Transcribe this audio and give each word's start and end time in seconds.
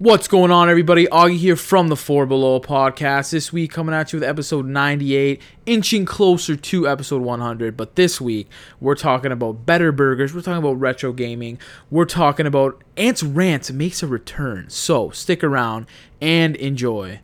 What's 0.00 0.28
going 0.28 0.52
on, 0.52 0.70
everybody? 0.70 1.06
Augie 1.06 1.38
here 1.38 1.56
from 1.56 1.88
the 1.88 1.96
Four 1.96 2.24
Below 2.24 2.60
podcast. 2.60 3.32
This 3.32 3.52
week, 3.52 3.72
coming 3.72 3.92
at 3.92 4.12
you 4.12 4.20
with 4.20 4.28
episode 4.28 4.64
98, 4.64 5.42
inching 5.66 6.04
closer 6.04 6.54
to 6.54 6.86
episode 6.86 7.20
100. 7.20 7.76
But 7.76 7.96
this 7.96 8.20
week, 8.20 8.48
we're 8.78 8.94
talking 8.94 9.32
about 9.32 9.66
better 9.66 9.90
burgers. 9.90 10.32
We're 10.32 10.42
talking 10.42 10.58
about 10.58 10.78
retro 10.78 11.12
gaming. 11.12 11.58
We're 11.90 12.04
talking 12.04 12.46
about 12.46 12.84
Ants 12.96 13.24
Rant 13.24 13.72
makes 13.72 14.00
a 14.00 14.06
return. 14.06 14.70
So 14.70 15.10
stick 15.10 15.42
around 15.42 15.86
and 16.20 16.54
enjoy. 16.54 17.18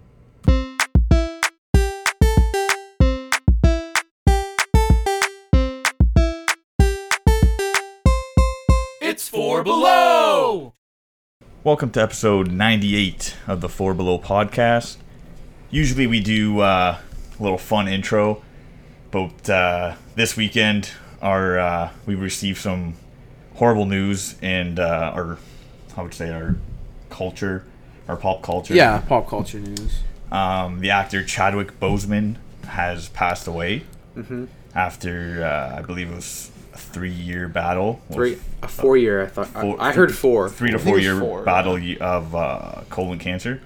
It's 9.01 9.29
four 9.29 9.63
below. 9.63 10.75
Welcome 11.65 11.91
to 11.93 12.03
episode 12.03 12.51
98 12.51 13.37
of 13.47 13.61
the 13.63 13.69
Four 13.71 13.95
Below 13.95 14.19
podcast. 14.19 14.97
Usually 15.71 16.07
we 16.07 16.21
do 16.21 16.61
uh, 16.61 16.99
a 17.39 17.43
little 17.43 17.57
fun 17.59 17.89
intro, 17.89 18.43
but 19.11 19.49
uh, 19.49 19.95
this 20.15 20.37
weekend 20.37 20.91
our 21.23 21.59
uh, 21.59 21.91
we 22.07 22.15
received 22.15 22.59
some 22.61 22.95
horrible 23.55 23.87
news 23.87 24.37
and 24.43 24.79
uh, 24.79 25.13
our 25.15 25.39
how 25.97 26.03
would 26.05 26.13
say 26.15 26.31
our 26.31 26.57
culture, 27.09 27.65
our 28.09 28.17
pop 28.17 28.43
culture. 28.43 28.75
Yeah, 28.75 28.99
pop 29.01 29.27
culture 29.29 29.59
news. 29.59 30.01
Um, 30.31 30.81
the 30.81 30.91
actor 30.91 31.25
Chadwick 31.25 31.79
Boseman 31.81 32.37
has 32.67 33.09
passed 33.09 33.47
away 33.47 33.85
Mm-hmm. 34.17 34.45
after 34.77 35.43
uh, 35.45 35.79
I 35.79 35.83
believe 35.83 36.09
it 36.13 36.15
was 36.15 36.49
a 36.95 36.99
three-year 36.99 37.49
battle. 37.49 38.01
Three, 38.13 38.39
a 38.63 38.69
four 38.69 38.97
year. 38.97 39.23
I 39.23 39.27
thought. 39.27 39.49
Four- 39.49 39.81
I, 39.81 39.89
I 39.89 39.93
heard 39.93 40.15
four. 40.15 40.49
Three 40.49 40.71
to 40.71 40.79
four 40.79 40.99
year 40.99 41.19
four. 41.19 41.43
battle 41.43 41.79
of 42.01 42.35
uh, 42.35 42.83
colon 42.91 43.19
cancer. 43.19 43.61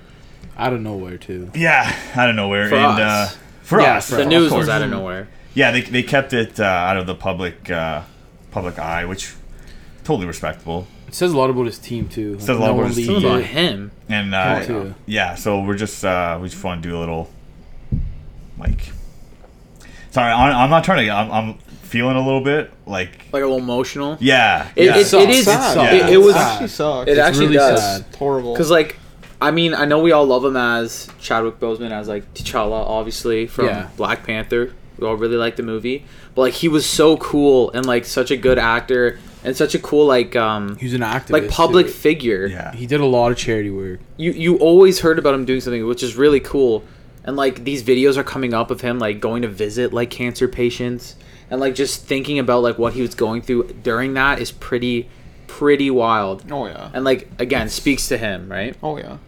Out 0.57 0.73
of 0.73 0.81
nowhere, 0.81 1.19
too. 1.19 1.51
Yeah, 1.55 1.95
out 2.17 2.31
of 2.31 2.35
nowhere. 2.37 2.69
For 2.69 2.77
and 2.77 3.01
us. 3.01 3.35
Uh, 3.35 3.39
for 3.63 3.81
Yeah, 3.81 3.97
us, 3.99 4.09
for 4.11 4.17
The 4.17 4.23
Of 4.23 4.29
news 4.29 4.49
course. 4.51 4.61
was 4.63 4.69
out 4.69 4.83
of 4.83 4.91
nowhere. 4.91 5.29
Yeah, 5.55 5.71
they, 5.71 5.83
they 5.83 6.03
kept 6.03 6.33
it 6.33 6.59
uh, 6.59 6.65
out 6.65 6.97
of 6.97 7.07
the 7.07 7.15
public 7.15 7.71
uh, 7.71 8.03
public 8.51 8.79
eye, 8.79 9.05
which 9.05 9.35
totally 10.05 10.27
respectable. 10.27 10.87
It 11.07 11.15
says 11.15 11.33
a 11.33 11.37
lot 11.37 11.49
about 11.51 11.67
his 11.67 11.79
team, 11.79 12.09
too. 12.09 12.33
Like, 12.33 12.41
Says 12.41 12.57
a 12.57 12.61
lot 12.61 12.71
about 12.71 12.89
his 12.89 12.97
team. 12.97 13.17
About 13.25 13.43
him. 13.43 13.91
And 14.09 14.35
uh, 14.35 14.57
Him 14.61 14.67
too. 14.67 14.95
yeah, 15.07 15.35
so 15.37 15.61
we're 15.63 15.77
just 15.77 16.05
uh, 16.05 16.39
we 16.41 16.49
just 16.49 16.63
want 16.65 16.83
to 16.83 16.89
do 16.89 16.97
a 16.97 17.01
little 17.01 17.31
like. 18.59 18.91
Sorry, 20.11 20.33
I'm, 20.33 20.55
I'm 20.57 20.71
not 20.71 20.85
trying 20.85 21.07
to. 21.07 21.13
I'm, 21.13 21.31
I'm 21.31 21.59
feeling 21.89 22.17
a 22.17 22.25
little 22.25 22.41
bit 22.43 22.71
like 22.87 23.11
Like 23.33 23.43
a 23.43 23.47
little 23.47 23.59
emotional. 23.59 24.17
yeah. 24.21 24.69
It- 24.77 24.85
yeah. 24.87 24.97
it- 24.99 25.13
it 25.15 25.31
is- 25.31 25.45
Sucks. 25.45 25.77
Yeah. 25.77 25.95
It, 26.09 26.13
it 26.15 26.17
was. 26.19 26.35
Sad. 26.35 26.53
actually 26.53 26.69
sucks. 26.69 27.09
It 27.09 27.11
It's 27.13 27.21
actually 27.21 27.47
really 27.47 27.59
does. 27.59 27.81
sad. 27.81 28.05
horrible. 28.19 28.53
Because 28.53 28.71
like, 28.71 28.97
I 29.41 29.51
mean, 29.51 29.75
I 29.75 29.85
know 29.85 30.01
we 30.01 30.13
all 30.13 30.27
love 30.27 30.45
him 30.45 30.57
as 30.57 31.09
Chadwick 31.21 31.59
Boseman 31.61 31.91
as 31.93 32.09
like 32.09 32.33
T'Challa, 32.35 32.85
obviously 32.87 33.47
from 33.47 33.67
Yeah. 33.67 33.89
Black 33.97 34.25
Panther. 34.27 34.73
We 34.99 35.07
all 35.07 35.15
really 35.15 35.37
like 35.37 35.55
the 35.55 35.63
movie, 35.63 36.05
but 36.35 36.41
like 36.43 36.55
he 36.55 36.67
was 36.67 36.85
so 36.85 37.17
cool 37.19 37.71
and 37.71 37.87
like 37.87 38.05
such 38.05 38.33
a 38.33 38.37
good 38.37 38.59
actor 38.59 39.21
and 39.45 39.57
such 39.57 39.77
a 39.77 39.79
cool 39.79 40.07
like 40.07 40.35
um 40.35 40.77
he's 40.77 40.93
an 40.93 41.03
activist. 41.03 41.31
like 41.31 41.49
public 41.49 41.87
too. 41.87 41.93
figure. 41.93 42.47
yeah. 42.49 42.75
He 42.75 42.85
did 42.87 43.01
a 43.01 43.07
lot 43.07 43.31
of 43.31 43.39
charity 43.39 43.71
work. 43.71 44.01
you 44.17 44.33
you 44.33 44.57
always 44.57 44.99
heard 44.99 45.17
about 45.21 45.35
him 45.35 45.45
doing 45.45 45.61
something 45.61 45.87
which 45.87 46.03
is 46.03 46.17
really 46.17 46.41
cool 46.41 46.83
and 47.25 47.37
like 47.37 47.63
these 47.63 47.85
videos 47.85 48.17
are 48.17 48.25
coming 48.25 48.53
up 48.55 48.73
of 48.73 48.81
him 48.81 48.99
like 48.99 49.21
going 49.21 49.43
to 49.43 49.49
visit 49.49 49.93
like 49.93 50.11
cancer 50.11 50.49
patients 50.49 51.15
and 51.51 51.61
like 51.61 51.75
just 51.75 52.05
thinking 52.05 52.39
about 52.39 52.63
like 52.63 52.79
what 52.79 52.93
he 52.93 53.01
was 53.03 53.15
going 53.15 53.43
through 53.43 53.65
during 53.83 54.15
that 54.15 54.41
is 54.41 54.51
pretty 54.53 55.09
pretty 55.47 55.91
wild 55.91 56.45
oh 56.53 56.67
yeah. 56.67 56.91
and 56.93 57.05
like 57.05 57.29
again 57.39 57.69
speaks 57.69 58.09
to 58.09 58.19
him 58.19 58.51
right 58.51 58.77
Oh 58.83 58.99
yeah. 58.99 59.19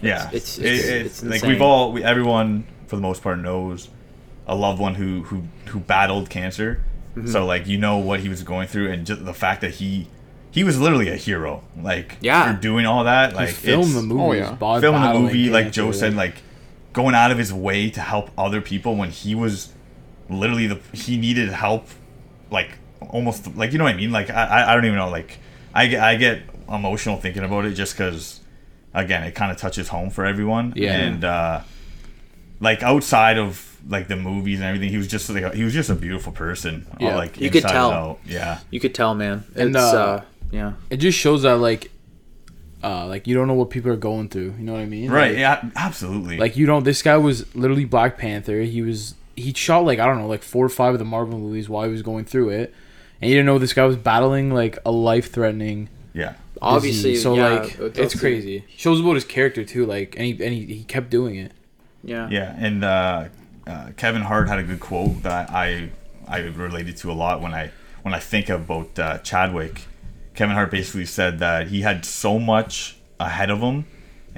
Yeah, 0.00 0.28
it's- 0.28 0.58
It- 0.58 0.64
it's- 0.66 0.84
it's, 0.86 1.22
it's 1.22 1.30
like 1.30 1.42
we've 1.42 1.60
all, 1.60 1.92
we, 1.92 2.02
everyone 2.04 2.64
for 2.86 2.96
the 2.96 3.02
most 3.02 3.22
part 3.22 3.38
knows 3.38 3.88
a 4.46 4.54
loved 4.54 4.80
one 4.80 4.94
who 4.94 5.22
who 5.24 5.42
who 5.66 5.80
battled 5.80 6.30
cancer. 6.30 6.82
Mm-hmm. 7.16 7.28
So 7.28 7.44
like 7.44 7.66
you 7.66 7.78
know 7.78 7.98
what 7.98 8.20
he 8.20 8.28
was 8.28 8.42
going 8.44 8.68
through, 8.68 8.90
and 8.92 9.04
just 9.04 9.24
the 9.24 9.34
fact 9.34 9.60
that 9.62 9.72
he 9.74 10.06
he 10.52 10.62
was 10.64 10.80
literally 10.80 11.08
a 11.08 11.16
hero, 11.16 11.62
like 11.80 12.16
Yeah. 12.20 12.54
for 12.54 12.60
doing 12.60 12.86
all 12.86 13.04
that, 13.04 13.34
like 13.34 13.50
filmed 13.50 13.88
it's- 13.88 13.94
the 13.96 14.02
movie. 14.02 14.22
Oh, 14.22 14.32
yeah. 14.32 14.80
filming 14.80 15.02
the 15.02 15.18
movie, 15.20 15.50
like 15.50 15.72
Joe 15.72 15.90
said, 15.92 16.14
like 16.14 16.36
going 16.92 17.14
out 17.16 17.30
of 17.32 17.36
his 17.38 17.52
way 17.52 17.90
to 17.90 18.00
help 18.00 18.30
other 18.38 18.60
people 18.60 18.94
when 18.96 19.10
he 19.10 19.34
was 19.34 19.72
literally 20.30 20.66
the 20.66 20.78
he 20.92 21.16
needed 21.16 21.48
help, 21.50 21.86
like 22.50 22.70
almost 23.00 23.54
like 23.56 23.72
you 23.72 23.78
know 23.78 23.84
what 23.84 23.94
I 23.94 23.96
mean. 23.96 24.10
Like 24.12 24.30
I 24.30 24.44
I- 24.44 24.72
I 24.72 24.74
don't 24.74 24.84
even 24.84 24.96
know 24.98 25.08
like 25.10 25.38
I 25.74 25.86
get 25.86 26.02
I 26.02 26.16
get 26.16 26.42
emotional 26.68 27.16
thinking 27.18 27.42
about 27.44 27.64
it 27.64 27.72
just 27.72 27.94
because 27.96 28.40
again 28.94 29.22
it 29.24 29.34
kind 29.34 29.50
of 29.52 29.56
touches 29.58 29.88
home 29.88 30.10
for 30.10 30.24
everyone. 30.26 30.72
Yeah. 30.76 30.96
and 30.98 31.24
uh, 31.24 31.60
like 32.60 32.82
outside 32.82 33.38
of 33.38 33.64
like 33.88 34.08
the 34.08 34.16
movies 34.16 34.58
and 34.58 34.66
everything, 34.66 34.90
he 34.90 34.96
was 34.98 35.06
just 35.06 35.30
like 35.30 35.54
he 35.54 35.62
was 35.64 35.72
just 35.72 35.88
a 35.90 35.94
beautiful 35.94 36.32
person. 36.32 36.86
all, 36.90 36.96
Yeah. 37.08 37.16
like 37.16 37.40
You 37.40 37.50
could 37.50 37.62
tell. 37.62 37.90
out. 37.90 38.18
Yeah, 38.26 38.58
you 38.70 38.80
could 38.80 38.94
tell 38.94 39.14
man 39.14 39.44
And, 39.54 39.74
it's 39.74 39.84
uh, 39.84 40.02
uh, 40.02 40.22
yeah 40.50 40.72
it 40.90 40.96
just 40.96 41.18
shows 41.18 41.42
that 41.42 41.56
like 41.58 41.90
uh 42.82 43.06
like 43.06 43.26
you 43.26 43.34
don't 43.34 43.46
know 43.48 43.54
what 43.54 43.68
people 43.70 43.90
are 43.90 43.96
going 43.96 44.28
through 44.28 44.54
you 44.58 44.64
know 44.64 44.72
what 44.72 44.80
i 44.80 44.86
mean 44.86 45.10
right. 45.10 45.32
like, 45.32 45.38
Yeah, 45.38 45.68
absolutely. 45.76 46.38
like 46.38 46.56
you 46.56 46.64
don't 46.64 46.84
this 46.84 47.02
guy 47.02 47.16
was 47.18 47.44
literally 47.54 47.84
black 47.84 48.16
panther 48.18 48.60
he 48.62 48.80
was 48.82 49.14
he 49.38 49.52
shot 49.54 49.84
like 49.84 49.98
i 49.98 50.06
don't 50.06 50.18
know 50.18 50.26
like 50.26 50.42
four 50.42 50.64
or 50.64 50.68
five 50.68 50.92
of 50.92 50.98
the 50.98 51.04
marvel 51.04 51.38
movies 51.38 51.68
while 51.68 51.84
he 51.84 51.90
was 51.90 52.02
going 52.02 52.24
through 52.24 52.50
it 52.50 52.74
and 53.20 53.30
you 53.30 53.36
didn't 53.36 53.46
know 53.46 53.58
this 53.58 53.72
guy 53.72 53.84
was 53.84 53.96
battling 53.96 54.52
like 54.52 54.78
a 54.84 54.90
life-threatening 54.90 55.88
yeah. 56.14 56.34
obviously 56.60 57.10
disease. 57.12 57.22
so 57.22 57.34
yeah, 57.34 57.48
like 57.48 57.78
it 57.78 57.98
it's 57.98 58.12
does- 58.12 58.20
crazy 58.20 58.64
shows 58.76 59.00
about 59.00 59.14
his 59.14 59.24
character 59.24 59.64
too 59.64 59.86
like 59.86 60.14
and 60.16 60.24
he, 60.26 60.32
and 60.44 60.52
he, 60.54 60.64
he 60.66 60.84
kept 60.84 61.10
doing 61.10 61.36
it 61.36 61.52
yeah 62.04 62.28
Yeah, 62.30 62.54
and 62.56 62.84
uh, 62.84 63.28
uh, 63.66 63.90
Kevin 63.96 64.22
Hart 64.22 64.48
had 64.48 64.58
a 64.60 64.62
good 64.62 64.78
quote 64.80 65.22
that 65.24 65.50
I 65.50 65.90
I 66.28 66.38
related 66.40 66.96
to 66.98 67.10
a 67.10 67.12
lot 67.12 67.40
when 67.40 67.52
I 67.52 67.70
when 68.02 68.14
I 68.14 68.20
think 68.20 68.48
about 68.48 68.96
uh, 68.98 69.18
Chadwick. 69.18 69.82
Kevin 70.34 70.54
Hart 70.54 70.70
basically 70.70 71.06
said 71.06 71.40
that 71.40 71.66
he 71.68 71.80
had 71.82 72.04
so 72.04 72.38
much 72.38 72.96
ahead 73.18 73.50
of 73.50 73.58
him 73.60 73.84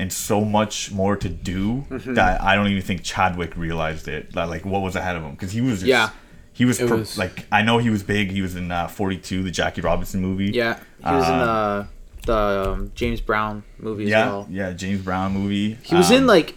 and 0.00 0.12
so 0.12 0.38
much 0.59 0.91
more 1.00 1.15
to 1.25 1.28
do 1.28 1.84
Mm-hmm. 1.91 2.15
that 2.15 2.41
I 2.43 2.55
don't 2.56 2.69
even 2.69 2.83
think 2.83 3.03
Chadwick 3.03 3.53
realized 3.56 4.06
it. 4.09 4.33
That 4.33 4.49
like 4.55 4.65
what 4.65 4.83
was 4.83 4.97
ahead 4.97 5.16
of 5.16 5.22
him 5.22 5.33
because 5.33 5.53
he 5.53 5.61
was 5.61 5.75
just, 5.81 5.87
Yeah. 5.87 6.11
he 6.53 6.65
was, 6.65 6.78
per- 6.78 6.97
was- 6.97 7.19
like 7.19 7.47
I 7.53 7.61
know 7.62 7.78
he 7.78 7.91
was 7.91 8.03
big. 8.03 8.31
He 8.31 8.43
was 8.43 8.55
in 8.56 8.71
uh, 8.72 8.89
Forty 8.89 9.19
Two, 9.19 9.43
the 9.43 9.50
Jackie 9.50 9.81
Robinson 9.83 10.21
movie. 10.21 10.50
yeah 10.62 10.75
he 11.09 11.15
was 11.21 11.28
in 11.28 11.34
Uh, 11.34 11.87
the 11.87 11.89
the 12.33 12.71
um, 12.72 12.93
James 12.94 13.21
Brown 13.21 13.62
movie 13.78 14.05
as 14.05 14.10
yeah, 14.10 14.27
well 14.27 14.47
yeah. 14.50 14.72
James 14.72 15.00
Brown 15.03 15.33
movie. 15.33 15.78
He 15.83 15.94
was 15.94 16.10
in 16.10 16.22
Um, 16.22 16.27
like, 16.27 16.55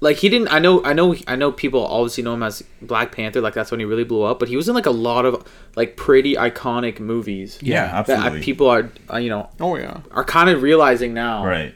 like 0.00 0.16
he 0.18 0.28
didn't. 0.28 0.52
I 0.52 0.60
know, 0.60 0.84
I 0.84 0.92
know, 0.92 1.16
I 1.26 1.34
know. 1.34 1.50
People 1.50 1.84
obviously 1.84 2.22
know 2.22 2.34
him 2.34 2.44
as 2.44 2.62
Black 2.80 3.10
Panther. 3.10 3.40
Like 3.40 3.54
that's 3.54 3.72
when 3.72 3.80
he 3.80 3.86
really 3.86 4.04
blew 4.04 4.22
up. 4.22 4.38
But 4.38 4.48
he 4.48 4.56
was 4.56 4.68
in 4.68 4.74
like 4.76 4.86
a 4.86 4.92
lot 5.08 5.26
of 5.26 5.44
like 5.74 5.96
pretty 5.96 6.34
iconic 6.36 7.00
movies. 7.00 7.58
yeah, 7.60 7.74
yeah, 7.74 7.86
That 8.02 8.10
absolutely. 8.10 8.40
uh, 8.40 8.44
people 8.44 8.66
are, 8.68 8.88
uh, 9.12 9.16
you 9.18 9.30
know, 9.30 9.50
Oh 9.58 9.74
yeah. 9.76 10.00
are 10.12 10.22
kind 10.24 10.48
of 10.50 10.62
realizing 10.62 11.12
now. 11.14 11.44
right. 11.44 11.74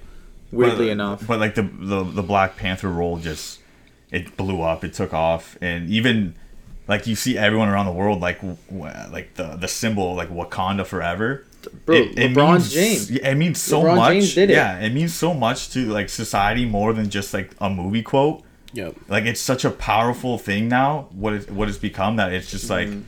Weirdly 0.52 0.86
but, 0.86 0.92
enough. 0.92 1.26
But 1.26 1.40
like 1.40 1.54
the, 1.54 1.62
the 1.62 2.04
the 2.04 2.22
Black 2.22 2.56
Panther 2.56 2.88
role 2.88 3.18
just 3.18 3.58
it 4.10 4.36
blew 4.36 4.62
up, 4.62 4.84
it 4.84 4.92
took 4.94 5.12
off, 5.14 5.56
and 5.60 5.88
even 5.90 6.34
like 6.88 7.06
you 7.06 7.14
see 7.16 7.38
everyone 7.38 7.68
around 7.68 7.86
the 7.86 7.92
world 7.92 8.20
like 8.20 8.36
w- 8.40 8.56
w- 8.70 9.12
like 9.12 9.34
the 9.34 9.56
the 9.56 9.68
symbol 9.68 10.14
like 10.14 10.28
Wakanda 10.30 10.84
forever. 10.86 11.44
Bro, 11.86 12.06
LeBron 12.06 12.52
means, 12.54 12.72
James. 12.74 13.10
It 13.10 13.34
means 13.36 13.60
so 13.60 13.82
LeBron 13.82 13.96
much. 13.96 14.12
James 14.14 14.34
did 14.34 14.50
it. 14.50 14.54
Yeah, 14.54 14.80
it 14.80 14.92
means 14.92 15.14
so 15.14 15.32
much 15.32 15.70
to 15.70 15.86
like 15.86 16.08
society 16.08 16.64
more 16.66 16.92
than 16.92 17.08
just 17.08 17.32
like 17.32 17.52
a 17.60 17.70
movie 17.70 18.02
quote. 18.02 18.42
yep 18.72 18.94
Like 19.08 19.24
it's 19.26 19.40
such 19.40 19.64
a 19.64 19.70
powerful 19.70 20.38
thing 20.38 20.68
now. 20.68 21.08
What 21.12 21.32
it 21.34 21.50
what 21.50 21.68
it's 21.68 21.78
become 21.78 22.16
that 22.16 22.32
it's 22.32 22.50
just 22.50 22.68
like 22.68 22.88
Mm-hmm. 22.88 23.02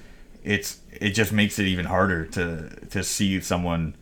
it's 0.45 0.79
it 0.93 1.11
just 1.11 1.33
makes 1.33 1.59
it 1.59 1.67
even 1.67 1.87
harder 1.87 2.25
to 2.27 2.71
to 2.91 3.03
see 3.03 3.41
someone 3.41 3.97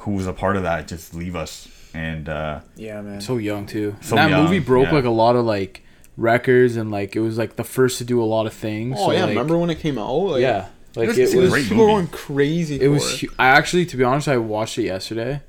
who 0.00 0.12
was 0.12 0.26
a 0.28 0.32
part 0.32 0.56
of 0.56 0.62
that 0.62 0.86
just 0.86 1.12
leave 1.14 1.34
us 1.34 1.66
and 1.94 2.28
uh 2.28 2.60
Yeah, 2.76 3.00
man. 3.00 3.20
so 3.20 3.36
young 3.38 3.66
too 3.66 3.96
So 4.00 4.14
that 4.16 4.30
young, 4.30 4.44
movie 4.44 4.58
broke 4.58 4.86
yeah. 4.86 4.94
like 4.94 5.04
a 5.04 5.10
lot 5.10 5.36
of 5.36 5.44
like 5.44 5.82
records 6.16 6.76
and 6.76 6.90
like 6.90 7.14
it 7.16 7.20
was 7.20 7.38
like 7.38 7.56
the 7.56 7.64
first 7.64 7.98
to 7.98 8.04
do 8.04 8.22
a 8.22 8.24
lot 8.24 8.46
of 8.46 8.52
things 8.52 8.96
Oh 8.98 9.06
so, 9.06 9.12
yeah. 9.12 9.20
like, 9.20 9.28
Remember 9.30 9.56
when 9.58 9.70
it 9.70 9.78
came 9.80 9.98
out? 9.98 10.12
Like, 10.14 10.40
yeah 10.42 10.68
like 10.96 11.08
was- 11.08 11.18
it 11.18 11.34
it 11.34 11.40
was 11.40 11.50
was 11.52 11.62
people 11.62 11.76
movie. 11.78 11.92
going 11.92 12.06
crazy. 12.08 12.76
It 12.76 12.80
for 12.86 12.90
was. 12.90 13.20
hu- 13.20 13.28
I 13.38 13.48
actually, 13.48 13.86
to 13.86 13.96
be 13.96 14.02
honest, 14.04 14.26
I 14.26 14.38
watched 14.38 14.78
it 14.78 14.84
yesterday, 14.84 15.42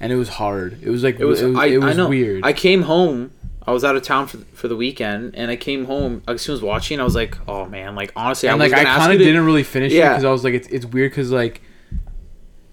and 0.00 0.12
it 0.12 0.16
was 0.16 0.28
hard. 0.30 0.78
It 0.82 0.88
was 0.88 1.02
like 1.02 1.18
it 1.20 1.24
was. 1.26 1.42
It 1.42 1.48
was, 1.48 1.56
I, 1.58 1.66
it 1.66 1.78
was 1.78 1.94
I 1.94 1.96
know. 2.02 2.08
weird. 2.08 2.42
I 2.44 2.52
came 2.54 2.82
home. 2.82 3.32
I 3.66 3.72
was 3.72 3.84
out 3.84 3.96
of 3.96 4.02
town 4.02 4.28
for 4.28 4.38
for 4.54 4.68
the 4.68 4.76
weekend, 4.76 5.34
and 5.34 5.50
I 5.50 5.56
came 5.56 5.84
home 5.86 6.22
as 6.28 6.40
soon 6.42 6.54
as 6.54 6.62
watching. 6.62 7.00
I 7.00 7.04
was 7.04 7.14
like, 7.16 7.36
"Oh 7.46 7.66
man!" 7.66 7.94
Like 7.96 8.12
honestly, 8.16 8.48
and 8.48 8.62
I 8.62 8.66
like 8.66 8.72
I 8.72 8.84
kind 8.84 9.12
of 9.12 9.18
didn't 9.18 9.44
really 9.44 9.64
finish 9.64 9.92
it 9.92 10.00
because 10.00 10.24
I 10.24 10.30
was 10.30 10.42
like, 10.44 10.54
it's 10.54 10.68
it's 10.68 10.86
weird 10.86 11.10
because 11.10 11.30
like 11.32 11.60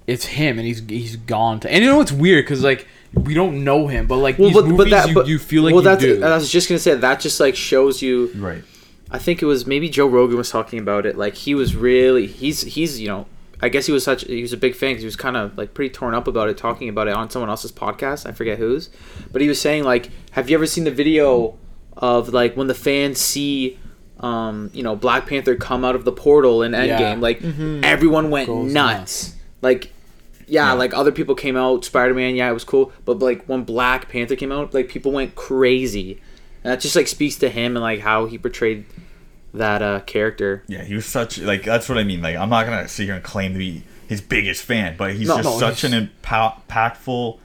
it's 0.07 0.25
him 0.25 0.57
and 0.57 0.67
he's 0.67 0.79
he's 0.87 1.15
gone. 1.15 1.59
To, 1.61 1.71
and 1.71 1.83
you 1.83 1.89
know 1.89 1.97
what's 1.97 2.11
weird 2.11 2.45
because 2.45 2.63
like 2.63 2.87
we 3.13 3.33
don't 3.33 3.63
know 3.63 3.87
him, 3.87 4.07
but 4.07 4.17
like 4.17 4.39
well, 4.39 4.49
these 4.49 4.63
movies, 4.63 5.07
you, 5.07 5.23
you 5.25 5.39
feel 5.39 5.63
like 5.63 5.73
well, 5.73 5.83
you 5.83 5.89
that's, 5.89 6.01
do. 6.01 6.23
I 6.23 6.35
was 6.35 6.51
just 6.51 6.69
gonna 6.69 6.79
say 6.79 6.95
that 6.95 7.19
just 7.19 7.39
like 7.39 7.55
shows 7.55 8.01
you. 8.01 8.31
right 8.35 8.63
I 9.11 9.19
think 9.19 9.41
it 9.41 9.45
was 9.45 9.65
maybe 9.67 9.89
Joe 9.89 10.07
Rogan 10.07 10.37
was 10.37 10.49
talking 10.49 10.79
about 10.79 11.05
it. 11.05 11.17
Like 11.17 11.35
he 11.35 11.53
was 11.53 11.75
really 11.75 12.27
he's 12.27 12.61
he's 12.61 12.99
you 12.99 13.09
know 13.09 13.27
I 13.59 13.69
guess 13.69 13.85
he 13.85 13.91
was 13.91 14.03
such 14.03 14.23
he 14.23 14.41
was 14.41 14.53
a 14.53 14.57
big 14.57 14.73
fan 14.73 14.91
because 14.91 15.01
he 15.01 15.05
was 15.05 15.17
kind 15.17 15.35
of 15.35 15.57
like 15.57 15.73
pretty 15.73 15.93
torn 15.93 16.13
up 16.13 16.27
about 16.27 16.49
it, 16.49 16.57
talking 16.57 16.87
about 16.87 17.09
it 17.09 17.13
on 17.13 17.29
someone 17.29 17.49
else's 17.49 17.73
podcast. 17.73 18.25
I 18.25 18.31
forget 18.31 18.57
whose, 18.57 18.89
but 19.31 19.41
he 19.41 19.49
was 19.49 19.59
saying 19.59 19.83
like, 19.83 20.09
have 20.31 20.49
you 20.49 20.55
ever 20.55 20.65
seen 20.65 20.85
the 20.85 20.91
video 20.91 21.57
of 21.95 22.29
like 22.29 22.55
when 22.55 22.67
the 22.67 22.75
fans 22.75 23.19
see. 23.19 23.77
Um, 24.19 24.69
you 24.71 24.83
know, 24.83 24.95
Black 24.95 25.25
Panther 25.25 25.55
come 25.55 25.83
out 25.83 25.95
of 25.95 26.05
the 26.05 26.11
portal 26.11 26.61
in 26.61 26.73
Endgame. 26.73 26.99
Yeah. 26.99 27.15
Like 27.15 27.41
everyone 27.83 28.29
went 28.29 28.45
Goes 28.45 28.71
nuts. 28.71 29.35
Like, 29.63 29.91
yeah, 30.51 30.67
Yeah. 30.67 30.73
like 30.73 30.93
other 30.93 31.11
people 31.11 31.33
came 31.35 31.55
out. 31.57 31.85
Spider 31.85 32.13
Man, 32.13 32.35
yeah, 32.35 32.49
it 32.49 32.53
was 32.53 32.63
cool. 32.63 32.91
But 33.05 33.19
like 33.19 33.45
when 33.45 33.63
Black 33.63 34.09
Panther 34.09 34.35
came 34.35 34.51
out, 34.51 34.73
like 34.73 34.89
people 34.89 35.11
went 35.11 35.35
crazy. 35.35 36.21
And 36.63 36.71
that 36.73 36.79
just 36.81 36.95
like 36.95 37.07
speaks 37.07 37.37
to 37.37 37.49
him 37.49 37.75
and 37.75 37.81
like 37.81 38.01
how 38.01 38.25
he 38.27 38.37
portrayed 38.37 38.85
that 39.53 39.81
uh 39.81 39.99
character. 40.01 40.63
Yeah, 40.67 40.83
he 40.83 40.93
was 40.95 41.05
such 41.05 41.37
like 41.39 41.63
that's 41.63 41.89
what 41.89 41.97
I 41.97 42.03
mean. 42.03 42.21
Like 42.21 42.35
I'm 42.35 42.49
not 42.49 42.65
gonna 42.65 42.87
sit 42.87 43.05
here 43.05 43.15
and 43.15 43.23
claim 43.23 43.53
to 43.53 43.59
be 43.59 43.83
his 44.07 44.21
biggest 44.21 44.63
fan, 44.63 44.95
but 44.97 45.13
he's 45.13 45.27
No, 45.27 45.37
just 45.37 45.49
no, 45.49 45.59
such 45.59 45.81
he's- 45.81 45.93
an 45.93 46.09
impa- 46.23 46.61
impactful 46.67 47.39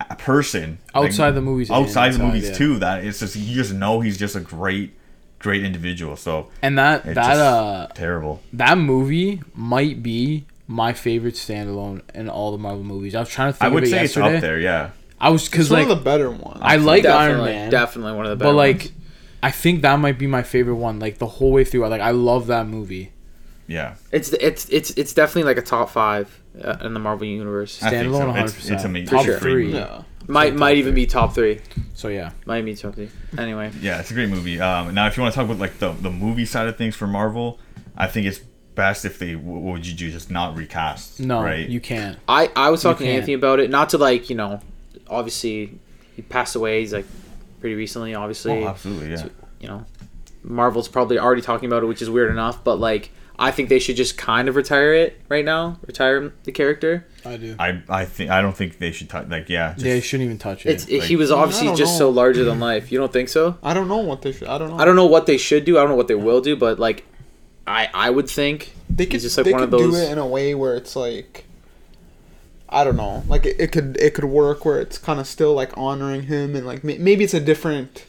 uh, 0.00 0.14
person 0.16 0.78
like, 0.94 1.06
Outside 1.06 1.30
the 1.32 1.40
movies 1.40 1.70
outside 1.70 2.10
the 2.10 2.14
inside, 2.16 2.24
movies 2.26 2.48
yeah. 2.50 2.54
too. 2.56 2.78
That 2.78 3.04
it's 3.04 3.18
just 3.20 3.36
you 3.36 3.54
just 3.54 3.72
know 3.72 4.00
he's 4.00 4.18
just 4.18 4.36
a 4.36 4.40
great, 4.40 4.92
great 5.38 5.64
individual. 5.64 6.16
So 6.16 6.48
And 6.62 6.76
that 6.78 7.04
that 7.04 7.18
uh 7.38 7.86
terrible. 7.94 8.40
that 8.52 8.78
movie 8.78 9.42
might 9.54 10.02
be 10.02 10.46
my 10.66 10.92
favorite 10.92 11.34
standalone 11.34 12.02
in 12.14 12.28
all 12.28 12.52
the 12.52 12.58
Marvel 12.58 12.84
movies. 12.84 13.14
I 13.14 13.20
was 13.20 13.28
trying 13.28 13.52
to 13.52 13.58
think 13.58 13.62
I 13.64 13.68
would 13.74 13.82
of 13.82 13.88
it 13.88 13.92
say 13.92 14.02
yesterday. 14.02 14.26
it's 14.28 14.36
up 14.36 14.40
there. 14.40 14.60
Yeah, 14.60 14.90
I 15.20 15.30
was 15.30 15.42
It's 15.42 15.50
because 15.50 15.70
one 15.70 15.80
like 15.82 15.90
of 15.90 15.98
the 15.98 16.04
better 16.04 16.30
ones. 16.30 16.58
I 16.62 16.76
like 16.76 17.04
Iron 17.04 17.44
Man, 17.44 17.70
definitely 17.70 18.12
one 18.14 18.26
of 18.26 18.30
the 18.30 18.36
better 18.36 18.50
but 18.52 18.56
like 18.56 18.78
ones. 18.78 18.92
I 19.42 19.50
think 19.50 19.82
that 19.82 19.98
might 19.98 20.18
be 20.18 20.26
my 20.26 20.42
favorite 20.42 20.76
one. 20.76 20.98
Like 21.00 21.18
the 21.18 21.26
whole 21.26 21.52
way 21.52 21.64
through, 21.64 21.86
like 21.88 22.00
I 22.00 22.12
love 22.12 22.46
that 22.46 22.66
movie. 22.66 23.12
yeah. 23.66 23.94
It's 24.12 24.32
it's 24.34 24.68
it's 24.68 24.90
it's 24.92 25.12
definitely 25.14 25.44
like 25.44 25.58
a 25.58 25.62
top 25.66 25.90
five 25.90 26.40
uh, 26.62 26.76
in 26.82 26.94
the 26.94 27.00
Marvel 27.00 27.26
universe. 27.26 27.82
I 27.82 27.90
think 27.90 28.06
Standalone, 28.06 28.26
one 28.26 28.36
hundred 28.36 28.50
It's- 28.50 28.70
it's 28.70 28.84
amazing. 28.84 29.08
Top 29.16 29.24
For 29.24 29.32
sure. 29.32 29.38
three. 29.40 29.72
yeah. 29.74 30.02
might 30.28 30.54
might 30.54 30.76
even 30.76 30.92
three. 30.92 31.02
be 31.02 31.06
top 31.06 31.34
three. 31.34 31.60
So 31.94 32.06
yeah, 32.08 32.30
Might 32.46 32.64
be 32.64 32.74
top 32.76 32.94
three. 32.94 33.10
Anyway, 33.36 33.70
Yeah, 33.80 33.98
it's 34.00 34.10
a 34.12 34.14
great 34.14 34.28
movie. 34.28 34.60
Um, 34.60 34.94
now, 34.94 35.06
if 35.08 35.16
you 35.16 35.22
want 35.22 35.34
to 35.34 35.40
talk 35.40 35.46
about 35.46 35.58
like 35.58 35.78
the 35.80 35.90
the 35.92 36.10
movie 36.10 36.46
side 36.46 36.68
of 36.68 36.76
things 36.76 36.94
for 36.94 37.06
Marvel, 37.08 37.58
I 37.96 38.06
think 38.06 38.26
it's 38.28 38.40
best 38.74 39.04
if 39.04 39.18
they 39.18 39.34
what 39.36 39.60
would 39.62 39.86
you 39.86 39.94
do 39.94 40.10
just 40.10 40.30
not 40.30 40.56
recast? 40.56 41.20
no, 41.20 41.42
right? 41.42 41.68
you 41.68 41.80
can't. 41.80 42.18
I 42.28 42.50
I 42.56 42.70
was 42.70 42.82
talking 42.82 43.06
to 43.06 43.12
can't. 43.12 43.18
Anthony 43.18 43.34
about 43.34 43.60
it. 43.60 43.70
Not 43.70 43.90
to 43.90 43.98
like 43.98 44.30
you 44.30 44.36
know, 44.36 44.60
obviously 45.08 45.78
he 46.16 46.22
passed 46.22 46.54
away. 46.56 46.80
He's 46.80 46.92
like 46.92 47.06
pretty 47.60 47.74
recently. 47.76 48.14
Obviously, 48.14 48.64
oh, 48.64 48.68
absolutely. 48.68 49.10
Yeah. 49.10 49.26
you 49.60 49.68
know, 49.68 49.84
Marvel's 50.42 50.88
probably 50.88 51.18
already 51.18 51.42
talking 51.42 51.66
about 51.68 51.82
it, 51.82 51.86
which 51.86 52.02
is 52.02 52.10
weird 52.10 52.30
enough. 52.30 52.64
But 52.64 52.76
like, 52.76 53.10
I 53.38 53.50
think 53.50 53.68
they 53.68 53.78
should 53.78 53.96
just 53.96 54.18
kind 54.18 54.48
of 54.48 54.56
retire 54.56 54.94
it 54.94 55.20
right 55.28 55.44
now. 55.44 55.78
Retire 55.86 56.32
the 56.44 56.52
character. 56.52 57.06
I 57.24 57.36
do. 57.36 57.56
I 57.58 57.82
I 57.88 58.04
think 58.04 58.30
I 58.30 58.42
don't 58.42 58.56
think 58.56 58.78
they 58.78 58.90
should 58.92 59.08
touch 59.08 59.28
like 59.28 59.48
yeah. 59.48 59.74
Just, 59.74 59.86
Yeah, 59.86 59.94
you 59.94 60.00
shouldn't 60.00 60.26
even 60.26 60.38
touch 60.38 60.66
it. 60.66 60.70
It's 60.70 60.90
like- 60.90 61.02
he 61.02 61.16
was 61.16 61.30
obviously 61.30 61.68
don't 61.68 61.76
just 61.76 61.94
know. 61.94 61.98
so 61.98 62.10
larger 62.10 62.44
than 62.44 62.58
life. 62.70 62.90
You 62.90 62.98
don't 62.98 63.12
think 63.12 63.28
so? 63.28 63.56
I 63.62 63.74
don't 63.74 63.88
know 63.88 63.98
what 63.98 64.22
they 64.22 64.32
should. 64.32 64.48
I 64.48 64.58
don't 64.58 64.70
know. 64.70 64.78
I 64.78 64.84
don't 64.84 64.96
know 64.96 65.06
what 65.06 65.26
they 65.26 65.36
should 65.38 65.64
do. 65.64 65.78
I 65.78 65.82
don't 65.82 65.90
know 65.90 65.96
what 65.96 66.08
they 66.08 66.14
will 66.16 66.40
do. 66.40 66.56
But 66.56 66.78
like, 66.80 67.04
I 67.66 67.88
I 67.94 68.10
would 68.10 68.28
think 68.28 68.72
They 68.90 69.06
could 69.06 69.20
just 69.20 69.36
like 69.36 69.44
they 69.44 69.52
one 69.52 69.60
could 69.60 69.64
of 69.74 69.80
those. 69.80 69.94
do 69.94 69.96
it 70.00 70.10
in 70.12 70.18
a 70.18 70.26
way 70.26 70.54
where 70.54 70.76
it's 70.76 70.96
like. 70.96 71.44
I 72.68 72.84
don't 72.84 72.96
know. 72.96 73.22
Like 73.28 73.44
it, 73.44 73.56
it 73.60 73.70
could 73.72 73.98
it 74.00 74.14
could 74.14 74.24
work 74.24 74.64
where 74.64 74.80
it's 74.80 74.96
kind 74.96 75.20
of 75.20 75.26
still 75.26 75.52
like 75.52 75.76
honoring 75.76 76.22
him 76.22 76.56
and 76.56 76.66
like 76.66 76.82
maybe 76.82 77.22
it's 77.22 77.34
a 77.34 77.40
different 77.40 78.06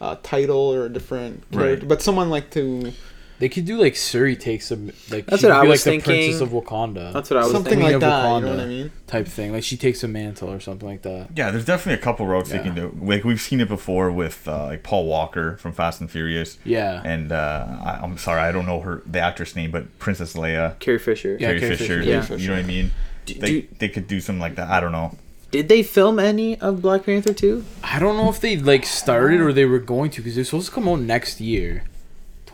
uh, 0.00 0.16
title 0.22 0.56
or 0.72 0.86
a 0.86 0.88
different 0.88 1.50
character, 1.50 1.80
Right. 1.80 1.88
but 1.88 2.00
someone 2.00 2.30
like 2.30 2.50
to 2.52 2.92
they 3.38 3.48
could 3.48 3.64
do 3.64 3.76
like 3.80 3.96
Shuri 3.96 4.36
takes 4.36 4.70
a 4.70 4.76
like 4.76 4.92
That's 5.26 5.26
she 5.26 5.30
what 5.30 5.40
could 5.40 5.50
I 5.50 5.62
be, 5.62 5.68
was 5.68 5.86
like 5.86 6.04
the 6.04 6.04
princess 6.04 6.40
of 6.40 6.50
Wakanda. 6.50 7.12
That's 7.12 7.30
what 7.30 7.38
I 7.38 7.42
was 7.42 7.52
something 7.52 7.70
thinking. 7.80 7.86
Like 7.86 7.94
of 7.96 8.00
that. 8.02 8.22
You 8.22 8.28
Wakanda. 8.28 8.42
know 8.42 8.50
what 8.50 8.60
I 8.60 8.66
mean? 8.66 8.92
type 9.06 9.26
thing. 9.28 9.52
Like 9.52 9.64
she 9.64 9.76
takes 9.76 10.02
a 10.04 10.08
mantle 10.08 10.50
or 10.52 10.60
something 10.60 10.88
like 10.88 11.02
that. 11.02 11.28
Yeah, 11.36 11.50
there's 11.50 11.64
definitely 11.64 12.00
a 12.00 12.04
couple 12.04 12.26
routes 12.26 12.50
Yeah. 12.50 12.58
they 12.58 12.62
can 12.64 12.74
do. 12.74 12.96
Like 13.00 13.24
we've 13.24 13.40
seen 13.40 13.60
it 13.60 13.68
before 13.68 14.10
with 14.12 14.46
uh, 14.48 14.66
like 14.66 14.82
Paul 14.82 15.06
Walker 15.06 15.56
from 15.56 15.72
Fast 15.72 16.00
and 16.00 16.10
Furious, 16.10 16.58
Yeah. 16.64 17.02
and 17.04 17.32
uh, 17.32 17.66
I, 17.84 18.00
I'm 18.02 18.18
sorry 18.18 18.40
I 18.40 18.52
don't 18.52 18.66
know 18.66 18.80
her 18.80 19.02
the 19.06 19.20
actress 19.20 19.54
name, 19.56 19.70
but 19.70 19.98
Princess 19.98 20.34
Leia, 20.34 20.78
Carrie 20.78 20.98
Fisher. 20.98 21.32
Yeah, 21.40 21.48
Carrie 21.48 21.60
Carrie 21.60 21.76
Fisher. 21.76 21.98
Fisher. 22.02 22.32
Yeah. 22.32 22.36
You 22.38 22.48
know 22.48 22.54
what 22.54 22.64
I 22.64 22.66
mean? 22.66 22.90
Do- 23.26 23.34
They, 23.34 23.60
do- 23.62 23.68
they 23.78 23.88
could 23.88 24.06
do 24.06 24.20
something 24.20 24.40
like 24.40 24.54
that. 24.56 24.68
I 24.68 24.80
don't 24.80 24.92
know. 24.92 25.16
Did 25.50 25.68
they 25.68 25.82
film 25.84 26.18
any 26.18 26.58
of 26.60 26.82
Black 26.82 27.06
Panther 27.06 27.32
2? 27.32 27.64
I 27.84 28.00
don't 28.00 28.16
know 28.16 28.28
if 28.28 28.40
they 28.40 28.56
like 28.56 28.84
started 28.84 29.40
or 29.40 29.52
they 29.52 29.64
were 29.64 29.78
going 29.78 30.10
to 30.10 30.20
because 30.20 30.34
they're 30.34 30.44
supposed 30.44 30.66
to 30.70 30.72
come 30.72 30.88
out 30.88 30.98
next 30.98 31.40
year, 31.40 31.84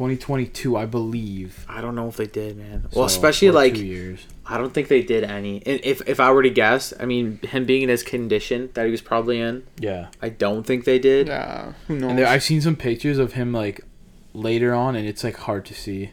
2022, 0.00 0.78
I 0.78 0.86
believe. 0.86 1.66
I 1.68 1.82
don't 1.82 1.94
know 1.94 2.08
if 2.08 2.16
they 2.16 2.26
did, 2.26 2.56
man. 2.56 2.88
Well, 2.94 3.06
So, 3.06 3.14
especially 3.16 3.48
or 3.48 3.52
like 3.52 3.74
two 3.74 3.84
years. 3.84 4.26
I 4.46 4.56
don't 4.56 4.72
think 4.72 4.88
they 4.88 5.02
did 5.02 5.24
any. 5.24 5.56
And 5.66 5.78
if 5.84 6.00
if 6.08 6.18
I 6.18 6.32
were 6.32 6.42
to 6.42 6.48
guess, 6.48 6.94
I 6.98 7.04
mean, 7.04 7.38
him 7.42 7.66
being 7.66 7.82
in 7.82 7.90
his 7.90 8.02
condition 8.02 8.70
that 8.72 8.86
he 8.86 8.90
was 8.90 9.02
probably 9.02 9.38
in, 9.40 9.62
Yeah. 9.78 10.08
I 10.22 10.30
don't 10.30 10.64
think 10.66 10.86
they 10.86 10.98
did. 10.98 11.26
Yeah, 11.26 11.74
who 11.86 11.98
knows? 11.98 12.08
And 12.10 12.18
there, 12.18 12.26
I've 12.26 12.42
seen 12.42 12.62
some 12.62 12.76
pictures 12.76 13.18
of 13.18 13.34
him 13.34 13.52
like 13.52 13.82
later 14.32 14.72
on, 14.72 14.96
and 14.96 15.06
it's 15.06 15.22
like 15.22 15.36
hard 15.36 15.66
to 15.66 15.74
see. 15.74 16.12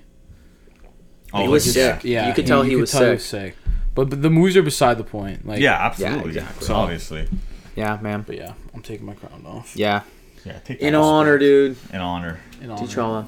Oh, 1.33 1.43
He 1.43 1.47
was 1.47 1.65
like, 1.65 1.73
sick. 1.73 2.03
Yeah, 2.03 2.27
You 2.27 2.33
could 2.33 2.45
tell 2.45 2.63
he 2.63 2.75
was 2.75 2.91
sick. 2.91 3.21
sick. 3.21 3.55
But, 3.95 4.09
but 4.09 4.21
the 4.21 4.29
movies 4.29 4.57
are 4.57 4.63
beside 4.63 4.97
the 4.97 5.05
point. 5.05 5.47
Like 5.47 5.61
Yeah, 5.61 5.75
absolutely. 5.79 6.31
exactly. 6.35 6.67
So 6.67 6.75
obviously, 6.75 7.29
Yeah, 7.77 7.97
man. 8.01 8.25
But 8.27 8.35
yeah, 8.35 8.53
I'm 8.73 8.81
taking 8.81 9.05
my 9.05 9.13
crown 9.13 9.45
off. 9.47 9.77
Yeah. 9.77 10.01
yeah. 10.45 10.59
Take 10.65 10.79
In 10.81 10.91
that 10.91 10.99
honor, 10.99 11.35
respect. 11.37 11.83
dude. 11.89 11.95
In 11.95 12.01
honor. 12.01 12.39
In 12.61 12.69
honor. 12.69 12.81
T'Challa. 12.85 13.25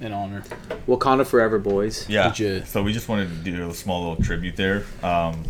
In 0.00 0.12
honor. 0.12 0.42
Wakanda 0.88 1.26
forever, 1.26 1.58
boys. 1.58 2.08
Yeah. 2.08 2.28
Legit. 2.28 2.66
So 2.66 2.82
we 2.82 2.92
just 2.92 3.08
wanted 3.08 3.28
to 3.28 3.34
do 3.50 3.68
a 3.68 3.74
small 3.74 4.08
little 4.08 4.24
tribute 4.24 4.56
there. 4.56 4.84
Um, 5.02 5.44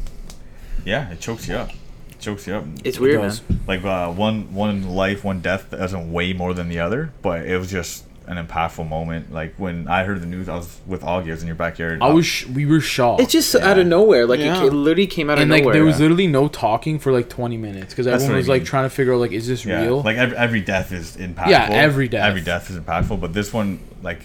yeah, 0.84 1.10
it 1.10 1.20
chokes 1.20 1.46
you 1.48 1.54
up. 1.54 1.70
It 2.10 2.18
chokes 2.20 2.46
you 2.46 2.54
up. 2.54 2.64
It's 2.84 2.98
weird, 2.98 3.20
does. 3.22 3.42
man. 3.48 3.60
like 3.68 3.84
uh, 3.84 4.10
one 4.10 4.52
one 4.52 4.88
life, 4.88 5.22
one 5.24 5.40
death 5.40 5.70
doesn't 5.70 6.12
weigh 6.12 6.32
more 6.32 6.52
than 6.54 6.68
the 6.68 6.80
other, 6.80 7.12
but 7.22 7.46
it 7.46 7.58
was 7.58 7.70
just 7.70 8.06
an 8.26 8.44
impactful 8.44 8.88
moment. 8.88 9.32
Like 9.32 9.54
when 9.56 9.86
I 9.88 10.04
heard 10.04 10.20
the 10.20 10.26
news, 10.26 10.48
I 10.48 10.56
was 10.56 10.80
with 10.86 11.02
Augie, 11.02 11.28
I 11.28 11.30
was 11.30 11.42
in 11.42 11.46
your 11.46 11.56
backyard. 11.56 12.00
I 12.02 12.08
was. 12.12 12.26
Sh- 12.26 12.46
we 12.46 12.66
were 12.66 12.80
shocked. 12.80 13.20
It's 13.22 13.32
just 13.32 13.54
Yeah. 13.54 13.68
out 13.70 13.78
of 13.78 13.86
nowhere. 13.86 14.26
Like 14.26 14.40
Yeah. 14.40 14.62
it, 14.62 14.66
it 14.66 14.72
literally 14.72 15.06
came 15.06 15.30
out 15.30 15.38
of 15.38 15.40
nowhere. 15.40 15.42
and 15.42 15.50
like 15.50 15.62
nowhere. 15.62 15.74
there 15.74 15.84
was 15.84 16.00
literally 16.00 16.26
no 16.26 16.48
talking 16.48 16.98
for 16.98 17.12
like 17.12 17.28
20 17.28 17.56
minutes 17.56 17.92
because 17.92 18.06
everyone 18.06 18.30
what 18.30 18.34
I 18.34 18.38
was 18.38 18.48
like 18.48 18.64
trying 18.64 18.84
to 18.84 18.90
figure 18.90 19.14
out 19.14 19.20
like 19.20 19.32
is 19.32 19.46
this 19.46 19.64
yeah, 19.64 19.82
real? 19.82 20.02
like 20.02 20.16
every, 20.16 20.36
every 20.36 20.60
death 20.60 20.92
is 20.92 21.16
impactful. 21.16 21.48
Yeah, 21.50 21.68
every 21.70 22.08
death. 22.08 22.26
Every 22.28 22.40
death 22.40 22.68
is 22.70 22.76
impactful, 22.78 23.20
but 23.20 23.32
this 23.32 23.52
one, 23.52 23.80
like, 24.02 24.20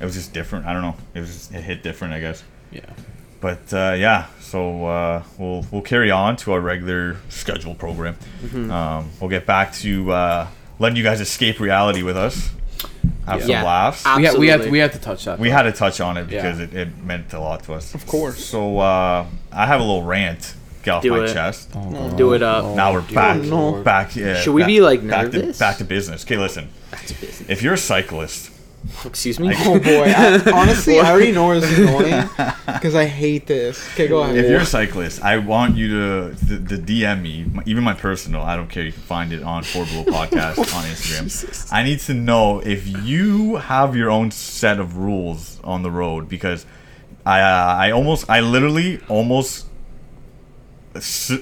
it 0.00 0.04
was 0.04 0.14
just 0.14 0.32
different. 0.32 0.66
I 0.66 0.72
don't 0.72 0.82
know. 0.82 0.96
It 1.14 1.20
was 1.20 1.28
just, 1.32 1.54
it 1.54 1.62
hit 1.62 1.82
different, 1.82 2.14
I 2.14 2.20
guess. 2.20 2.42
yeah. 2.70 2.80
But 3.40 3.72
uh, 3.74 3.94
yeah, 3.98 4.26
so 4.40 4.86
uh, 4.86 5.22
we'll 5.38 5.66
we'll 5.70 5.82
carry 5.82 6.10
on 6.10 6.36
to 6.36 6.52
our 6.52 6.60
regular 6.60 7.16
schedule 7.28 7.74
program. 7.74 8.16
Mm-hmm. 8.42 8.70
Um, 8.70 9.10
we'll 9.20 9.28
get 9.28 9.44
back 9.44 9.74
to 9.74 10.10
uh, 10.12 10.46
letting 10.78 10.96
you 10.96 11.02
guys 11.02 11.20
escape 11.20 11.60
reality 11.60 12.02
with 12.02 12.16
us, 12.16 12.50
have 13.26 13.42
some 13.42 13.50
Yeah. 13.50 13.62
laughs. 13.62 14.06
Ab- 14.06 14.16
We 14.18 14.24
had, 14.24 14.38
we 14.38 14.46
had 14.46 14.54
Absolutely. 14.54 14.70
we 14.72 14.78
had 14.78 14.92
to 14.94 14.98
touch 14.98 15.24
that. 15.26 15.38
we 15.38 15.50
had 15.50 15.62
to 15.64 15.72
touch 15.72 16.00
on 16.00 16.16
it 16.16 16.30
Yeah. 16.30 16.40
because 16.42 16.58
it, 16.60 16.72
it 16.74 16.98
meant 17.04 17.34
a 17.34 17.40
lot 17.40 17.62
to 17.64 17.74
us. 17.74 17.94
Of 17.94 18.06
course. 18.06 18.42
So 18.42 18.78
uh, 18.78 19.26
I 19.52 19.66
have 19.66 19.80
a 19.80 19.84
little 19.84 20.04
rant 20.04 20.54
get 20.82 20.92
off 20.94 21.02
Do 21.02 21.10
my 21.10 21.24
it. 21.24 21.32
chest. 21.34 21.68
Oh, 21.74 21.90
God. 21.90 22.16
Do 22.16 22.32
it 22.32 22.42
up. 22.42 22.74
Now 22.74 22.94
we're 22.94 23.02
dear 23.02 23.14
back. 23.14 23.42
no. 23.42 23.82
Back. 23.82 24.16
Yeah, 24.16 24.40
Should 24.40 24.54
we 24.54 24.62
back- 24.62 24.68
be, 24.68 24.80
like, 24.80 25.06
back 25.06 25.30
to, 25.32 25.38
nervous? 25.38 25.58
back 25.58 25.76
to 25.78 25.84
business? 25.84 26.24
Okay, 26.24 26.38
listen. 26.38 26.70
That's 26.90 27.12
business. 27.12 27.50
If 27.50 27.62
you're 27.62 27.74
a 27.74 27.78
cyclist, 27.78 28.50
Excuse 29.04 29.40
me. 29.40 29.52
Oh 29.66 29.78
boy! 29.78 30.12
I, 30.14 30.50
honestly, 30.54 30.98
I 31.00 31.10
already 31.10 31.32
know 31.32 31.46
where 31.48 31.60
this 31.60 31.70
is 31.70 31.86
going 31.86 32.28
because 32.66 32.94
I 32.94 33.06
hate 33.06 33.46
this. 33.46 33.82
Okay, 33.92 34.08
go 34.08 34.22
ahead. 34.22 34.36
if 34.36 34.50
you're 34.50 34.60
a 34.60 34.66
cyclist, 34.66 35.22
I 35.22 35.38
want 35.38 35.76
you 35.76 35.88
to 35.88 36.34
the, 36.44 36.76
the 36.76 37.02
DM 37.02 37.22
me, 37.22 37.44
my- 37.44 37.62
even 37.66 37.82
my 37.84 37.94
personal. 37.94 38.42
I 38.42 38.56
don't 38.56 38.68
care. 38.68 38.82
You 38.82 38.92
can 38.92 39.02
find 39.02 39.32
it 39.32 39.42
on 39.42 39.62
Four 39.62 39.84
Below 39.86 40.04
Podcast 40.04 40.58
on 40.58 40.84
Instagram. 40.84 41.72
I 41.72 41.82
need 41.82 42.00
to 42.00 42.14
know 42.14 42.60
if 42.60 42.86
you 43.06 43.56
have 43.56 43.96
your 43.96 44.10
own 44.10 44.30
set 44.30 44.78
of 44.78 44.96
rules 44.98 45.60
on 45.64 45.82
the 45.82 45.90
road 45.90 46.28
because 46.28 46.66
I 47.24 47.40
uh, 47.40 47.74
I 47.78 47.90
almost 47.90 48.28
I 48.28 48.40
literally 48.40 49.00
almost 49.08 49.66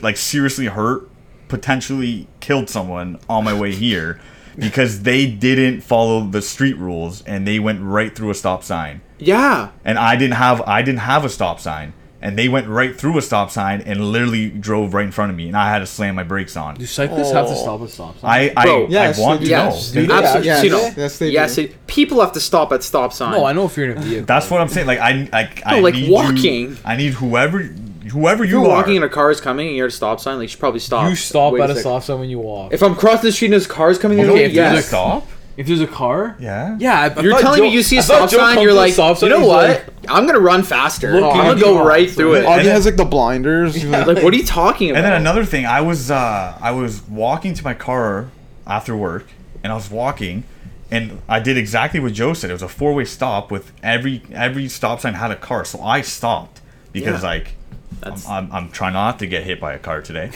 like 0.00 0.16
seriously 0.16 0.66
hurt, 0.66 1.08
potentially 1.48 2.28
killed 2.40 2.70
someone 2.70 3.18
on 3.28 3.44
my 3.44 3.52
way 3.58 3.74
here 3.74 4.20
because 4.58 5.02
they 5.02 5.26
didn't 5.26 5.80
follow 5.82 6.24
the 6.26 6.42
street 6.42 6.76
rules 6.78 7.22
and 7.22 7.46
they 7.46 7.58
went 7.58 7.80
right 7.82 8.14
through 8.14 8.30
a 8.30 8.34
stop 8.34 8.62
sign 8.62 9.00
yeah. 9.18 9.70
and 9.84 9.98
I 9.98 10.16
didn't 10.16 10.34
have 10.34 10.60
I 10.62 10.82
didn't 10.82 11.00
have 11.00 11.24
a 11.24 11.28
stop 11.28 11.60
sign, 11.60 11.92
and 12.20 12.36
they 12.38 12.48
went 12.48 12.66
right 12.68 12.94
through 12.96 13.18
a 13.18 13.22
stop 13.22 13.50
sign 13.52 13.80
and 13.82 14.12
literally 14.12 14.50
drove 14.50 14.94
right 14.94 15.04
in 15.06 15.12
front 15.12 15.30
of 15.30 15.36
me, 15.36 15.46
and 15.48 15.56
I 15.56 15.68
had 15.70 15.78
to 15.78 15.86
slam 15.86 16.16
my 16.16 16.22
brakes 16.24 16.56
on. 16.56 16.74
Do 16.74 16.86
cyclists 16.86 17.30
have 17.32 17.46
to 17.46 17.52
Oh. 17.52 17.62
stop 17.62 17.82
at 17.82 17.90
stop 17.90 18.18
signs? 18.20 18.24
I 18.24 18.52
I, 18.56 18.64
Bro, 18.64 18.86
yes, 18.90 19.18
I 19.18 19.22
want 19.22 19.40
to 19.40 19.46
do. 19.46 19.52
know. 19.52 19.64
Yes. 19.64 19.96
Absolutely. 19.96 20.46
Yeah, 20.48 20.62
you 20.62 20.70
know, 20.70 20.78
yes, 20.80 20.96
yes, 20.96 21.18
they 21.18 21.28
yes, 21.30 21.54
do. 21.56 21.62
it- 21.62 21.86
people 21.86 22.20
have 22.20 22.32
to 22.32 22.40
stop 22.40 22.72
at 22.72 22.82
stop 22.82 23.12
signs. 23.12 23.36
no, 23.36 23.44
I 23.44 23.52
know 23.52 23.64
if 23.66 23.76
you're 23.76 23.92
in 23.92 23.98
a 23.98 24.00
vehicle. 24.00 24.26
That's 24.26 24.50
what 24.50 24.60
I'm 24.60 24.68
saying. 24.68 24.86
Like 24.88 24.98
I 24.98 25.28
like 25.32 25.62
I 25.66 25.78
like 25.80 25.94
need 25.94 26.06
you- 26.08 26.12
walking. 26.12 26.76
I 26.84 26.96
need 26.96 27.12
whoever 27.14 27.68
whoever 28.10 28.44
you 28.44 28.52
you're 28.60 28.68
walking 28.68 28.96
and 28.96 29.04
a 29.04 29.08
car 29.08 29.30
is 29.30 29.40
coming 29.40 29.68
and 29.68 29.76
you're 29.76 29.86
at 29.86 29.92
a 29.92 29.96
stop 29.96 30.20
sign, 30.20 30.36
like 30.36 30.42
you 30.44 30.48
should 30.48 30.60
probably 30.60 30.80
stop. 30.80 31.08
You 31.08 31.16
stop 31.16 31.52
Wait 31.52 31.62
at 31.62 31.70
a 31.70 31.74
sec. 31.74 31.80
stop 31.82 32.02
sign 32.02 32.20
when 32.20 32.30
you 32.30 32.38
walk. 32.38 32.72
If 32.72 32.82
I'm 32.82 32.94
crossing 32.94 33.24
the 33.28 33.32
street 33.32 33.46
and 33.48 33.52
there's 33.54 33.66
cars 33.66 33.98
coming 33.98 34.18
in, 34.18 34.24
okay, 34.26 34.32
Okay, 34.34 34.44
if 34.44 34.50
if 34.50 34.54
there's 34.56 34.72
there's 34.72 34.84
a 34.84 34.86
a- 34.86 34.88
stop. 34.88 35.26
If 35.54 35.66
there's 35.66 35.82
a 35.82 35.86
car, 35.86 36.34
Yeah. 36.40 36.76
yeah. 36.80 36.98
I, 36.98 37.06
I 37.08 37.20
You're 37.22 37.38
telling 37.38 37.58
Joe- 37.58 37.64
me 37.64 37.72
you 37.74 37.82
see 37.82 37.98
a 37.98 38.02
stop 38.02 38.30
Joe 38.30 38.38
sign, 38.38 38.54
comes 38.54 38.64
you're 38.64 38.72
like, 38.72 38.94
stop 38.94 39.18
sign, 39.18 39.30
you 39.30 39.38
know 39.38 39.46
what? 39.46 39.68
like, 39.68 39.84
I'm 40.08 40.24
gonna 40.26 40.40
run 40.40 40.62
faster. 40.62 41.12
Looking 41.12 41.40
I'm 41.40 41.46
gonna 41.46 41.60
go 41.60 41.84
right 41.84 42.10
through 42.10 42.36
it. 42.36 42.46
Augie 42.46 42.56
And 42.58 42.66
then- 42.66 42.74
has 42.74 42.86
like 42.86 42.96
the 42.96 43.04
blinders. 43.04 43.74
He's 43.74 43.84
like, 43.84 44.06
Like, 44.06 44.22
what 44.22 44.32
are 44.32 44.36
you 44.36 44.44
talking 44.46 44.88
about? 44.90 45.04
And 45.04 45.12
then 45.12 45.20
another 45.20 45.44
thing, 45.44 45.66
I 45.66 45.82
was 45.82 46.10
uh, 46.10 46.56
I 46.60 46.70
was 46.70 47.02
walking 47.06 47.52
to 47.52 47.62
my 47.64 47.74
car 47.74 48.30
after 48.66 48.96
work, 48.96 49.26
and 49.62 49.70
I 49.70 49.76
was 49.76 49.90
walking, 49.90 50.44
and 50.90 51.20
I 51.28 51.38
did 51.38 51.58
exactly 51.58 52.00
what 52.00 52.14
Joe 52.14 52.32
said. 52.32 52.48
It 52.48 52.54
was 52.54 52.62
a 52.62 52.68
four 52.68 52.94
way 52.94 53.04
stop 53.04 53.50
with 53.50 53.72
every 53.82 54.22
every 54.32 54.68
stop 54.68 55.00
sign 55.02 55.12
had 55.14 55.30
a 55.30 55.36
car, 55.36 55.66
so 55.66 55.82
I 55.82 56.00
stopped 56.00 56.62
because 56.92 57.22
Yeah. 57.22 57.28
like 57.28 57.54
That's- 58.00 58.28
I'm, 58.28 58.44
I'm 58.46 58.52
I'm 58.52 58.70
trying 58.70 58.94
not 58.94 59.18
to 59.20 59.26
get 59.26 59.44
hit 59.44 59.60
by 59.60 59.72
a 59.74 59.78
car 59.78 60.02
today, 60.02 60.30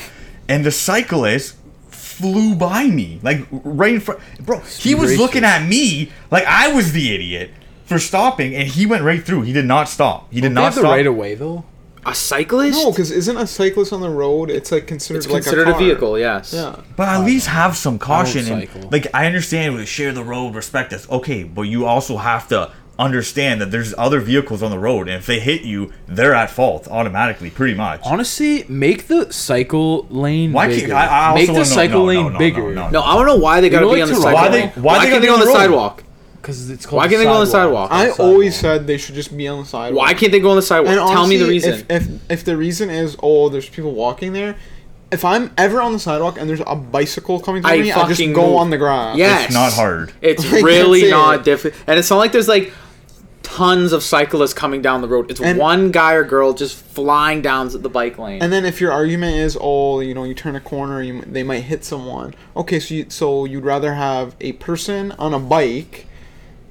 and 0.48 0.64
the 0.64 0.70
cyclist 0.70 1.56
flew 1.88 2.54
by 2.54 2.84
me 2.86 3.20
like 3.22 3.46
right 3.50 3.94
in 3.94 4.00
front. 4.00 4.20
Bro, 4.40 4.60
he 4.60 4.94
was 4.94 5.12
racist. 5.12 5.18
looking 5.18 5.44
at 5.44 5.66
me 5.66 6.10
like 6.30 6.44
I 6.44 6.72
was 6.72 6.92
the 6.92 7.14
idiot 7.14 7.50
for 7.84 7.98
stopping, 7.98 8.54
and 8.54 8.66
he 8.68 8.86
went 8.86 9.04
right 9.04 9.22
through. 9.22 9.42
He 9.42 9.52
did 9.52 9.66
not 9.66 9.88
stop. 9.88 10.32
He 10.32 10.40
did 10.40 10.50
They 10.50 10.54
not 10.54 10.64
have 10.64 10.74
stop. 10.74 10.84
right 10.84 11.06
away 11.06 11.34
though. 11.34 11.64
a 12.04 12.14
cyclist? 12.14 12.78
no, 12.78 12.90
because 12.90 13.10
isn't 13.10 13.36
a 13.36 13.46
cyclist 13.46 13.92
on 13.92 14.00
the 14.00 14.08
road? 14.10 14.48
It's 14.48 14.70
like 14.72 14.86
considered 14.86 15.18
it's 15.18 15.26
like 15.26 15.42
considered 15.42 15.68
a, 15.68 15.74
a, 15.74 15.78
vehicle. 15.78 16.18
Yes. 16.18 16.52
Yeah. 16.52 16.80
But 16.96 17.08
at 17.08 17.24
least 17.24 17.48
have 17.48 17.76
some 17.76 17.98
caution. 17.98 18.46
And, 18.50 18.92
like 18.92 19.08
I 19.12 19.26
understand 19.26 19.74
we 19.74 19.84
share 19.86 20.12
the 20.12 20.24
road, 20.24 20.54
respect 20.54 20.92
us. 20.92 21.08
Okay, 21.10 21.42
but 21.42 21.62
you 21.62 21.84
also 21.84 22.16
have 22.16 22.48
to 22.48 22.72
understand 22.98 23.60
that 23.60 23.70
there's 23.70 23.94
other 23.98 24.20
vehicles 24.20 24.62
on 24.62 24.70
the 24.70 24.78
road, 24.78 25.08
and 25.08 25.16
if 25.18 25.26
they 25.26 25.38
hit 25.40 25.62
you, 25.62 25.92
they're 26.08 26.34
at 26.34 26.50
fault 26.50 26.88
automatically, 26.88 27.50
pretty 27.50 27.74
much. 27.74 28.00
Honestly, 28.04 28.64
make 28.68 29.06
the 29.08 29.30
cycle 29.32 30.06
lane 30.10 30.52
Why 30.52 30.68
can't- 30.68 30.80
bigger. 30.80 30.94
I- 30.94 31.30
I 31.30 31.34
make 31.34 31.46
the 31.46 31.52
wanna 31.52 31.64
know- 31.64 31.74
cycle 31.74 31.98
no, 32.00 32.00
no, 32.00 32.04
lane 32.06 32.22
no, 32.24 32.28
no, 32.30 32.38
bigger. 32.38 32.74
no, 32.74 32.88
No, 32.90 33.02
I 33.02 33.14
don't 33.14 33.26
know 33.26 33.36
why 33.36 33.60
they 33.60 33.68
gotta 33.68 33.84
know, 33.86 33.92
be 33.94 34.00
like, 34.00 34.08
on 34.08 34.08
the 34.08 34.14
to- 34.14 34.20
sidewalk. 34.22 34.42
why 34.44 34.48
they- 34.48 34.66
why 34.80 35.04
they 35.04 35.10
can't 35.10 35.20
they 35.20 35.26
go 35.28 35.34
on 35.34 35.40
on 35.40 35.46
the 35.46 35.52
the 35.52 35.58
sidewalk? 35.58 36.02
Because 36.40 36.70
it's 36.70 36.86
called. 36.86 36.98
Why 36.98 37.08
can't 37.08 37.18
they 37.18 37.24
go 37.24 37.32
on 37.32 37.40
the 37.40 37.50
sidewalk? 37.50 37.90
I 37.90 38.08
Sidewalk. 38.08 38.20
always 38.20 38.54
said 38.56 38.86
they 38.86 38.98
should 38.98 39.16
just 39.16 39.36
be 39.36 39.48
on 39.48 39.62
the 39.62 39.66
sidewalk. 39.68 40.00
Why 40.06 40.14
can't 40.14 40.30
they 40.30 40.38
go 40.38 40.50
on 40.50 40.56
the 40.56 40.62
sidewalk? 40.62 40.96
And 40.96 41.10
Tell 41.10 41.26
me 41.26 41.36
the 41.38 41.46
reason. 41.48 41.72
If, 41.74 41.84
if 41.90 42.08
if 42.30 42.44
the 42.44 42.56
reason 42.56 42.88
is 42.88 43.16
oh 43.20 43.48
there's 43.48 43.68
people 43.68 43.92
walking 43.92 44.32
there, 44.32 44.54
if 45.10 45.24
I'm 45.24 45.50
ever 45.58 45.80
on 45.82 45.92
the 45.92 45.98
sidewalk 45.98 46.38
and 46.38 46.48
there's 46.48 46.62
a 46.64 46.76
bicycle 46.76 47.40
coming 47.40 47.62
towards 47.62 47.72
I 47.74 47.82
me, 47.82 47.90
I 47.90 47.94
just 48.06 48.10
fucking 48.20 48.32
go 48.32 48.46
move. 48.46 48.56
on 48.58 48.70
the 48.70 48.78
grass. 48.78 49.16
Yes. 49.16 49.46
It's 49.46 49.54
not 49.54 49.72
hard. 49.72 50.12
It's 50.22 50.44
really 50.52 51.10
not 51.10 51.42
difficult, 51.44 51.82
and 51.88 51.98
it's 51.98 52.08
not 52.10 52.18
like 52.18 52.30
there's 52.30 52.46
like 52.48 52.72
tons 53.56 53.92
of 53.92 54.02
cyclists 54.02 54.52
coming 54.52 54.82
down 54.82 55.00
the 55.00 55.08
road. 55.08 55.30
It's 55.30 55.40
And- 55.40 55.58
one 55.58 55.90
guy 55.90 56.12
or 56.14 56.24
girl 56.24 56.52
just 56.52 56.76
flying 56.76 57.40
down 57.40 57.68
the 57.68 57.88
bike 57.88 58.18
lane. 58.18 58.42
And 58.42 58.52
then 58.52 58.64
if 58.66 58.80
your 58.82 58.92
argument 58.92 59.36
is 59.36 59.56
oh 59.60 60.00
you 60.00 60.14
know 60.14 60.24
you 60.24 60.34
turn 60.34 60.56
a 60.56 60.60
corner 60.60 61.00
you 61.02 61.22
they 61.26 61.42
might 61.42 61.62
hit 61.62 61.84
someone. 61.84 62.34
Okay, 62.54 62.78
so 62.80 62.94
you, 62.94 63.06
so 63.08 63.44
you'd 63.46 63.64
rather 63.64 63.94
have 63.94 64.34
a 64.40 64.52
person 64.52 65.12
on 65.18 65.32
a 65.32 65.38
bike 65.38 66.06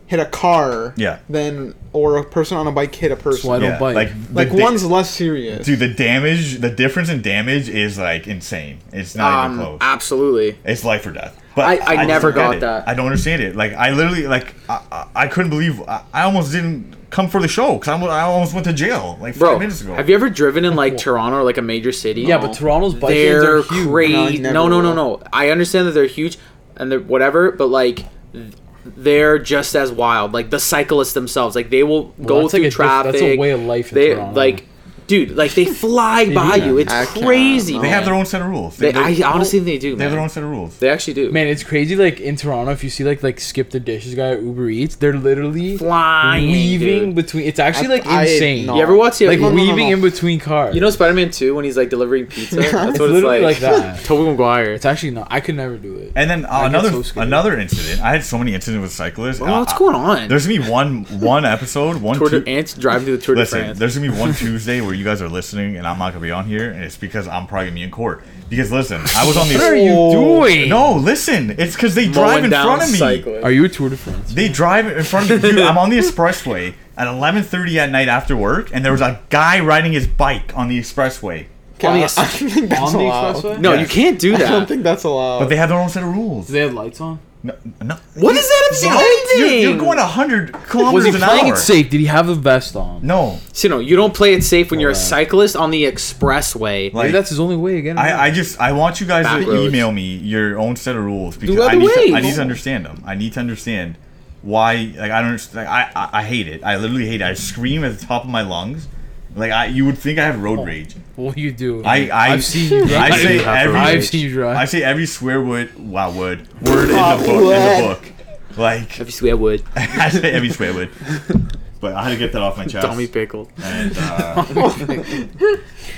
hit 0.07 0.19
a 0.19 0.25
car 0.25 0.93
Yeah. 0.97 1.17
than 1.29 1.74
or 1.91 2.17
a 2.17 2.24
person 2.24 2.57
on 2.57 2.67
a 2.67 2.71
bike 2.71 2.93
hit 2.93 3.12
a 3.12 3.15
person. 3.15 3.50
why 3.50 3.55
I 3.55 3.59
don't 3.59 3.69
Yeah, 3.71 3.79
bike. 3.79 3.95
like 3.95 4.12
like 4.33 4.51
da- 4.51 4.63
one's 4.63 4.85
less 4.85 5.09
serious. 5.09 5.65
dude, 5.65 5.79
the 5.79 5.88
damage, 5.88 6.59
the 6.59 6.69
difference 6.69 7.09
in 7.09 7.21
damage 7.21 7.69
is 7.69 7.97
like 7.97 8.27
insane. 8.27 8.79
It's 8.93 9.15
not 9.15 9.45
even 9.47 9.59
um, 9.59 9.65
close. 9.65 9.77
absolutely. 9.81 10.57
It's 10.63 10.83
life 10.83 11.05
or 11.07 11.12
death. 11.12 11.39
But 11.55 11.65
I- 11.65 11.93
I 11.93 11.95
just 11.95 12.07
never 12.09 12.31
got 12.31 12.55
it. 12.55 12.59
that. 12.62 12.88
I 12.88 12.93
don't 12.93 13.05
understand 13.07 13.41
it. 13.41 13.55
Like 13.55 13.74
I 13.74 13.91
literally 13.91 14.27
like 14.27 14.53
I, 14.69 14.81
I, 14.91 15.07
I 15.15 15.27
couldn't 15.27 15.50
believe 15.50 15.81
I, 15.88 16.03
I 16.13 16.21
almost 16.24 16.51
didn't 16.51 16.93
come 17.09 17.29
for 17.29 17.41
the 17.41 17.47
show 17.47 17.75
because 17.79 17.88
I 17.88 18.21
almost 18.21 18.53
went 18.53 18.65
to 18.65 18.74
jail 18.74 19.17
like 19.21 19.33
five 19.35 19.39
Bro, 19.39 19.59
minutes 19.59 19.79
ago. 19.81 19.95
have 19.95 20.09
you 20.09 20.15
ever 20.15 20.29
driven 20.29 20.65
in 20.65 20.75
like 20.75 20.97
Toronto 21.05 21.38
or 21.39 21.43
like 21.43 21.57
a 21.57 21.62
major 21.62 21.93
city? 21.93 22.21
Yeah, 22.21 22.38
but 22.39 22.53
Toronto's 22.53 22.93
bike 22.93 23.09
lanes 23.12 23.41
they're 23.41 23.57
are 23.59 23.63
huge. 23.63 23.88
crazy. 23.88 24.38
No, 24.39 24.51
No, 24.51 24.67
no, 24.67 24.81
no, 24.81 24.93
no. 24.93 25.21
I 25.33 25.50
understand 25.50 25.88
that 25.88 25.91
they're 25.91 26.05
huge 26.07 26.38
and 26.75 26.91
they're 26.91 27.00
whatever, 27.00 27.51
but 27.51 27.67
like 27.67 28.03
th- 28.33 28.53
they're 28.86 29.39
just 29.39 29.75
as 29.75 29.92
wild. 29.92 30.32
Like 30.34 30.50
the 30.51 30.60
cyclists 30.60 31.13
themselves, 31.13 31.56
like 31.56 31.70
they 31.70 31.84
will 31.84 32.10
go 32.24 32.42
that's 32.42 32.54
like 32.54 32.62
through 32.62 32.68
a 32.68 32.72
traffic. 32.72 33.12
that's 33.13 33.22
a 33.24 33.38
way 33.38 33.51
of 33.51 33.62
life 33.62 33.89
in 33.92 33.96
They 33.96 34.13
Toronto. 34.13 34.36
like, 34.36 34.65
dude, 35.07 35.31
like 35.35 35.53
they 35.53 35.65
fly 35.65 36.29
by 36.33 36.59
do. 36.59 36.65
you. 36.65 36.77
It's 36.79 36.91
I 36.93 37.05
crazy. 37.05 37.77
They 37.79 37.89
have 37.89 38.05
their 38.05 38.13
own 38.13 38.25
set 38.25 38.41
of 38.41 38.47
rules. 38.47 38.77
They, 38.77 38.91
They, 38.91 39.21
I 39.24 39.29
honestly 39.29 39.59
think 39.59 39.65
they 39.65 39.77
do. 39.77 39.95
they 39.95 40.03
have 40.03 40.12
their 40.12 40.21
own 40.21 40.29
set 40.29 40.43
of 40.43 40.50
rules. 40.50 40.77
They 40.77 40.89
actually 40.89 41.13
do. 41.15 41.31
Man, 41.31 41.47
it's 41.47 41.63
crazy. 41.63 41.95
Like 41.95 42.19
in 42.19 42.35
Toronto, 42.35 42.71
if 42.71 42.83
you 42.83 42.89
see 42.89 43.03
like 43.03 43.24
like 43.24 43.39
skip 43.39 43.69
the 43.71 43.79
dishes 43.79 44.15
guy 44.15 44.31
at 44.31 44.41
Uber 44.41 44.69
Eats, 44.69 44.95
they're 44.95 45.13
literally 45.17 45.77
Flying, 45.77 46.50
weaving 46.51 47.05
dude. 47.07 47.15
between. 47.15 47.45
It's 47.47 47.59
actually 47.59 47.88
like 47.89 48.05
I- 48.07 48.24
insane. 48.24 48.65
no. 48.65 48.75
You 48.75 48.81
ever 48.81 48.95
watch 48.95 49.17
the 49.17 49.27
Like 49.27 49.39
No, 49.39 49.50
no, 49.50 49.55
no, 49.55 49.62
weaving 49.62 49.88
no. 49.89 49.95
in 49.95 50.01
between 50.01 50.39
cars. 50.39 50.75
You 50.75 50.81
know 50.81 50.89
Spider-Man 50.89 51.31
2 51.31 51.55
when 51.55 51.65
he's 51.65 51.77
like 51.77 51.89
delivering 51.89 52.27
pizza? 52.27 52.55
That's 52.57 52.74
it's 52.74 52.74
what 52.75 52.91
it's 52.91 53.00
literally 53.00 53.41
like. 53.41 53.62
like, 53.62 53.75
that. 53.75 54.00
Tobey 54.05 54.29
Maguire. 54.29 54.74
It's 54.74 54.85
actually 54.85 55.12
not. 55.12 55.27
I 55.29 55.39
could 55.39 55.55
never 55.55 55.77
do 55.77 55.95
it. 55.97 56.12
And 56.15 56.29
then 56.29 56.45
uh, 56.45 56.62
another 56.65 57.03
so 57.03 57.21
another 57.21 57.57
incident. 57.59 58.01
I 58.01 58.12
had 58.12 58.24
so 58.24 58.38
many 58.38 58.53
incidents 58.53 58.81
with 58.81 58.91
cyclists. 58.91 59.41
Oh, 59.41 59.45
what's 59.59 59.74
Uh, 59.74 59.77
going 59.77 59.95
on? 59.95 60.27
There's 60.27 60.47
gonna 60.47 60.59
be 60.63 60.69
one 60.69 61.03
one 61.19 61.45
episode, 61.45 62.01
one 62.01 62.17
Tour 62.17 62.29
two, 62.29 62.41
de, 62.41 62.50
ants 62.50 62.74
driving 62.74 63.05
through 63.05 63.17
the 63.17 63.24
Tour 63.24 63.35
de 63.35 63.41
Listen, 63.41 63.59
France. 63.62 63.79
there's 63.79 63.97
gonna 63.97 64.12
be 64.12 64.17
one 64.17 64.33
Tuesday 64.33 64.81
where 64.81 64.93
you 64.96 65.04
guys 65.04 65.22
are 65.22 65.30
listening 65.30 65.78
and 65.78 65.86
I'm 65.88 65.98
not 66.00 66.12
gonna 66.14 66.22
be 66.24 66.32
on 66.32 66.46
here, 66.46 66.72
and 66.72 66.84
it's 66.84 66.98
because 66.98 67.28
I'm 67.28 67.48
probably 67.48 67.68
gonna 67.68 67.75
be 67.75 67.84
in 67.84 67.92
court. 67.92 68.24
Because 68.50 68.72
listen, 68.72 69.02
I 69.16 69.25
was 69.28 69.38
on 69.38 69.48
the. 69.48 69.56
What 69.60 69.64
are 69.64 69.75
you 69.75 69.94
doing? 70.12 70.70
No, 70.70 70.94
listen, 70.96 71.52
it's 71.58 71.75
because 71.75 71.96
they 71.96 72.06
drive 72.10 72.32
Mowing 72.32 72.44
in 72.46 72.50
down 72.52 72.66
front 72.66 72.84
of 72.84 72.92
me. 72.92 72.98
cyclists. 72.98 73.44
Are 73.44 73.52
you 73.52 73.66
a 73.66 73.70
Tour 73.70 73.90
de 73.90 73.98
France? 73.98 74.34
They 74.34 74.50
drive 74.50 74.88
in 74.88 75.04
front 75.04 75.30
of 75.32 75.42
me. 75.44 75.52
Dude, 75.52 75.60
I'm 75.62 75.78
on 75.78 75.90
the 75.90 75.98
expressway 76.06 76.74
at 76.98 77.08
11:30 77.08 77.75
at 77.78 77.90
night 77.92 78.08
after 78.08 78.36
work, 78.36 78.70
and 78.74 78.84
there 78.86 78.92
was 78.92 79.02
a 79.02 79.20
guy 79.30 79.60
riding 79.60 79.94
his 79.94 80.08
bike 80.08 80.56
on 80.56 80.68
the 80.70 80.80
expressway. 80.80 81.48
Okay, 81.78 81.88
On 81.90 81.94
the 81.96 82.04
I, 82.04 82.06
I 82.06 82.40
don't 82.40 82.50
think 82.50 82.70
that's 82.70 82.82
on 82.82 82.94
the 82.94 83.00
allowed. 83.06 83.36
expressway? 83.36 83.60
No, 83.60 83.74
Yes. 83.74 83.82
you 83.82 83.88
can't 84.02 84.18
do 84.20 84.32
that. 84.32 84.42
I 84.42 84.50
don't 84.50 84.60
that. 84.62 84.68
think 84.70 84.84
that's 84.84 85.04
allowed. 85.04 85.40
But 85.40 85.50
they 85.50 85.58
have 85.58 85.68
their 85.70 85.78
own 85.78 85.90
set 85.90 86.04
of 86.04 86.10
rules. 86.14 86.48
Do 86.48 86.54
they 86.54 86.60
have 86.62 86.74
lights 86.74 87.02
on? 87.02 87.20
No, 87.46 87.54
no. 87.84 87.96
What 88.16 88.34
does 88.34 88.48
that 88.48 88.68
have 88.70 88.80
to 88.80 88.82
do 88.82 88.90
with 88.90 89.00
You're, 89.38 89.48
anything? 89.48 89.62
you're 89.70 89.78
going 89.78 89.98
100 90.00 90.54
kilometers 90.54 90.94
Was 90.94 91.06
he 91.06 91.22
an 91.22 91.28
playing 91.28 91.46
hour. 91.48 91.54
it 91.54 91.58
safe? 91.58 91.90
Did 91.90 92.00
he 92.00 92.06
have 92.08 92.28
the 92.28 92.34
vest 92.36 92.75
on? 92.75 93.06
No, 93.06 93.40
So 93.54 93.68
no, 93.68 93.80
you 93.80 93.96
don't 93.96 94.14
play 94.14 94.34
it 94.34 94.44
safe 94.44 94.72
when 94.72 94.80
you're 94.80 94.90
a 94.90 94.94
Alright. 94.94 95.06
cyclist 95.06 95.56
on 95.56 95.70
the 95.70 95.84
expressway. 95.84 96.92
like 96.94 97.04
Maybe 97.06 97.12
that's 97.12 97.30
his 97.30 97.40
only 97.40 97.56
way 97.56 97.78
again. 97.78 97.98
I, 97.98 98.24
I 98.25 98.32
just 98.32 98.60
I 98.60 98.72
want 98.72 99.00
you 99.00 99.06
guys 99.08 99.25
Back 99.25 99.42
to 99.46 99.52
roads. 99.52 99.68
email 99.68 99.92
me 99.92 100.16
your 100.18 100.58
own 100.58 100.75
set 100.75 100.96
of 100.96 101.04
rules 101.04 101.38
because 101.38 101.56
other 101.58 101.70
I 101.70 101.75
need, 101.75 101.88
to, 101.88 102.00
I 102.00 102.14
ways. 102.14 102.24
need 102.24 102.36
to 102.36 102.42
understand 102.42 102.86
them. 102.86 103.04
I 103.06 103.16
need 103.16 103.34
to 103.34 103.40
understand 103.40 103.98
why 104.42 104.94
like 104.98 105.12
I 105.12 105.20
don't 105.22 105.30
understand, 105.30 105.68
like, 105.68 105.92
I, 105.96 106.00
I 106.02 106.10
I 106.20 106.24
hate 106.24 106.48
it. 106.48 106.64
I 106.64 106.78
literally 106.78 107.06
hate 107.08 107.22
it. 107.22 107.25
I 107.25 107.34
scream 107.34 107.84
at 107.84 107.98
the 108.00 108.06
top 108.06 108.24
of 108.24 108.30
my 108.30 108.42
lungs. 108.42 108.88
Like 109.36 109.51
I 109.51 109.65
you 109.65 109.86
would 109.86 109.98
think 109.98 110.18
I 110.18 110.25
have 110.25 110.42
road 110.42 110.65
rage. 110.65 110.96
what 111.18 111.36
do 111.36 111.42
you 111.42 111.51
do? 111.51 111.84
I 111.84 112.08
I 112.10 112.30
I've 112.34 112.44
seen 112.44 112.72
you 112.72 112.88
drive. 112.88 113.12
I 113.12 113.18
say 113.18 113.38
have 113.39 113.58
every 113.68 113.80
I've 113.80 114.06
seen 114.06 114.22
you 114.25 114.32
drive. 114.34 114.56
I 114.58 114.65
say 114.65 114.82
every 114.84 115.06
swear 115.06 115.42
word 115.42 115.77
wow 115.77 116.12
word 116.12 116.48
word 116.62 116.89
in 116.89 116.96
the 116.96 117.24
book 117.25 117.30
in 117.30 117.48
the 117.48 117.88
book. 117.88 118.58
Like 118.58 119.00
If 119.00 119.08
you 119.08 119.12
swear 119.12 119.36
wood, 119.36 119.63
I 119.75 120.10
say 120.10 120.32
every 120.32 120.50
swear 120.50 120.74
word. 120.74 120.89
But 121.82 121.94
I 121.94 122.04
had 122.06 122.12
to 122.12 122.18
get 122.18 122.32
that 122.32 122.42
off 122.42 122.58
my 122.58 122.65
chest. 122.65 122.88
Tommy 122.88 123.06
pickle. 123.06 123.51
And 123.62 123.92
uh, 123.96 124.44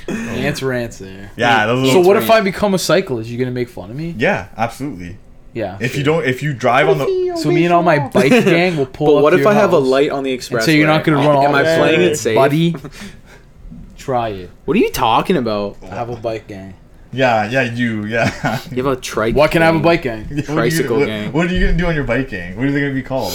Ants 0.09 0.61
rants 0.61 0.97
there. 0.97 1.31
yeah, 1.37 1.65
those 1.67 1.91
So 1.91 2.01
what 2.01 2.17
if 2.17 2.29
I 2.29 2.41
become 2.41 2.73
a 2.73 2.79
cyclist? 2.79 3.29
You 3.29 3.37
gonna 3.37 3.51
make 3.51 3.69
fun 3.69 3.89
of 3.91 3.95
me? 3.95 4.13
Yeah, 4.17 4.49
absolutely. 4.57 5.17
Yeah. 5.53 5.77
If 5.79 5.97
you 5.97 6.03
don't, 6.03 6.25
if 6.25 6.43
you 6.43 6.53
drive 6.53 6.87
on 6.87 6.97
the, 6.99 7.37
so 7.41 7.49
me 7.51 7.63
and 7.65 7.73
all 7.73 7.81
my 7.81 7.99
bike 8.09 8.29
gang 8.29 8.77
will 8.77 8.85
pull 8.99 9.07
up. 9.09 9.13
But 9.15 9.23
what 9.23 9.29
to 9.31 9.37
if 9.37 9.41
your 9.43 9.49
I 9.49 9.53
have 9.53 9.73
a 9.73 9.79
light 9.79 10.11
on 10.11 10.23
the 10.23 10.35
expressway? 10.37 10.55
and 10.55 10.63
say 10.63 10.77
you're 10.77 10.87
not 10.87 11.03
gonna 11.03 11.17
run 11.17 11.27
all 11.35 11.47
Am 11.47 11.55
I 11.55 11.63
playing 11.63 12.01
it 12.01 12.15
safe? 12.17 12.35
buddy? 12.35 12.75
Try 14.07 14.29
it. 14.29 14.49
What 14.63 14.77
are 14.77 14.79
you 14.79 14.89
talking 14.89 15.35
about? 15.35 15.75
I 15.83 15.87
have 15.87 16.07
a 16.09 16.15
bike 16.15 16.47
gang. 16.47 16.75
yeah, 17.11 17.49
yeah, 17.49 17.63
you, 17.63 18.05
yeah. 18.05 18.61
You 18.71 18.85
have 18.85 18.97
a 18.97 19.01
trike. 19.01 19.35
What 19.35 19.51
can't 19.51 19.61
I 19.63 19.65
have 19.65 19.75
a 19.75 19.79
bike 19.81 20.03
gang? 20.03 20.23
What 20.29 20.49
are 20.49 20.65
you 20.65 20.71
Tricycle 20.71 20.99
gonna- 20.99 20.99
what- 20.99 21.07
gang. 21.07 21.31
What, 21.33 21.47
are 21.47 21.53
you 21.53 21.65
gonna 21.65 21.77
do 21.77 21.85
on 21.87 21.93
your 21.95 22.05
bike 22.05 22.29
gang? 22.29 22.55
What 22.55 22.67
are 22.67 22.71
they 22.71 22.79
gonna 22.79 22.93
be 22.93 23.03
called? 23.03 23.33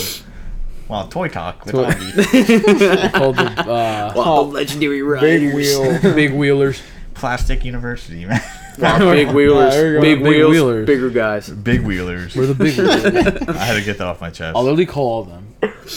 Well, 0.88 1.08
toy 1.08 1.28
talk. 1.28 1.66
with 1.66 1.74
Toy- 1.74 1.84
Augie. 1.90 3.12
Called 3.18 3.36
the 3.36 3.44
uh, 3.44 4.12
Well, 4.16 4.46
the 4.46 4.52
legendary 4.52 5.02
riders. 5.02 5.40
big 5.42 5.54
wheel. 5.54 6.14
big 6.14 6.32
wheelers. 6.32 6.80
Plastic 7.12 7.66
University, 7.66 8.24
man. 8.24 8.40
Wow, 8.78 8.98
big 9.12 9.28
wheelers. 9.28 9.74
there 9.74 9.88
you 9.88 9.94
go. 9.96 10.00
big, 10.00 10.18
Big 10.22 10.26
wheels. 10.26 10.50
wheelers. 10.50 10.86
Bigger 10.86 11.10
guys. 11.10 11.50
Big 11.50 11.82
wheelers. 11.82 12.34
We're 12.34 12.46
the 12.46 12.54
big 12.54 12.78
wheelers. 12.78 13.04
I 13.04 13.64
had 13.64 13.74
to 13.78 13.84
get 13.84 13.98
that 13.98 14.06
off 14.06 14.22
my 14.22 14.30
chest. 14.30 14.56
I'll 14.56 14.62
literally 14.62 14.86
call 14.86 15.06
all 15.06 15.20
of 15.20 15.28
them. 15.28 15.48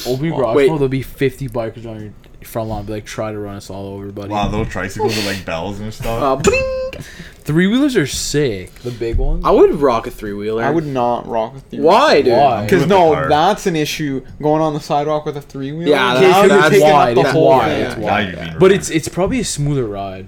Open 0.05 0.25
your 0.25 0.35
garage 0.37 0.55
Wait. 0.57 0.67
door, 0.67 0.77
there'll 0.77 0.89
be 0.89 1.01
50 1.01 1.47
bikers 1.47 1.85
on 1.89 2.01
your 2.01 2.13
front 2.45 2.69
lawn. 2.69 2.85
Be 2.85 2.93
like, 2.93 3.05
try 3.05 3.31
to 3.31 3.39
run 3.39 3.55
us 3.57 3.69
all 3.69 3.87
over, 3.87 4.11
buddy. 4.11 4.29
Wow, 4.29 4.49
little 4.49 4.65
tricycles 4.65 5.15
with 5.15 5.25
like 5.25 5.45
bells 5.45 5.79
and 5.79 5.93
stuff. 5.93 6.21
Uh, 6.21 6.35
bling. 6.37 7.03
Three 7.43 7.67
wheelers 7.67 7.95
are 7.95 8.07
sick. 8.07 8.73
The 8.75 8.89
big 8.91 9.17
ones. 9.17 9.43
I 9.45 9.51
would 9.51 9.75
rock 9.75 10.07
a 10.07 10.11
three 10.11 10.33
wheeler. 10.33 10.63
I 10.63 10.69
would 10.71 10.87
not 10.87 11.27
rock 11.27 11.53
with 11.53 11.71
you. 11.73 11.81
Why, 11.83 12.21
dude? 12.23 12.33
Why? 12.33 12.63
Because 12.63 12.79
With 12.81 12.89
the 12.89 12.95
no, 12.97 13.13
car. 13.13 13.29
that's 13.29 13.67
an 13.67 13.75
issue. 13.75 14.25
Going 14.41 14.61
on 14.61 14.73
the 14.73 14.79
sidewalk 14.79 15.25
with 15.25 15.37
a 15.37 15.41
three 15.41 15.71
wheeler. 15.71 15.91
Yeah, 15.91 15.97
now 15.97 16.13
that's- 16.15 16.37
you're 16.39 16.47
that's 16.57 16.69
taking 16.69 16.87
up 16.87 16.93
wide, 16.93 17.17
it's 17.19 17.33
wide, 17.35 17.69
thing. 17.69 17.81
it's 17.85 17.97
Now 17.97 18.03
wide. 18.05 18.27
you're 18.29 18.37
being 18.45 18.59
But 18.59 18.71
it's 18.71 18.89
it's 18.89 19.07
probably 19.09 19.39
a 19.41 19.45
smoother 19.45 19.85
ride. 19.85 20.27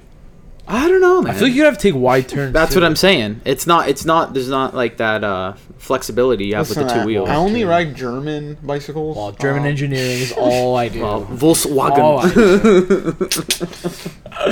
I 0.69 0.87
don't 0.89 0.99
know, 1.01 1.21
man. 1.21 1.33
I 1.33 1.37
feel 1.37 1.47
like 1.47 1.55
you 1.55 1.63
have 1.63 1.77
to 1.77 1.81
take 1.81 1.95
wide 1.95 2.27
turns. 2.35 2.51
That's 2.53 2.73
too. 2.73 2.79
what 2.81 2.85
I'm 2.85 2.95
saying. 2.95 3.41
It's 3.45 3.65
not. 3.65 3.87
It's 3.87 4.03
not. 4.05 4.33
There's 4.33 4.49
not 4.49 4.75
like 4.75 4.97
that 4.97 5.23
uh, 5.23 5.53
flexibility 5.77 6.47
you 6.47 6.55
have 6.55 6.67
Listen, 6.67 6.83
with 6.83 6.93
the 6.93 6.99
I- 6.99 7.03
two 7.03 7.07
wheels. 7.07 7.29
I 7.29 7.35
only 7.35 7.63
ride 7.63 7.95
German 7.95 8.57
bicycles. 8.61 9.15
Well, 9.15 9.31
German 9.31 9.61
Um, 9.61 9.67
engineering 9.67 10.19
is 10.21 10.31
all 10.37 10.75
I 10.75 10.89
do. 10.89 11.01
Well, 11.01 11.25
Volkswagen. 11.25 11.97
All 11.99 12.19
I 12.19 12.33
do. 12.33 13.15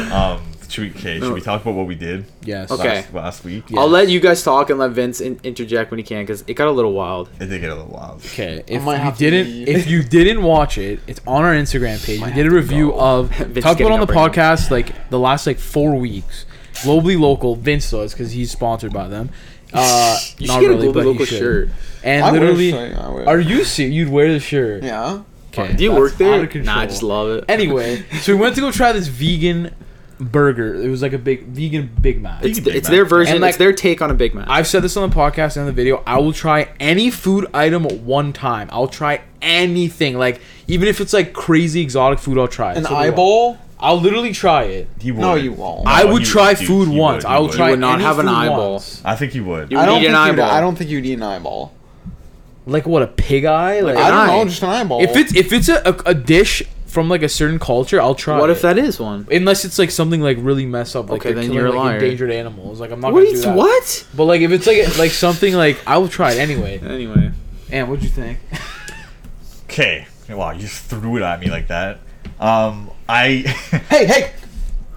um, 0.14 0.42
Should 0.76 0.94
we, 0.94 1.00
okay, 1.00 1.20
should 1.20 1.34
we 1.34 1.40
talk 1.42 1.62
about 1.62 1.74
what 1.76 1.88
we 1.88 1.96
did 1.96 2.26
Yes. 2.44 2.70
Okay. 2.70 2.96
last, 3.02 3.14
last 3.14 3.44
week? 3.46 3.64
Yeah. 3.70 3.80
I'll 3.80 3.88
let 3.88 4.10
you 4.10 4.20
guys 4.20 4.44
talk 4.44 4.70
and 4.70 4.78
let 4.78 4.92
Vince 4.92 5.22
in- 5.22 5.40
interject 5.44 5.90
when 5.90 5.98
he 6.00 6.04
can 6.04 6.24
because 6.24 6.44
it 6.48 6.56
got 6.56 6.68
a 6.68 6.72
little 6.72 6.92
wild. 6.92 7.30
It 7.40 7.46
did 7.46 7.62
get 7.62 7.70
a 7.70 7.76
little 7.76 7.92
wild. 7.94 8.20
Okay, 8.26 8.62
if 8.68 8.84
you 8.84 9.12
didn't, 9.32 9.48
leave. 9.48 9.68
if 9.70 9.88
you 9.90 10.04
didn't 10.04 10.44
watch 10.44 10.78
it, 10.78 11.00
it's 11.08 11.22
on 11.26 11.44
our 11.46 11.54
Instagram 11.54 12.04
page. 12.06 12.20
We 12.22 12.32
did 12.34 12.46
a 12.48 12.52
review 12.52 12.94
of 12.94 13.30
Vince 13.38 13.64
talked 13.64 13.80
about 13.80 13.94
on 13.94 14.00
the 14.00 14.04
up 14.04 14.10
right 14.10 14.16
now. 14.16 14.28
podcast 14.28 14.70
like 14.70 15.10
the 15.10 15.20
last 15.20 15.48
like 15.48 15.60
four 15.60 15.96
weeks. 15.96 16.46
Globally 16.84 17.18
local, 17.18 17.56
Vince 17.56 17.90
does 17.90 18.12
because 18.14 18.34
he's 18.34 18.52
sponsored 18.52 18.92
by 18.94 19.08
them. 19.08 19.30
Uh, 19.74 20.18
You 20.38 20.48
not 20.48 20.54
should 20.54 20.62
get 20.62 20.68
really, 20.70 20.88
a 20.88 20.94
but 20.94 21.06
local 21.06 21.26
shirt. 21.26 21.70
And 22.02 22.24
I 22.24 22.32
literally, 22.32 22.72
say 22.72 22.94
are 22.94 23.40
you 23.40 23.66
serious? 23.66 23.94
You'd 23.94 24.10
wear 24.10 24.32
the 24.32 24.40
shirt? 24.40 24.84
Yeah. 24.84 25.24
Okay, 25.50 25.74
Do 25.76 25.84
you 25.84 25.90
that's 25.90 26.00
work 26.00 26.14
there? 26.18 26.64
Nah, 26.64 26.80
I 26.80 26.86
just 26.86 27.04
love 27.04 27.30
it. 27.30 27.46
Anyway, 27.50 28.06
so 28.22 28.34
we 28.36 28.42
went 28.42 28.56
to 28.56 28.62
go 28.62 28.72
try 28.72 28.94
this 28.94 29.08
vegan 29.08 29.74
burger. 30.20 30.76
It 30.76 30.88
was 30.90 31.02
like 31.02 31.14
a 31.14 31.18
big 31.18 31.44
vegan 31.48 31.90
Big 32.02 32.22
Mac. 32.22 32.44
It's, 32.44 32.60
Big 32.60 32.76
it's 32.76 32.88
Mac. 32.88 32.92
their 32.96 33.06
version. 33.06 33.36
And, 33.36 33.42
like- 33.42 33.50
it's 33.50 33.58
their 33.58 33.74
take 33.74 34.02
on 34.02 34.10
a 34.12 34.14
Big 34.14 34.34
Mac. 34.34 34.48
I've 34.50 34.68
said 34.68 34.82
this 34.82 34.96
on 34.98 35.10
the 35.10 35.16
podcast 35.16 35.58
and 35.58 35.62
in 35.62 35.66
the 35.68 35.72
video. 35.72 36.04
I 36.08 36.20
will 36.20 36.34
try 36.34 36.70
any 36.80 37.10
food 37.12 37.48
item 37.54 37.84
one 38.06 38.32
time. 38.34 38.70
I'll 38.72 38.88
try 38.88 39.22
anything, 39.42 40.18
like 40.18 40.42
even 40.68 40.88
if 40.88 41.00
it's 41.02 41.14
like 41.14 41.34
crazy 41.34 41.82
exotic 41.82 42.20
food. 42.20 42.38
I'll 42.38 42.48
try 42.48 42.72
it. 42.72 42.78
An 42.78 42.84
So 42.84 42.90
do 42.90 42.96
I. 42.96 43.08
eyeball? 43.08 43.58
I'll 43.78 44.00
literally 44.00 44.32
try 44.32 44.64
it. 44.64 44.88
He 45.02 45.12
would. 45.12 45.20
No, 45.20 45.36
you 45.36 45.52
won't. 45.52 45.86
I 45.86 46.06
would 46.06 46.22
he 46.22 46.28
try 46.28 46.54
dude, 46.54 46.66
food 46.66 46.88
he 46.88 46.98
once. 46.98 47.24
would, 47.26 47.30
I 47.32 47.38
will 47.40 47.48
would. 47.48 47.56
try. 47.56 47.68
You 47.68 47.72
would 47.74 47.80
not 47.82 47.96
any 47.96 48.04
have 48.06 48.20
an 48.20 48.26
food 48.28 48.32
eyeball. 48.32 48.72
once. 48.74 49.02
I 49.04 49.16
think 49.18 49.34
he 49.34 49.42
would. 49.42 49.70
You 49.72 49.78
I 49.80 49.86
don't 49.86 49.98
eat 50.02 50.06
think 50.06 50.16
an 50.16 50.28
you'd, 50.28 50.40
eyeball. 50.40 50.52
I 50.52 50.62
don't 50.62 50.76
think 50.78 50.90
you'd 50.90 51.06
eat 51.06 51.14
an 51.14 51.24
eyeball. 51.24 51.74
Like 52.66 52.88
what 52.88 53.04
a 53.04 53.08
pig 53.08 53.46
eye. 53.46 53.82
Like, 53.82 53.96
Like 53.96 54.06
I 54.06 54.10
don't 54.10 54.20
eye. 54.20 54.38
know, 54.38 54.46
just 54.46 54.64
an 54.64 54.70
eyeball. 54.70 55.04
if 55.04 55.16
it's 55.16 55.36
if 55.36 55.52
it's 55.54 55.68
a, 55.70 55.82
a, 55.88 55.96
a 56.12 56.14
dish 56.16 56.64
from 56.96 57.10
like 57.10 57.22
a 57.22 57.30
certain 57.30 57.60
culture, 57.60 58.02
I'll 58.02 58.16
try. 58.16 58.40
what 58.40 58.50
it. 58.50 58.54
if 58.54 58.62
that 58.64 58.80
is 58.80 59.00
one? 59.00 59.28
Unless 59.30 59.66
it's 59.66 59.78
like 59.78 59.92
something 59.92 60.22
like 60.22 60.38
really 60.40 60.66
messed 60.66 60.96
up, 60.96 61.10
like 61.12 61.22
Okay, 61.22 61.34
they're 61.34 61.44
then 61.44 61.52
killing, 61.52 61.58
you're 61.60 61.68
a 61.68 61.70
like, 61.70 61.78
liar. 61.86 61.96
endangered 61.98 62.32
animals. 62.32 62.80
Like 62.80 62.90
I'm 62.92 63.00
not 63.02 63.14
What? 63.14 63.20
gonna 63.26 63.32
do 63.36 63.42
that. 63.42 63.56
What? 63.56 64.08
But 64.16 64.24
like 64.26 64.42
if 64.42 64.50
it's 64.52 64.66
like 64.66 64.98
like 64.98 65.12
something 65.12 65.54
like 65.54 65.78
I 65.86 65.98
will 66.00 66.08
try 66.08 66.32
it 66.32 66.40
anyway. 66.40 66.80
Anyway, 66.80 67.32
And 67.72 67.88
what'd 67.90 68.04
you 68.04 68.10
think? 68.10 68.40
Okay. 69.66 70.08
Wow, 70.30 70.52
you 70.52 70.62
just 70.62 70.86
threw 70.86 71.18
it 71.18 71.22
at 71.22 71.40
me 71.40 71.52
like 71.52 71.68
that. 71.68 72.00
Um, 72.40 72.90
I 73.08 73.28
hey, 73.90 74.06
hey, 74.08 74.32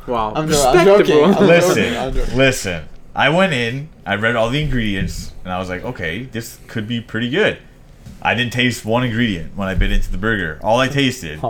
wow. 0.07 0.31
I'm, 0.31 0.45
I'm 0.45 0.49
Respectable. 0.49 0.99
joking. 0.99 1.25
I'm 1.25 1.47
listen. 1.47 1.97
I'm 1.97 2.15
joking. 2.15 2.37
listen. 2.37 2.89
I 3.15 3.29
went 3.31 3.53
in, 3.53 3.89
I 4.07 4.15
read 4.15 4.37
all 4.37 4.49
the 4.49 4.63
ingredients, 4.63 5.33
and 5.45 5.53
I 5.53 5.59
was 5.59 5.69
like, 5.69 5.83
okay, 5.83 6.23
this 6.23 6.59
could 6.69 6.87
be 6.87 7.01
pretty 7.01 7.29
good. 7.29 7.59
I 8.23 8.35
didn't 8.35 8.53
taste 8.53 8.85
one 8.85 9.05
ingredient 9.05 9.57
when 9.57 9.69
I 9.69 9.75
bit 9.75 9.91
into 9.93 10.11
the 10.11 10.19
burger. 10.19 10.59
All 10.63 10.79
I 10.81 10.89
tasted 10.89 11.41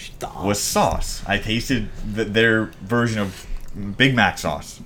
Stop. 0.00 0.44
was 0.44 0.60
sauce. 0.60 1.22
I 1.26 1.38
tasted 1.38 1.88
th 2.14 2.28
their 2.28 2.66
version 2.82 3.18
of 3.20 3.46
Big 3.96 4.14
Mac 4.14 4.38
sauce. 4.38 4.80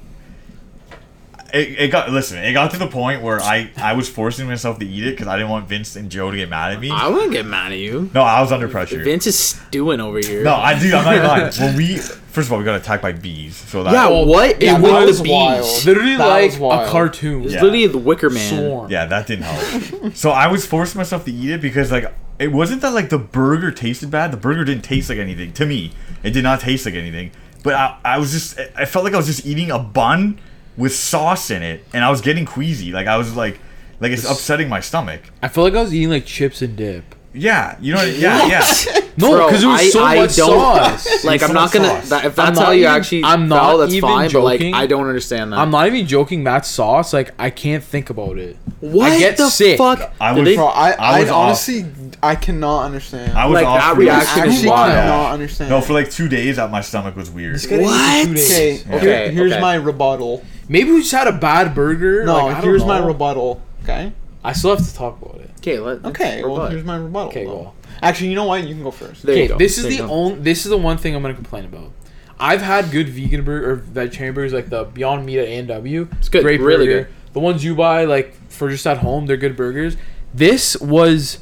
It, 1.53 1.79
it 1.79 1.89
got 1.93 2.11
listen. 2.11 2.39
It 2.39 2.53
got 2.53 2.73
to 2.73 2.79
the 2.79 2.89
point 2.89 3.23
where 3.23 3.41
I 3.41 3.71
I 3.77 3.93
was 3.93 4.09
forcing 4.09 4.49
myself 4.49 4.81
to 4.81 4.87
eat 4.87 5.07
it 5.07 5.11
because 5.13 5.29
I 5.29 5.37
didn't 5.37 5.51
want 5.51 5.69
Vince 5.69 5.95
and 5.95 6.11
Joe 6.11 6.33
to 6.33 6.37
get 6.37 6.49
mad 6.49 6.73
at 6.73 6.81
me. 6.81 6.91
I 6.91 7.07
wouldn't 7.09 7.33
get 7.33 7.47
mad 7.47 7.71
at 7.71 7.79
you. 7.79 8.11
No, 8.13 8.23
I 8.23 8.41
was 8.41 8.51
under 8.51 8.67
pressure. 8.67 9.03
Vince 9.05 9.29
is 9.29 9.39
stewing 9.39 10.01
over 10.01 10.19
here. 10.19 10.43
No, 10.43 10.55
I 10.55 10.77
do. 10.77 10.93
I'm 10.93 11.05
not 11.05 11.15
even 11.15 11.27
lying. 11.29 11.53
When 11.61 11.77
we 11.77 11.97
first 11.99 12.49
of 12.49 12.53
all 12.53 12.59
we 12.59 12.65
got 12.65 12.75
attacked 12.81 13.03
by 13.05 13.13
bees, 13.13 13.55
so 13.55 13.85
that 13.85 13.93
Yeah, 13.93 14.09
what? 14.09 14.61
Yeah, 14.61 14.79
it 14.79 14.83
that 14.83 14.93
was 14.93 15.07
was 15.07 15.19
the 15.19 15.23
bees. 15.25 15.33
wild. 15.33 15.85
Literally 15.87 16.17
That 16.17 16.27
like 16.27 16.59
was 16.59 16.89
a 16.89 16.91
cartoon. 16.91 17.45
It's 17.45 17.53
Yeah. 17.55 17.63
literally 17.63 17.87
the 17.87 17.99
Wicker 17.99 18.31
Man. 18.31 18.49
Swarm. 18.59 18.91
yeah, 18.91 19.07
that 19.07 19.29
didn't 19.29 19.45
help. 19.45 20.17
so 20.17 20.31
I 20.31 20.49
was 20.49 20.67
forcing 20.67 20.99
myself 20.99 21.25
to 21.27 21.31
eat 21.33 21.51
it 21.51 21.61
because 21.61 21.93
like 21.93 22.13
it 22.39 22.49
wasn't 22.49 22.83
that 22.83 22.93
like 22.93 23.11
the 23.11 23.19
burger 23.19 23.71
tasted 23.71 24.11
bad. 24.11 24.33
The 24.33 24.37
burger 24.37 24.65
didn't 24.65 24.85
taste 24.85 25.09
like 25.09 25.19
anything 25.19 25.53
to 25.55 25.67
me. 25.67 25.93
It 26.23 26.31
did 26.31 26.43
not 26.43 26.61
taste 26.61 26.87
like 26.87 26.95
anything. 26.95 27.31
But 27.63 27.75
I, 27.75 27.99
I 28.05 28.19
was 28.19 28.33
just 28.33 28.59
I 28.77 28.85
felt 28.85 29.05
like 29.05 29.15
I 29.15 29.17
was 29.17 29.27
just 29.27 29.47
eating 29.47 29.71
a 29.71 29.79
bun 29.79 30.39
with 30.77 30.95
sauce 30.95 31.51
in 31.51 31.63
it, 31.63 31.85
and 31.93 32.05
I 32.05 32.11
was 32.11 32.21
getting 32.21 32.45
queasy. 32.45 32.93
Like 32.93 33.07
I 33.07 33.17
was 33.17 33.37
like 33.37 33.61
like 34.01 34.13
it's 34.13 34.29
upsetting 34.29 34.69
my 34.69 34.81
stomach. 34.81 35.23
I 35.43 35.49
feel 35.49 35.65
like 35.65 35.75
I 35.75 35.83
was 35.83 35.95
eating 35.95 36.11
like 36.11 36.27
chips 36.27 36.61
and 36.61 36.77
dip. 36.77 37.14
Yeah, 37.35 37.77
you 37.81 37.93
know. 37.95 37.99
what- 38.01 38.17
Yeah, 38.17 38.47
yeah. 38.47 39.01
No, 39.17 39.47
because 39.47 39.63
it 39.63 39.67
was 39.67 39.81
I- 39.81 39.89
so 39.91 40.05
I 40.05 40.15
much 40.17 40.31
sauce. 40.31 41.25
Like 41.25 41.43
I'm 41.43 41.53
not 41.53 41.73
gonna. 41.73 42.01
That, 42.07 42.25
if 42.25 42.35
that's 42.35 42.59
how 42.59 42.71
you 42.73 42.81
even- 42.83 42.93
actually 42.93 43.25
I'm 43.25 43.49
felt, 43.49 43.49
not 43.49 43.77
that's 43.79 43.95
even 43.95 44.09
fine. 44.09 44.29
joking. 44.29 44.71
But 44.73 44.73
like, 44.73 44.83
I 44.83 44.87
don't 44.87 45.07
understand 45.07 45.53
that. 45.53 45.59
I'm 45.61 45.71
not 45.71 45.87
even 45.87 46.07
joking. 46.07 46.45
That 46.45 46.67
sauce, 46.67 47.13
like 47.13 47.33
I 47.39 47.51
can't 47.51 47.83
think 47.85 48.11
about 48.11 48.39
it. 48.39 48.57
what 48.81 49.13
I 49.13 49.19
get 49.19 49.37
the 49.37 49.49
sick. 49.51 49.79
fuck? 49.79 50.13
I 50.21 50.35
Did 50.35 50.41
was- 50.41 50.49
they- 50.49 50.57
Bro, 50.57 50.67
I, 50.67 50.91
I 50.91 50.95
I, 50.97 51.21
was 51.21 51.29
off. 51.31 51.45
honestly, 51.47 51.87
I 52.23 52.35
cannot 52.35 52.85
understand. 52.87 53.39
I 53.39 53.47
was 53.47 53.55
Like, 53.55 53.67
off 53.67 53.79
that 53.81 53.95
I 53.95 53.99
reaction 53.99 54.39
like- 54.41 54.49
is 54.49 54.55
actually 54.57 54.71
wild. 54.71 54.93
cannot 54.93 55.33
understand. 55.33 55.71
No, 55.71 55.81
for 55.81 55.93
like 55.93 56.11
two 56.11 56.29
days, 56.29 56.57
that 56.57 56.71
my 56.73 56.81
stomach 56.81 57.15
was 57.17 57.31
weird. 57.31 57.61
What? 57.63 58.29
okay, 58.31 58.81
Yeah. 58.89 58.97
Okay, 58.97 59.31
here's 59.33 59.53
okay. 59.53 59.61
my 59.61 59.75
rebuttal. 59.75 60.43
Maybe 60.69 60.91
we 60.91 61.01
just 61.01 61.13
had 61.13 61.29
a 61.29 61.33
bad 61.33 61.75
burger. 61.75 62.25
No, 62.25 62.47
like, 62.47 62.63
here's 62.65 62.85
my 62.85 62.99
rebuttal. 63.05 63.61
Okay. 63.85 64.13
I 64.43 64.53
still 64.55 64.75
have 64.77 64.85
to 64.87 64.95
talk 64.95 65.21
about 65.23 65.41
it. 65.41 65.51
Okay, 65.65 65.79
let, 65.79 66.05
Okay. 66.05 66.43
Well, 66.43 66.53
rebut. 66.57 66.73
here's 66.73 66.85
my 66.85 66.97
rebuttal. 66.99 67.29
Okay, 67.31 67.45
though. 67.45 67.51
go. 67.65 67.73
Actually, 68.03 68.29
you 68.29 68.35
know 68.35 68.45
what? 68.45 68.63
You 68.65 68.75
can 68.75 68.83
go 68.83 68.91
first. 68.91 69.23
There 69.23 69.35
you 69.37 69.49
go. 69.49 69.57
this 69.57 69.79
is 69.79 69.85
There 69.85 69.93
you 69.93 69.99
the 70.03 70.07
go. 70.09 70.13
only. 70.13 70.39
This 70.41 70.65
is 70.67 70.71
the 70.71 70.77
one 70.77 70.99
thing 70.99 71.15
I'm 71.17 71.23
gonna 71.23 71.33
complain 71.35 71.65
about. 71.65 71.91
I've 72.39 72.61
had 72.63 72.91
good 72.91 73.09
vegan 73.09 73.45
burger 73.45 73.71
or 73.71 73.75
vegetarian 73.77 74.35
burgers 74.35 74.53
like 74.53 74.69
the 74.69 74.85
Beyond 74.85 75.25
Meat 75.25 75.39
at 75.39 75.49
A&W. 75.49 76.09
It's 76.19 76.29
good, 76.29 76.45
really 76.45 76.87
good. 76.87 77.07
The 77.33 77.41
ones 77.41 77.65
you 77.65 77.75
buy 77.75 78.05
like 78.05 78.35
for 78.51 78.69
just 78.69 78.87
at 78.87 78.99
home, 78.99 79.27
they're 79.27 79.37
good 79.39 79.57
burgers. 79.57 79.97
This 80.35 80.77
was 80.81 81.39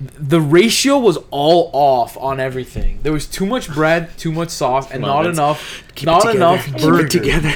the 0.00 0.40
ratio 0.40 0.98
was 0.98 1.18
all 1.30 1.70
off 1.72 2.16
on 2.18 2.40
everything. 2.40 2.98
There 3.02 3.12
was 3.12 3.26
too 3.26 3.46
much 3.46 3.72
bread, 3.72 4.16
too 4.18 4.32
much 4.32 4.48
sauce, 4.50 4.90
and 4.90 5.02
Come 5.02 5.10
on, 5.10 5.16
not 5.16 5.24
Vince. 5.24 5.38
enough. 5.38 5.84
Keep 5.94 6.02
it 6.02 6.06
not 6.10 6.20
together. 6.22 6.36
enough 6.36 6.64
Keep 6.66 6.94
it 7.04 7.10
together. 7.10 7.54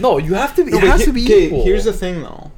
No, 0.00 0.18
you 0.18 0.34
have 0.34 0.54
to 0.56 0.64
be. 0.64 0.70
No, 0.72 0.78
it 0.78 0.80
but 0.80 0.90
has 0.90 1.00
he- 1.00 1.06
to 1.06 1.12
be 1.12 1.24
okay, 1.24 1.46
equal. 1.46 1.64
Here's 1.64 1.84
the 1.84 1.92
thing, 1.92 2.22
though. 2.22 2.50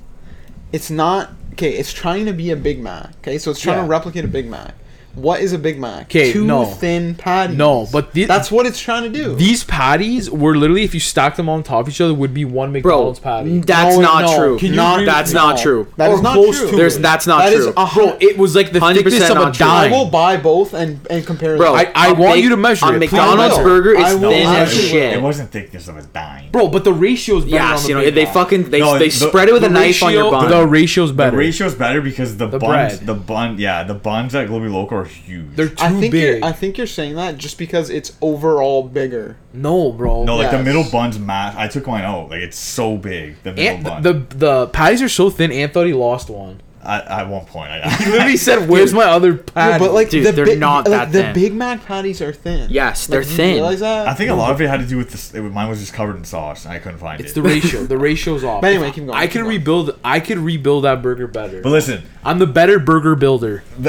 It's 0.73 0.91
not 0.91 1.33
okay. 1.57 1.73
It's 1.77 1.93
trying 1.93 2.27
to 2.27 2.33
be 2.33 2.51
a 2.51 2.57
Big 2.57 2.81
Mac. 2.83 3.11
Okay, 3.19 3.39
so 3.39 3.51
it's 3.51 3.61
trying 3.61 3.79
Yeah. 3.79 3.83
to 3.85 3.89
replicate 3.89 4.25
a 4.25 4.29
Big 4.29 4.49
Mac. 4.49 4.75
What 5.17 5.41
is 5.41 5.53
a 5.55 5.59
Big 5.59 5.81
Mac? 5.81 6.11
'Kay, 6.11 6.31
Two 6.33 6.45
no. 6.45 6.65
thin 6.67 7.15
patties. 7.15 7.57
No, 7.57 7.89
but 7.91 8.13
the- 8.13 8.25
that's 8.25 8.51
what 8.51 8.67
it's 8.67 8.79
trying 8.79 9.03
to 9.05 9.09
do. 9.09 9.35
These 9.35 9.65
patties 9.65 10.31
were 10.31 10.55
literally, 10.57 10.85
if 10.85 10.93
you 10.95 11.01
stack 11.01 11.37
them 11.37 11.49
on 11.49 11.63
top 11.63 11.81
of 11.87 11.89
each 11.89 12.01
other, 12.03 12.13
would 12.13 12.35
be 12.35 12.45
one 12.45 12.71
Bro, 12.71 12.81
McDonald's 12.83 13.19
patty. 13.21 13.59
that's 13.61 13.97
No, 13.97 14.03
not 14.03 14.25
no. 14.27 14.37
true. 14.39 14.59
Can 14.59 14.69
you 14.71 14.77
Not- 14.77 14.95
agree 14.97 15.07
That's 15.07 15.31
with 15.31 15.35
not 15.35 15.57
no. 15.57 15.63
true. 15.63 15.87
That 15.97 16.11
is 16.13 16.19
Or 16.21 16.23
not 16.23 16.35
close 16.35 16.59
true. 16.61 16.71
to 16.71 16.77
There's 16.77 16.97
it. 16.97 17.03
that's 17.03 17.27
not 17.27 17.39
That 17.45 17.53
is 17.55 17.65
true. 17.65 17.73
a 17.77 17.85
hun- 17.87 18.05
Bro, 18.05 18.17
it 18.21 18.37
was 18.39 18.55
like 18.55 18.73
the 18.73 18.79
100% 18.81 19.05
thickness 19.11 19.31
of 19.31 19.37
a 19.39 19.41
not 19.41 19.55
true. 19.55 19.67
I 19.67 19.83
dime. 19.89 19.91
will 19.93 20.05
buy 20.07 20.37
both 20.37 20.75
and 20.75 21.01
and 21.09 21.25
compare. 21.27 21.57
Bro, 21.57 21.77
them. 21.77 21.87
I- 21.95 22.09
I 22.09 22.09
a 22.09 22.15
want 22.15 22.35
Mc- 22.37 22.45
you 22.45 22.51
to 22.51 22.57
measure 22.59 22.85
a 22.87 22.89
it. 22.91 22.99
Please 22.99 23.13
McDonald's 23.13 23.57
will. 23.57 23.65
burger 23.65 23.97
I 23.99 24.11
is 24.11 24.17
will. 24.19 24.31
thin 24.31 24.47
I 24.47 24.57
as 24.61 24.69
actually 24.69 24.83
will. 24.83 24.89
shit. 24.91 25.13
It 25.15 25.23
wasn't 25.23 25.51
thickness 25.51 25.89
of 25.89 25.97
a 25.97 26.03
dime. 26.03 26.45
Bro, 26.53 26.69
but 26.69 26.85
the 26.85 26.93
ratio 26.93 27.39
is 27.39 27.45
better. 27.45 27.57
on 27.63 27.71
Yes, 27.71 27.83
the 27.85 27.89
you 27.89 27.95
know 27.95 28.01
Big 28.03 28.15
they 28.15 28.25
Mac. 28.25 28.35
fucking 28.35 28.63
they, 28.71 28.81
No, 28.81 28.99
they 28.99 29.09
the- 29.09 29.15
spread 29.15 29.49
it 29.49 29.53
with 29.55 29.65
a 29.65 29.69
The 29.69 29.73
knife 29.73 30.03
on 30.03 30.13
your 30.13 30.25
ratio- 30.25 30.31
bun. 30.41 30.51
The 30.51 30.67
ratio's 30.67 31.13
better. 31.13 31.31
The 31.31 31.37
better. 31.37 31.37
ratio's 31.39 31.75
better 31.75 32.01
because 32.03 32.37
the, 32.37 32.47
The 32.49 32.59
buns, 32.59 32.99
bread. 32.99 33.07
the 33.07 33.15
bun, 33.15 33.55
yeah, 33.59 33.83
the 33.83 33.95
buns 33.95 34.35
at 34.35 34.49
Global 34.49 34.69
Local 34.69 34.99
are 34.99 35.06
huge. 35.07 35.55
They're 35.57 35.69
too 35.69 35.77
I 35.85 35.91
think 35.91 36.13
big. 36.13 36.23
you're. 36.41 36.45
I 36.45 36.53
think 36.53 36.79
you're 36.79 36.87
saying 36.87 37.15
that 37.17 37.37
just 37.39 37.59
because 37.59 37.91
it's 37.91 38.17
overall 38.21 38.83
bigger. 38.83 39.37
no, 39.53 39.93
bro. 39.93 40.25
no, 40.25 40.37
like 40.37 40.51
the 40.51 40.63
middle 40.63 40.85
buns 40.91 41.19
mass. 41.19 41.55
I 41.57 41.69
took 41.69 41.87
mine 41.87 42.05
out. 42.05 42.31
Like 42.31 42.41
it's 42.41 42.59
so 42.59 42.97
big. 42.97 43.43
The 43.43 43.53
middle 43.53 43.77
Ant, 43.77 43.85
bun. 43.85 44.03
the 44.03 44.13
the 44.37 44.67
patties 44.69 45.03
are 45.03 45.09
so 45.09 45.31
thin. 45.31 45.51
Ant 45.53 45.73
thought 45.73 45.87
he 45.87 45.93
lost 45.95 46.29
one. 46.31 46.61
I, 46.87 47.21
at 47.23 47.29
one 47.29 47.45
point, 47.47 47.71
I, 47.73 47.89
He 47.97 48.11
literally 48.11 48.37
said, 48.49 48.69
"Where's 48.69 48.93
my 48.95 49.05
other 49.05 49.33
Yeah, 49.33 49.43
patty?" 49.55 49.85
but 49.85 49.93
like 49.93 50.09
Dude, 50.11 50.25
the 50.27 50.33
they're 50.33 50.45
big, 50.47 50.61
not 50.61 50.89
like, 50.89 51.11
that 51.11 51.13
the 51.13 51.23
thin. 51.23 51.35
Big 51.35 51.53
Mac 51.55 51.85
patties 51.85 52.23
are 52.23 52.33
thin. 52.33 52.69
Yes, 52.71 53.07
they're 53.07 53.21
Like, 53.23 53.31
you 53.31 53.37
thin. 53.37 53.55
realize 53.55 53.81
that? 53.81 54.07
I 54.09 54.15
think 54.15 54.31
a 54.31 54.35
lot 54.35 54.53
of 54.53 54.61
it 54.61 54.69
had 54.69 54.81
to 54.81 54.87
do 54.87 54.97
with 54.97 55.11
this. 55.11 55.35
It, 55.35 55.43
mine 55.43 55.69
was 55.69 55.81
just 55.81 55.93
covered 55.93 56.17
in 56.17 56.25
sauce. 56.25 56.65
and 56.65 56.73
I 56.73 56.79
couldn't 56.79 56.99
find 56.99 57.21
it 57.21 57.25
it's 57.25 57.33
it. 57.33 57.35
the 57.35 57.43
ratio. 57.43 57.83
The 57.85 57.99
ratio's 57.99 58.45
off. 58.45 58.61
But 58.63 58.71
anyway, 58.73 58.91
keep 58.93 59.07
going, 59.07 59.17
I 59.19 59.23
keep 59.27 59.33
can 59.33 59.43
going. 59.43 59.57
rebuild. 59.59 59.99
I 60.05 60.21
could 60.21 60.39
rebuild 60.39 60.85
that 60.85 61.03
burger 61.03 61.27
better. 61.27 61.61
but 61.61 61.71
listen, 61.71 62.05
I'm 62.25 62.39
the 62.39 62.47
better 62.47 62.79
burger 62.79 63.17
builder. 63.17 63.65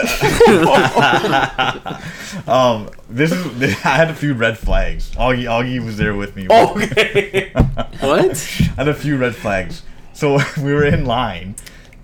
um, 2.48 2.90
this 3.10 3.32
is 3.32 3.62
I 3.86 3.90
had 3.96 4.10
a 4.10 4.14
few 4.16 4.34
red 4.34 4.58
flags. 4.58 5.12
Augie, 5.12 5.44
Augie 5.44 5.84
was 5.84 5.98
there 5.98 6.16
with 6.16 6.36
me. 6.36 6.48
Okay. 6.50 7.52
what? 8.00 8.62
I 8.62 8.74
had 8.76 8.88
a 8.88 8.94
few 8.94 9.18
red 9.18 9.36
flags. 9.36 9.84
So 10.14 10.40
we 10.58 10.74
were 10.74 10.84
in 10.86 11.06
line, 11.06 11.56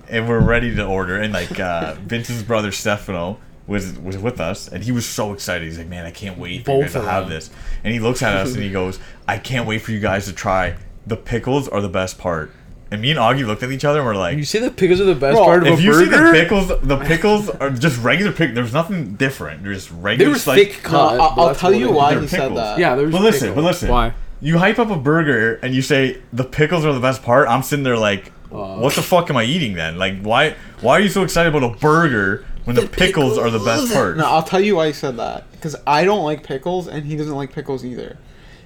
and 0.09 0.27
we're 0.27 0.39
ready 0.41 0.75
to 0.75 0.85
order. 0.85 1.17
And 1.17 1.33
like 1.33 1.59
uh, 1.59 1.95
Vince's 2.05 2.43
brother 2.43 2.71
Stefano 2.71 3.37
was 3.67 3.97
was 3.99 4.17
with 4.17 4.39
us, 4.39 4.67
and 4.67 4.83
he 4.83 4.91
was 4.91 5.05
so 5.05 5.33
excited. 5.33 5.65
He's 5.65 5.77
like, 5.77 5.87
"Man, 5.87 6.05
I 6.05 6.11
can't 6.11 6.37
wait 6.37 6.65
for 6.65 6.71
you 6.75 6.81
guys 6.83 6.93
to 6.93 7.01
have 7.01 7.29
this." 7.29 7.49
And 7.83 7.93
he 7.93 7.99
looks 7.99 8.21
at 8.21 8.35
us 8.35 8.53
and 8.53 8.63
he 8.63 8.69
goes, 8.81 8.99
"I 9.27 9.37
can't 9.37 9.67
wait 9.67 9.81
for 9.81 9.91
you 9.91 9.99
guys 9.99 10.25
to 10.25 10.33
try. 10.33 10.75
The 11.07 11.17
pickles 11.17 11.67
are 11.69 11.81
the 11.81 11.89
best 11.89 12.17
part." 12.17 12.51
And 12.91 13.01
me 13.01 13.09
and 13.09 13.19
Augie 13.19 13.43
looked 13.47 13.63
at 13.63 13.71
each 13.71 13.85
other 13.85 13.99
and 14.01 14.05
we're 14.05 14.15
like, 14.15 14.37
you 14.37 14.45
say 14.45 14.59
the 14.59 14.69
pickles 14.69 15.01
are 15.01 15.05
the 15.05 15.15
best 15.15 15.33
Bro, 15.35 15.45
part 15.45 15.65
of 15.65 15.73
if 15.73 15.79
a 15.79 15.81
you 15.81 15.93
see 15.95 16.05
burger. 16.05 16.27
the 16.27 16.31
pickles, 16.31 16.67
the 16.67 16.97
pickles 17.07 17.49
are 17.49 17.71
just 17.71 17.99
regular 18.03 18.31
pickles. 18.31 18.53
There's 18.53 18.73
nothing 18.73 19.15
different. 19.15 19.63
They're 19.63 19.73
just 19.73 19.89
they 19.89 19.95
regular. 19.95 20.31
were 20.33 20.37
like- 20.45 20.57
thick 20.73 20.83
No, 20.83 20.89
cut. 20.91 21.19
I'll, 21.19 21.39
I'll 21.47 21.55
tell 21.55 21.73
you 21.73 21.91
why 21.91 22.19
he 22.19 22.27
said 22.27 22.55
that. 22.55 22.77
Yeah, 22.77 22.93
there's. 22.93 23.11
But 23.11 23.21
listen, 23.23 23.47
pickles. 23.47 23.55
but 23.55 23.63
listen. 23.63 23.89
Why? 23.89 24.13
You 24.41 24.59
hype 24.59 24.77
up 24.77 24.91
a 24.91 24.95
burger 24.95 25.55
and 25.63 25.73
you 25.73 25.81
say 25.81 26.21
the 26.31 26.43
pickles 26.43 26.85
are 26.85 26.93
the 26.93 26.99
best 26.99 27.23
part. 27.23 27.47
I'm 27.47 27.63
sitting 27.63 27.81
there 27.81 27.97
like, 27.97 28.31
Uh. 28.53 28.77
what 28.77 28.93
the 28.93 29.01
fuck 29.01 29.29
am 29.29 29.37
I 29.37 29.43
eating 29.43 29.73
then? 29.73 29.97
Like, 29.97 30.21
why? 30.21 30.55
Why 30.81 30.93
are 30.93 30.99
you 31.01 31.09
so 31.09 31.23
excited 31.23 31.53
about 31.55 31.75
a 31.75 31.77
burger 31.79 32.45
when 32.65 32.75
the, 32.75 32.87
pickles, 32.87 33.37
are 33.37 33.49
the 33.49 33.59
best 33.59 33.91
part? 33.93 34.17
No, 34.17 34.25
I'll 34.25 34.43
tell 34.43 34.59
you 34.61 34.75
why 34.77 34.87
he 34.87 34.93
said 34.93 35.17
that. 35.17 35.51
Because 35.51 35.75
I 35.87 36.05
don't 36.05 36.23
like 36.23 36.43
pickles, 36.43 36.87
and 36.87 37.05
he 37.05 37.15
doesn't 37.15 37.35
like 37.35 37.51
pickles 37.53 37.83
either. 37.83 38.17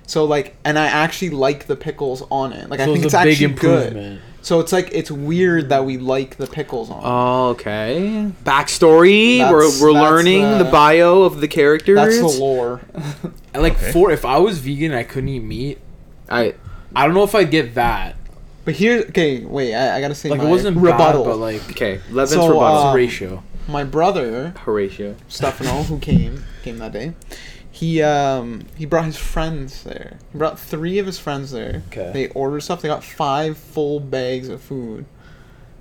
So 0.06 0.23
like, 0.26 0.56
and 0.63 0.80
I 0.80 0.86
actually 0.88 1.32
like 1.32 1.67
the 1.67 1.76
pickles 1.76 2.23
on 2.32 2.54
it. 2.54 2.69
Like 2.69 2.80
I 2.80 2.86
think 2.86 2.97
it's 3.06 3.06
it's 3.06 3.13
a 3.13 3.23
big 3.23 3.34
actually 3.43 3.54
good. 3.56 4.21
So 4.41 4.62
it's 4.62 4.71
like 4.71 4.89
it's 4.93 5.12
weird 5.12 5.69
that 5.69 5.84
we 5.84 5.97
like 5.97 6.38
the 6.38 6.47
pickles 6.47 6.89
on. 6.89 7.02
Oh, 7.04 7.50
okay. 7.50 8.32
Backstory. 8.45 9.39
That's- 9.39 9.52
we're 9.82 9.88
we're 9.88 9.93
that's 9.93 10.12
learning 10.12 10.41
the, 10.43 10.63
the- 10.63 10.71
bio 10.71 11.23
of 11.23 11.41
the 11.41 11.47
characters. 11.47 11.95
That's 11.97 12.19
the 12.19 12.39
lore. 12.41 12.82
And 13.54 13.63
like 13.63 13.73
Okay. 13.82 13.91
for 13.91 14.12
if 14.12 14.23
I 14.26 14.38
was 14.38 14.60
vegan, 14.60 14.91
and 14.91 14.95
I 15.00 15.04
couldn't 15.04 15.30
eat 15.30 15.43
meat. 15.43 15.80
I 16.30 16.56
I 16.95 17.06
don't 17.06 17.13
know 17.13 17.23
if 17.23 17.36
I'd 17.36 17.52
get 17.52 17.76
that. 17.76 18.15
But 18.67 18.75
here, 18.75 19.06
okay, 19.12 19.45
wait, 19.45 19.73
I, 19.73 19.95
I 19.95 20.01
gotta 20.01 20.13
say 20.13 20.27
Like 20.27 20.39
my 20.41 20.45
it 20.45 20.49
wasn't 20.49 20.75
rebuttal. 20.75 21.23
bad, 21.23 21.30
but 21.30 21.38
like 21.38 21.69
okay. 21.71 22.01
Levin's 22.12 22.32
So, 22.32 22.49
rebuttal. 22.49 22.75
it's 22.75 22.84
a 22.84 22.88
um, 22.89 22.95
ratio. 22.95 23.43
my 23.69 23.86
brother 23.86 24.53
Horatio. 24.58 25.15
Stefano, 25.30 25.84
who 25.84 25.99
came 25.99 26.43
came 26.63 26.77
that 26.80 26.91
day, 26.91 27.13
he 27.71 28.01
um 28.01 28.65
he 28.75 28.86
brought 28.86 29.06
his 29.06 29.15
friends 29.15 29.84
there. 29.84 30.17
He 30.34 30.38
brought 30.38 30.60
three 30.60 30.99
of 30.99 31.06
his 31.06 31.17
friends 31.17 31.51
there. 31.51 31.82
Okay. 31.88 32.12
They 32.13 32.27
ordered 32.32 32.60
stuff. 32.60 32.82
They 32.82 32.89
got 32.89 33.06
five 33.06 33.58
full 33.58 34.01
bags 34.01 34.49
of 34.49 34.62
food. 34.62 35.06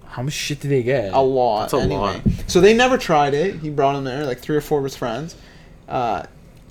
How 0.07 0.23
much 0.23 0.35
shit 0.35 0.61
did 0.61 0.71
they 0.71 0.85
get? 0.85 1.13
A 1.13 1.19
lot. 1.21 1.63
That's 1.63 1.73
a 1.75 1.79
anyway. 1.79 1.99
lot. 1.99 2.21
So 2.47 2.61
they 2.61 2.73
never 2.73 2.97
tried 2.99 3.35
it. 3.35 3.57
He 3.57 3.69
brought 3.69 3.95
them 3.95 4.05
there, 4.05 4.25
like 4.25 4.39
three 4.39 4.57
or 4.57 4.61
four 4.61 4.79
of 4.79 4.85
his 4.85 4.95
friends. 4.95 5.35
Uh, 5.89 6.23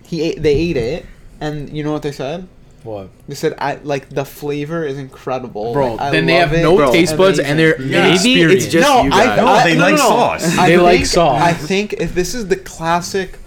he 0.06 0.22
ate. 0.22 0.42
They 0.42 0.56
ate 0.56 0.78
it, 0.78 1.06
and 1.42 1.76
you 1.76 1.84
know 1.84 1.92
what 1.92 2.04
they 2.04 2.14
said? 2.14 2.48
What? 2.86 3.10
They 3.28 3.36
said, 3.36 3.56
"I 3.58 3.76
like 3.84 4.10
the 4.10 4.24
flavor 4.24 4.86
is 4.86 4.98
incredible, 4.98 5.74
Bro, 5.74 5.94
Like, 5.94 6.02
I 6.02 6.12
then 6.12 6.26
they 6.28 6.36
have 6.36 6.54
it. 6.54 6.62
no 6.62 6.76
Bro, 6.78 6.92
taste 6.92 7.18
buds 7.18 7.40
and 7.40 7.58
they're. 7.60 7.82
Yeah. 7.82 8.16
Maybe 8.24 8.42
it's 8.54 8.68
just 8.68 8.88
no, 8.88 9.04
you 9.04 9.12
I, 9.12 9.26
guys. 9.26 9.38
No, 9.38 9.48
I- 9.48 9.64
they 9.64 9.76
no, 9.76 9.82
like 9.82 9.92
no, 9.96 9.98
no. 9.98 10.10
sauce. 10.10 10.58
I 10.58 10.70
They 10.70 10.78
like 10.78 11.06
sauce. 11.06 11.42
I 11.42 11.54
think 11.54 11.94
if 11.94 12.14
this 12.16 12.34
is 12.36 12.48
the 12.48 12.56
classic 12.58 13.40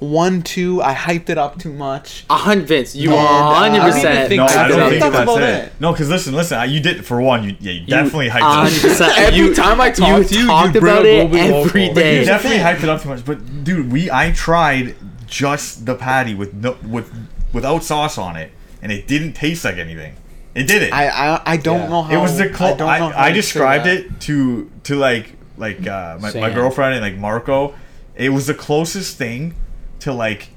one, 0.00 0.40
two, 0.42 0.80
I 0.82 0.94
hyped 0.94 1.28
it 1.28 1.36
up 1.36 1.58
too 1.58 1.72
much. 1.74 2.24
A 2.30 2.34
hundred 2.36 2.66
Vince, 2.68 2.96
you 2.96 3.12
uh, 3.12 3.16
are 3.16 3.54
I 3.54 3.68
hundred 3.68 3.92
percent. 3.92 4.34
No, 4.34 4.44
I 4.44 4.46
I 4.46 4.68
don't 4.68 4.78
don't 4.78 4.90
think 4.90 5.02
think 5.02 5.12
that's 5.14 5.22
about 5.30 5.42
it. 5.42 5.48
it. 5.66 5.72
No, 5.78 5.92
because 5.92 6.08
listen, 6.08 6.34
listen. 6.34 6.58
I- 6.58 6.64
You 6.64 6.80
did 6.80 7.04
for 7.06 7.20
one. 7.20 7.44
You 7.44 7.54
yeah, 7.60 7.72
you 7.72 7.86
definitely 7.86 8.28
hyped 8.30 8.84
it 8.84 9.00
up. 9.02 9.18
Every 9.18 9.38
You 9.38 9.54
time 9.54 9.80
I 9.80 9.90
talk 9.90 10.08
you 10.18 10.24
to 10.24 10.34
you, 10.34 10.40
you 10.40 10.46
talked 10.46 10.72
bring 10.72 10.82
about 10.84 11.06
it 11.06 11.30
Global 11.30 11.36
every 11.36 11.80
Local. 11.82 11.94
But 11.94 12.04
you 12.06 12.24
definitely 12.24 12.58
hyped 12.58 12.82
it 12.82 12.88
up 12.88 13.02
too 13.02 13.10
much. 13.10 13.24
But 13.24 13.62
dude, 13.62 13.92
we 13.92 14.10
I 14.10 14.32
tried 14.32 14.96
just 15.26 15.86
the 15.86 15.94
patty 15.94 16.34
with 16.34 16.54
no 16.54 16.76
with 16.88 17.12
without 17.52 17.84
sauce 17.84 18.16
on 18.16 18.36
it, 18.36 18.52
and 18.82 18.90
it 18.92 19.06
didn't 19.06 19.34
taste 19.34 19.64
like 19.64 19.76
anything. 19.76 20.14
It 20.54 20.64
didn't. 20.66 20.92
I 20.92 21.08
I, 21.08 21.42
I 21.52 21.56
don't 21.56 21.80
Yeah. 21.82 21.88
know 21.88 22.02
how. 22.02 22.18
it 22.18 22.20
was 22.20 22.38
the 22.38 22.48
clo- 22.48 22.74
I, 22.74 22.76
don't 22.76 22.88
I, 22.88 22.98
know 22.98 23.08
how 23.10 23.24
I, 23.24 23.32
described 23.32 23.86
it 23.86 24.20
to 24.22 24.70
to 24.84 24.96
like 24.96 25.34
like 25.56 25.86
uh, 25.86 26.18
my, 26.20 26.32
my 26.34 26.50
girlfriend 26.50 26.94
and 26.94 27.02
like 27.02 27.16
Marco. 27.16 27.74
It 28.16 28.30
was 28.30 28.46
the 28.46 28.54
closest 28.54 29.16
thing 29.16 29.54
to 30.00 30.12
like 30.12 30.48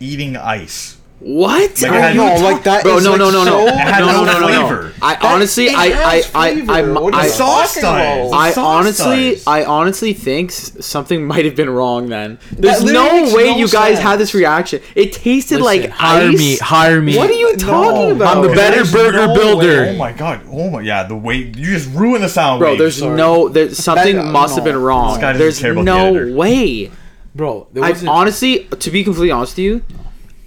eating 0.00 0.36
ice. 0.36 0.96
What? 1.20 1.82
Like, 1.82 1.90
Are 1.92 2.10
it 2.10 2.16
no- 2.16 2.28
talk- 2.30 2.40
like, 2.40 2.62
that 2.64 2.82
Bro, 2.82 2.96
is, 2.96 3.04
no, 3.04 3.10
like, 3.10 3.18
no, 3.18 3.30
no, 3.30 3.44
no, 3.44 3.44
so- 3.44 3.66
no, 3.66 3.74
no 3.76 4.24
no, 4.24 4.38
no, 4.40 4.70
no. 4.70 4.90
I 5.02 5.16
honestly, 5.34 5.66
it 5.66 5.76
I, 5.76 5.92
I, 5.92 6.22
I. 6.34 6.64
I, 6.80 7.10
I, 7.12 7.26
sauce 7.28 7.74
talking 7.78 8.32
I 8.32 8.52
honestly. 8.56 9.40
I 9.46 9.64
honestly 9.64 10.12
think 10.14 10.50
something 10.50 11.26
might 11.32 11.44
have 11.44 11.54
been 11.56 11.68
wrong. 11.70 12.08
Then 12.08 12.38
there's 12.52 12.82
no 12.84 13.34
way 13.34 13.50
no 13.50 13.56
you 13.58 13.68
guys 13.68 13.94
sense. 13.94 14.00
had 14.00 14.16
this 14.18 14.32
reaction. 14.34 14.80
It 14.94 15.12
tasted 15.12 15.60
Listen, 15.60 15.82
like 15.82 15.90
hire 15.90 16.30
ice. 16.30 16.38
me, 16.38 16.56
hire 16.56 17.00
me. 17.02 17.16
What 17.18 17.28
are 17.30 17.34
you 17.34 17.54
talking 17.56 18.12
about? 18.16 18.36
I'm 18.38 18.42
the 18.48 18.54
better 18.54 18.90
burger 18.90 19.26
no 19.26 19.34
builder. 19.34 19.66
way- 19.82 19.94
Oh 19.94 19.98
my 19.98 20.12
god! 20.12 20.40
Oh 20.50 20.70
my 20.70 20.80
yeah, 20.80 21.02
the 21.04 21.16
way 21.16 21.36
you 21.36 21.52
just 21.52 21.90
ruined 21.94 22.24
the 22.24 22.28
sound. 22.30 22.60
Bro, 22.60 22.70
wave. 22.70 22.78
there's 22.78 22.96
Sorry. 22.96 23.16
no, 23.16 23.48
there's 23.50 23.76
something 23.84 24.16
That- 24.16 24.24
must 24.24 24.54
have 24.54 24.64
been 24.64 24.80
wrong. 24.80 25.10
This 25.14 25.20
guy 25.20 25.32
doesn't 25.32 25.38
There's 25.38 25.60
care 25.60 25.72
about 25.72 25.84
the 25.84 26.24
no 26.30 26.34
way. 26.36 26.90
Bro, 27.34 27.68
there 27.72 27.84
I 27.84 27.94
honestly, 28.08 28.64
to 28.64 28.90
be 28.90 29.04
completely 29.04 29.30
honest 29.30 29.52
with 29.56 29.64
you, 29.64 29.82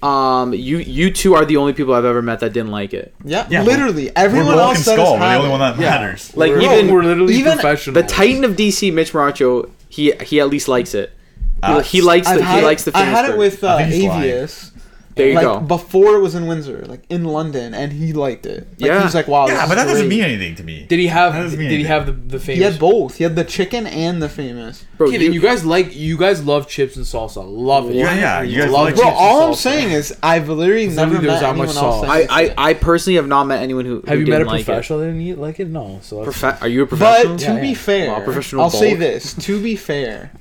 um, 0.03 0.53
you 0.53 0.77
you 0.79 1.11
two 1.11 1.33
are 1.35 1.45
the 1.45 1.57
only 1.57 1.73
people 1.73 1.93
I've 1.93 2.03
ever 2.05 2.21
met 2.21 2.41
that 2.41 2.51
didn't 2.53 2.71
like 2.71 2.93
it. 2.93 3.13
Yeah, 3.23 3.47
Yeah, 3.49 3.63
literally. 3.63 4.05
We're 4.07 4.11
Everyone 4.15 4.47
broken 4.55 4.63
else 4.75 4.85
that 4.85 4.93
skull. 4.95 5.17
has 5.17 5.21
We're 5.21 5.29
the 5.29 5.35
only 5.37 5.47
it. 5.47 5.51
one 5.51 5.59
that 5.61 5.79
Yeah. 5.79 5.89
matters. 5.91 6.35
Like 6.35 6.51
we're, 6.51 6.61
even 6.61 6.93
we're 6.93 7.03
literally 7.03 7.35
even 7.35 7.53
professional. 7.53 7.93
the 7.93 8.03
Titan 8.03 8.43
of 8.43 8.55
DC, 8.57 8.91
Mitch 8.93 9.13
Maracho, 9.13 9.69
he 9.89 10.11
he 10.23 10.39
at 10.41 10.49
least 10.49 10.67
likes 10.67 10.93
it. 10.93 11.11
He, 11.65 11.71
Uh, 11.71 11.79
he 11.79 12.01
likes 12.01 12.27
I've 12.27 12.39
the, 12.39 12.45
he 12.45 12.57
it- 12.59 12.63
likes 12.65 12.83
the. 12.83 12.91
I 12.97 13.03
had 13.05 13.29
it 13.29 13.37
with 13.37 13.63
uh, 13.63 13.67
I 13.67 13.83
lying. 13.85 14.01
Avius. 14.09 14.71
There 15.15 15.28
you 15.30 15.36
like 15.36 15.43
go. 15.43 15.60
before 15.60 16.15
it 16.15 16.19
was 16.21 16.34
in 16.36 16.47
Windsor, 16.47 16.86
like 16.88 17.04
in 17.10 17.23
London, 17.23 17.73
and 17.73 17.91
he 17.93 18.13
liked 18.13 18.45
it. 18.45 18.67
Like, 18.80 18.88
Yeah. 18.89 18.97
he 18.99 19.04
was 19.06 19.13
like, 19.15 19.28
"Wow, 19.28 19.47
Yeah, 19.47 19.54
this 19.65 19.69
but 19.69 19.78
is 19.78 19.84
that 19.84 19.91
doesn't 19.91 20.08
mean 20.08 20.21
anything 20.21 20.56
to 20.56 20.63
me. 20.63 20.86
did 20.89 20.97
he 20.99 21.08
have? 21.08 21.34
That 21.34 21.39
Did 21.39 21.43
doesn't 21.45 21.60
mean 21.60 21.69
he 21.71 21.84
have 21.84 22.06
the 22.08 22.12
the 22.13 22.39
famous? 22.39 22.58
He 22.58 22.63
had 22.63 22.80
both. 22.80 23.15
He 23.17 23.23
had 23.23 23.36
the 23.36 23.43
chicken 23.43 23.86
and 23.88 24.21
the 24.21 24.30
famous. 24.30 24.86
Bro, 24.97 25.08
Okay, 25.10 25.23
you, 25.23 25.32
you 25.34 25.39
guys 25.41 25.63
like 25.65 25.95
you 25.95 26.17
guys 26.17 26.43
love 26.43 26.67
chips 26.67 26.95
and 26.95 27.06
salsa. 27.06 27.43
Love 27.45 27.89
it. 27.89 27.95
Yeah, 27.95 28.13
yeah, 28.15 28.41
you 28.41 28.60
guys 28.62 28.71
love 28.71 28.86
like 28.86 28.95
chips 28.95 29.02
Bro, 29.04 29.10
and 29.12 29.17
all 29.19 29.47
I'm 29.49 29.54
saying 29.56 29.91
is 29.91 30.15
I've 30.23 30.49
literally 30.49 30.88
Because 30.88 30.95
never 30.97 31.13
met 31.21 31.39
that 31.39 31.43
anyone 31.49 31.67
much 31.67 31.76
else. 31.76 32.06
I, 32.08 32.28
I 32.30 32.41
it. 32.43 32.54
I 32.58 32.73
personally 32.73 33.15
have 33.17 33.28
not 33.28 33.45
met 33.45 33.62
anyone 33.62 33.86
who. 33.86 34.02
Have 34.08 34.17
who 34.17 34.26
you 34.26 34.32
met 34.32 34.41
a 34.41 34.45
like 34.45 34.65
professional 34.65 34.99
that 34.99 35.06
didn't 35.06 35.21
eat 35.21 35.38
like 35.38 35.60
it? 35.60 35.69
No. 35.69 35.99
So 36.02 36.26
Profe- 36.26 36.62
are 36.62 36.67
you 36.67 36.84
a 36.84 36.88
professional? 36.88 37.34
But 37.36 37.39
to 37.41 37.54
Yeah, 37.54 37.62
be 37.62 37.67
yeah. 37.69 37.73
fair, 37.76 38.08
Wow, 38.12 38.21
professional 38.23 38.63
I'll 38.63 38.69
say 38.69 38.95
this. 38.95 39.34
To 39.36 39.62
be 39.62 39.76
fair, 39.76 40.32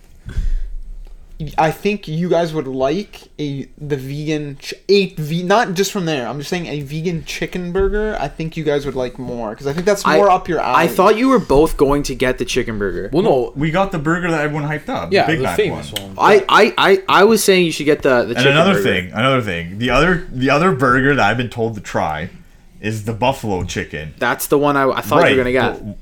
I 1.59 1.71
think 1.71 2.07
you 2.09 2.29
guys 2.29 2.53
would 2.55 2.67
like 2.67 3.23
a 3.39 3.69
the 3.79 3.97
vegan 3.97 4.57
ch- 4.59 4.75
a 4.89 5.15
v 5.15 5.43
not 5.43 5.75
just 5.75 5.91
from 5.93 6.05
there. 6.05 6.27
I'm 6.29 6.39
just 6.39 6.51
saying 6.51 6.67
a 6.67 6.81
vegan 6.81 7.25
chicken 7.25 7.73
burger. 7.73 8.17
I 8.21 8.29
think 8.29 8.57
you 8.57 8.65
guys 8.65 8.85
would 8.87 8.95
like 8.95 9.19
more 9.19 9.51
because 9.51 9.67
I 9.67 9.73
think 9.73 9.87
that's 9.87 10.05
I- 10.07 10.17
more 10.17 10.31
up 10.31 10.49
your 10.49 10.61
alley. 10.61 10.85
I 10.85 10.89
thought 10.89 11.17
you 11.17 11.29
were 11.29 11.39
both 11.39 11.77
going 11.77 12.03
to 12.05 12.15
get 12.15 12.39
the 12.39 12.45
chicken 12.45 12.79
burger. 12.79 13.11
well, 13.13 13.23
no. 13.23 13.53
We 13.57 13.71
got 13.71 13.93
the 13.93 13.99
burger 13.99 14.31
that 14.31 14.41
everyone 14.43 14.69
hyped 14.69 14.89
up. 14.89 15.13
Yeah, 15.13 15.27
Big 15.27 15.39
the 15.39 15.45
Mac 15.45 15.57
famous 15.57 15.93
one. 15.93 16.15
one. 16.15 16.19
I, 16.19 16.45
I, 16.49 16.75
I, 16.79 17.03
I 17.21 17.25
was 17.25 17.43
saying 17.43 17.65
you 17.67 17.73
should 17.73 17.87
get 17.87 18.03
the 18.03 18.23
the 18.25 18.29
And 18.35 18.37
chicken 18.37 18.53
another 18.53 18.75
burger. 18.75 18.83
thing, 18.83 19.13
another 19.13 19.43
thing. 19.43 19.79
The 19.79 19.91
other 19.91 20.27
the 20.31 20.51
other 20.51 20.73
burger 20.73 21.15
that 21.15 21.25
I've 21.31 21.37
been 21.37 21.51
told 21.51 21.75
to 21.75 21.81
try 21.81 22.31
is 22.81 23.05
the 23.05 23.13
buffalo 23.13 23.65
chicken. 23.65 24.15
That's 24.19 24.47
the 24.49 24.59
one 24.59 24.77
I, 24.77 24.89
I 24.89 25.01
thought 25.01 25.31
you 25.31 25.37
were 25.37 25.43
gonna 25.45 25.53
get. 25.53 25.85
but 25.85 25.97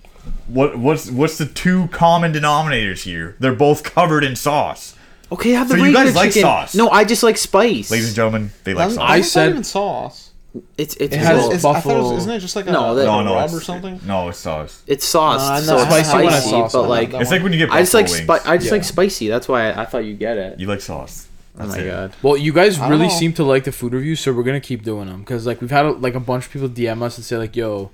What 0.49 0.79
what's 0.79 1.11
what's 1.11 1.39
the 1.39 1.47
two 1.47 1.89
common 1.89 2.33
denominators 2.33 3.03
here? 3.05 3.37
They're 3.39 3.55
both 3.55 3.83
covered 3.83 4.25
in 4.25 4.35
sauce. 4.37 4.97
Okay, 5.33 5.51
have 5.51 5.69
the 5.69 5.75
So 5.75 5.79
you 5.79 5.85
regular 5.85 6.05
guys 6.07 6.15
like 6.17 6.29
chicken. 6.31 6.43
sauce? 6.43 6.75
No, 6.75 6.89
I 6.91 7.05
just 7.05 7.23
like 7.23 7.37
spice. 7.37 7.91
Ladies 7.91 8.09
and 8.09 8.17
gentlemen, 8.17 8.51
they 8.65 8.75
like 8.75 8.91
sauce. 8.91 8.99
I 8.99 9.17
it's 9.19 9.27
not 9.27 9.31
said- 9.33 9.49
even 9.51 9.65
sauce. 9.65 10.31
it's 10.77 10.97
it's 10.97 11.15
It 11.15 11.19
has 11.19 11.37
well, 11.39 11.47
It's- 11.53 11.59
I 11.59 11.63
thought 11.63 11.71
it 11.71 11.85
buffalo- 11.85 12.11
was, 12.15 12.19
isn't 12.23 12.33
it 12.33 12.39
just 12.41 12.57
like 12.57 12.67
a, 12.67 12.73
No, 12.73 12.95
that- 12.97 13.05
no, 13.05 13.23
no, 13.23 13.35
rub 13.35 13.45
it's, 13.45 13.55
or 13.55 13.61
something? 13.61 14.01
No, 14.05 14.29
it's 14.31 14.39
sauce. 14.39 14.83
it's 14.89 15.05
sauce, 15.05 15.41
Uh, 15.41 15.61
so 15.61 15.77
no, 15.77 15.83
it's 15.83 15.91
spicy 15.91 16.17
when 16.17 16.25
it's 16.27 16.35
spicy, 16.37 16.51
sauce, 16.51 16.73
but 16.73 16.83
I 16.83 16.87
like 16.87 17.13
like 17.13 17.23
It's 17.23 17.31
like 17.31 17.43
when 17.45 17.53
you 17.53 17.59
get 17.59 17.71
I 17.71 17.81
just 17.83 17.93
buffalo 17.93 18.03
like 18.03 18.29
wings. 18.29 18.43
spi- 18.45 18.51
I 18.53 18.57
just 18.57 18.67
Yeah. 18.67 18.73
like 18.73 18.85
spicy. 18.85 19.29
That's 19.29 19.47
why 19.49 19.71
I, 19.71 19.83
I 19.83 19.85
thought 19.87 20.05
you 20.05 20.15
get 20.15 20.37
it. 20.37 20.59
you 20.59 20.67
like 20.67 20.81
sauce. 20.81 21.27
Oh 21.57 21.63
That's 21.67 21.77
my 21.77 21.83
it. 21.83 21.89
god. 21.91 22.13
Well, 22.23 22.37
you 22.37 22.53
guys 22.53 22.79
don't 22.79 22.91
really 22.91 23.09
know. 23.09 23.13
seem 23.15 23.33
to 23.35 23.45
like 23.45 23.65
the 23.65 23.73
food 23.73 23.93
reviews, 23.93 24.19
so 24.21 24.33
we're 24.33 24.43
gonna 24.43 24.61
keep 24.61 24.83
doing 24.83 25.07
them 25.07 25.21
because 25.21 25.47
like 25.47 25.61
we've 25.61 25.71
had 25.71 26.01
like 26.03 26.15
a 26.17 26.21
bunch 26.21 26.47
of 26.47 26.53
people 26.53 26.69
DM 26.69 27.03
us 27.03 27.17
and 27.17 27.25
say 27.25 27.37
like, 27.37 27.55
"Yo, 27.55 27.91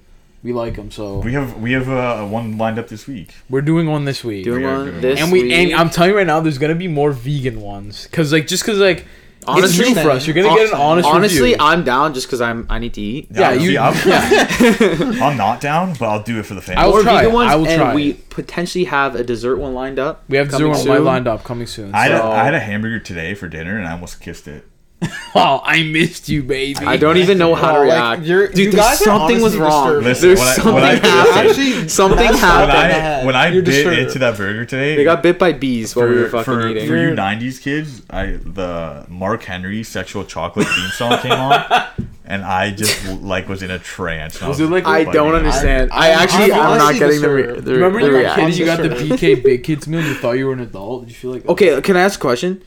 we 0.46 0.52
like 0.52 0.76
them," 0.76 0.90
so 0.90 1.18
We 1.18 1.32
have 1.34 1.60
we 1.60 1.72
have 1.72 1.88
uh, 1.88 2.24
one 2.38 2.56
lined 2.56 2.78
up 2.78 2.88
this 2.88 3.06
week. 3.06 3.34
we're 3.50 3.60
doing 3.72 3.86
one 3.90 4.04
this 4.04 4.24
week. 4.24 4.44
Doing 4.44 4.62
We 4.62 4.68
are 4.68 4.76
one 4.78 4.86
doing 4.86 5.00
this 5.02 5.20
and 5.20 5.30
we 5.32 5.52
and. 5.52 5.74
I'm 5.74 5.90
telling 5.90 6.10
you 6.12 6.16
right 6.16 6.26
now, 6.26 6.40
there's 6.40 6.58
gonna 6.58 6.74
be 6.86 6.88
more 6.88 7.10
vegan 7.12 7.60
ones 7.60 8.04
because 8.10 8.32
like 8.32 8.46
just 8.46 8.62
because 8.64 8.78
like 8.78 9.04
Honestly- 9.48 9.84
it's 9.86 9.94
new 9.96 10.02
for 10.02 10.10
us, 10.10 10.26
you're 10.26 10.34
gonna 10.34 10.52
get 10.56 10.70
an 10.72 10.80
honest 10.80 11.08
Honestly, 11.08 11.50
review. 11.52 11.56
I'm 11.60 11.84
down 11.84 12.14
just 12.14 12.26
because 12.26 12.40
I'm 12.40 12.66
I 12.68 12.80
need 12.80 12.94
to 12.94 13.00
eat. 13.00 13.28
Yeah, 13.30 13.52
you- 13.52 13.70
see, 13.70 13.78
I'm, 13.78 13.94
yeah. 14.08 15.24
I'm 15.26 15.36
not 15.36 15.60
down, 15.60 15.94
but 16.00 16.06
I'll 16.08 16.22
do 16.22 16.40
it 16.40 16.46
for 16.46 16.54
the 16.54 16.60
family. 16.60 16.82
I 16.82 16.86
will 16.86 16.94
More 16.94 17.02
try 17.02 17.16
vegan 17.20 17.32
ones, 17.32 17.52
I 17.52 17.54
will 17.54 17.68
and 17.68 17.80
try 17.80 17.94
we 17.94 18.14
potentially 18.14 18.84
have 18.86 19.14
a 19.14 19.22
dessert 19.22 19.56
one 19.58 19.72
lined 19.74 20.00
up. 20.00 20.24
we 20.28 20.36
have 20.36 20.48
coming 20.48 20.74
zero 20.74 20.90
one 20.90 20.96
soon. 20.98 21.04
lined 21.04 21.28
up 21.28 21.44
coming 21.44 21.66
soon. 21.68 21.94
I 21.94 22.04
had, 22.04 22.12
a, 22.12 22.18
So- 22.18 22.30
I 22.32 22.42
had 22.42 22.54
a 22.54 22.60
hamburger 22.60 22.98
today 22.98 23.34
for 23.34 23.46
dinner 23.46 23.78
and 23.78 23.86
I 23.86 23.92
almost 23.92 24.20
kissed 24.20 24.48
it. 24.48 24.64
oh, 25.34 25.60
I 25.62 25.82
missed 25.82 26.28
you, 26.30 26.42
baby. 26.42 26.78
I 26.86 26.96
don't 26.96 27.18
even 27.18 27.36
know 27.36 27.54
how 27.54 27.72
to 27.72 27.78
Oh, 27.78 27.80
like, 27.82 27.88
react. 27.90 28.22
you're- 28.22 28.46
Dude, 28.48 28.58
you 28.58 28.70
there's 28.72 28.98
something 28.98 29.42
was 29.42 29.54
wrong. 29.56 30.02
Listen, 30.02 30.28
there's 30.28 30.38
when 30.38 30.48
I- 30.48 30.52
something 30.54 30.74
when 30.74 30.82
I- 30.84 30.94
happened. 30.94 31.48
Actually, 31.50 31.88
something 32.00 32.16
that's 32.18 32.32
When 32.32 32.40
happened. 32.40 33.02
I 33.04 33.24
when 33.26 33.36
I 33.36 33.48
You're 33.48 33.62
bit 33.62 33.70
disturbed. 33.72 33.98
into 33.98 34.18
that 34.20 34.36
burger 34.38 34.64
today, 34.64 34.96
They 34.96 35.04
got 35.04 35.22
bit 35.22 35.38
by 35.38 35.52
bees 35.52 35.94
while 35.94 36.06
for, 36.06 36.10
we 36.14 36.20
were 36.22 36.28
fucking 36.30 36.44
for, 36.44 36.68
eating. 36.68 36.88
for 36.88 36.96
you 36.96 37.10
'90s 37.10 37.60
kids, 37.60 38.02
I 38.08 38.38
the 38.42 39.04
Mark 39.10 39.42
Henry 39.44 39.82
"Sexual 39.82 40.24
Chocolate" 40.24 40.66
theme 40.66 40.88
song 40.90 41.18
came 41.18 41.32
on, 41.32 41.84
and 42.24 42.42
I 42.42 42.70
just 42.70 43.06
like 43.20 43.50
was 43.50 43.62
in 43.62 43.70
a 43.70 43.78
trance. 43.78 44.40
Was 44.40 44.48
was 44.58 44.60
it 44.60 44.72
like- 44.72 44.86
I 44.86 45.04
don't 45.04 45.34
it. 45.34 45.38
understand. 45.38 45.90
I, 45.92 46.08
I'm- 46.10 46.18
actually 46.20 46.52
I'm 46.52 46.60
I'm 46.72 46.78
not 46.78 46.94
getting 46.94 47.20
the, 47.20 47.28
re- 47.30 47.60
the, 47.60 47.72
Remember 47.74 48.00
the 48.00 48.06
you 48.06 48.12
were 48.12 48.18
a 48.18 48.20
reaction. 48.22 48.46
kid, 48.46 48.56
you 48.58 48.64
got 48.64 48.78
the 48.82 48.88
Disturbed. 48.88 49.20
BK 49.22 49.44
Big 49.44 49.62
Kids 49.62 49.86
meal, 49.86 50.00
and 50.00 50.08
you 50.08 50.14
thought 50.14 50.32
you 50.32 50.46
were 50.46 50.54
an 50.54 50.60
adult. 50.60 51.02
Did 51.02 51.10
you 51.10 51.16
feel 51.16 51.32
like 51.32 51.46
Okay, 51.46 51.78
can 51.82 51.98
I 51.98 52.00
ask 52.00 52.18
a 52.18 52.22
question? 52.22 52.62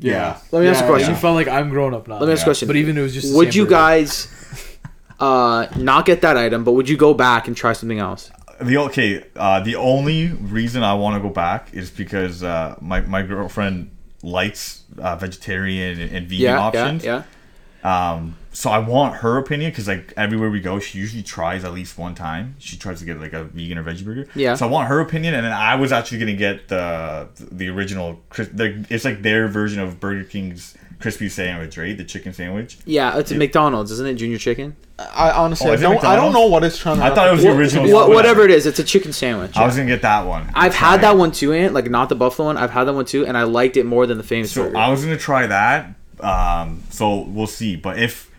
Yeah. 0.00 0.38
Let 0.52 0.62
me 0.62 0.68
ask 0.68 0.80
a 0.80 0.82
Yeah, 0.84 0.88
question. 0.90 1.10
You 1.10 1.16
felt 1.16 1.34
like 1.34 1.48
I'm 1.48 1.70
grown 1.70 1.94
up 1.94 2.06
now. 2.08 2.18
Let 2.18 2.26
me 2.26 2.32
ask 2.32 2.42
a 2.42 2.44
question. 2.44 2.68
But 2.68 2.76
even 2.76 2.96
it 2.98 3.02
was 3.02 3.14
just. 3.14 3.34
would 3.34 3.54
you 3.54 3.66
guys 3.66 4.28
uh 5.20 5.66
not 5.76 6.06
get 6.06 6.20
that 6.22 6.36
item, 6.36 6.64
but 6.64 6.72
would 6.72 6.88
you 6.88 6.96
go 6.96 7.14
back 7.14 7.48
and 7.48 7.56
try 7.56 7.72
something 7.72 7.98
else? 7.98 8.30
The 8.60 8.76
okay, 8.78 9.24
uh, 9.36 9.60
the 9.60 9.76
only 9.76 10.28
reason 10.28 10.82
I 10.82 10.94
want 10.94 11.14
to 11.20 11.28
go 11.28 11.32
back 11.32 11.72
is 11.72 11.90
because 11.90 12.42
uh, 12.42 12.76
my 12.80 13.00
my 13.02 13.22
girlfriend 13.22 13.90
likes 14.22 14.82
uh, 14.98 15.14
vegetarian 15.16 16.00
and, 16.00 16.10
and 16.12 16.26
vegan 16.28 16.42
Yeah, 16.44 16.58
options. 16.60 17.04
yeah, 17.04 17.16
yeah. 17.18 17.22
Um, 17.84 18.36
so 18.52 18.70
I 18.70 18.78
want 18.78 19.16
her 19.16 19.38
opinion 19.38 19.70
because 19.70 19.86
like 19.86 20.12
everywhere 20.16 20.50
we 20.50 20.60
go, 20.60 20.80
she 20.80 20.98
usually 20.98 21.22
tries 21.22 21.64
at 21.64 21.72
least 21.72 21.96
one 21.96 22.14
time. 22.14 22.56
She 22.58 22.76
tries 22.76 22.98
to 22.98 23.04
get 23.04 23.20
like 23.20 23.32
a 23.32 23.44
vegan 23.44 23.78
or 23.78 23.84
veggie 23.84 24.04
burger. 24.04 24.26
Yeah. 24.34 24.54
So 24.56 24.66
I 24.66 24.70
want 24.70 24.88
her 24.88 24.98
opinion, 25.00 25.34
and 25.34 25.44
then 25.44 25.52
I 25.52 25.76
was 25.76 25.92
actually 25.92 26.18
gonna 26.18 26.32
get 26.34 26.68
the 26.68 27.28
the 27.36 27.68
original. 27.68 28.20
cris- 28.30 28.48
The, 28.52 28.84
it's 28.90 29.04
like 29.04 29.22
their 29.22 29.46
version 29.48 29.80
of 29.80 30.00
Burger 30.00 30.24
King's 30.24 30.74
crispy 30.98 31.28
sandwich, 31.28 31.78
right? 31.78 31.96
The 31.96 32.02
chicken 32.02 32.32
sandwich. 32.32 32.78
Yeah, 32.84 33.16
it's 33.18 33.30
a 33.30 33.36
McDonald's, 33.36 33.92
isn't 33.92 34.06
it? 34.08 34.14
Junior 34.14 34.38
Chicken. 34.38 34.74
I 34.98 35.30
honestly 35.30 35.70
Oh, 35.70 35.74
I 35.74 35.76
don't 35.76 36.04
I 36.04 36.16
don't 36.16 36.32
know 36.32 36.48
what 36.48 36.64
it's 36.64 36.76
trying 36.76 36.96
to 36.96 37.04
I 37.04 37.14
thought 37.14 37.28
it 37.28 37.32
was 37.32 37.44
the 37.44 37.56
original. 37.56 37.84
To 37.86 38.06
be 38.08 38.12
whatever 38.14 38.42
it 38.42 38.50
is, 38.50 38.66
it's 38.66 38.80
a 38.80 38.84
chicken 38.84 39.12
sandwich. 39.12 39.56
I 39.56 39.64
was 39.64 39.76
gonna 39.76 39.86
get 39.86 40.02
that 40.02 40.26
one. 40.26 40.50
I've 40.54 40.74
Try 40.74 40.88
had 40.90 40.98
it. 40.98 41.02
that 41.02 41.16
one 41.16 41.30
too, 41.30 41.52
Ant. 41.52 41.74
Like 41.74 41.88
not 41.88 42.08
the 42.08 42.16
buffalo 42.16 42.46
one. 42.48 42.56
I've 42.56 42.70
had 42.72 42.84
that 42.84 42.94
one 42.94 43.04
too, 43.04 43.24
and 43.24 43.38
I 43.38 43.44
liked 43.44 43.76
it 43.76 43.86
more 43.86 44.08
than 44.08 44.18
the 44.18 44.24
famous 44.24 44.50
So 44.50 44.64
burger. 44.64 44.76
I 44.76 44.88
was 44.90 45.04
gonna 45.04 45.16
try 45.16 45.46
that. 45.46 45.94
Um, 46.22 46.82
so 46.90 47.20
we'll 47.22 47.46
see. 47.46 47.76
But 47.76 47.98
if 47.98 48.30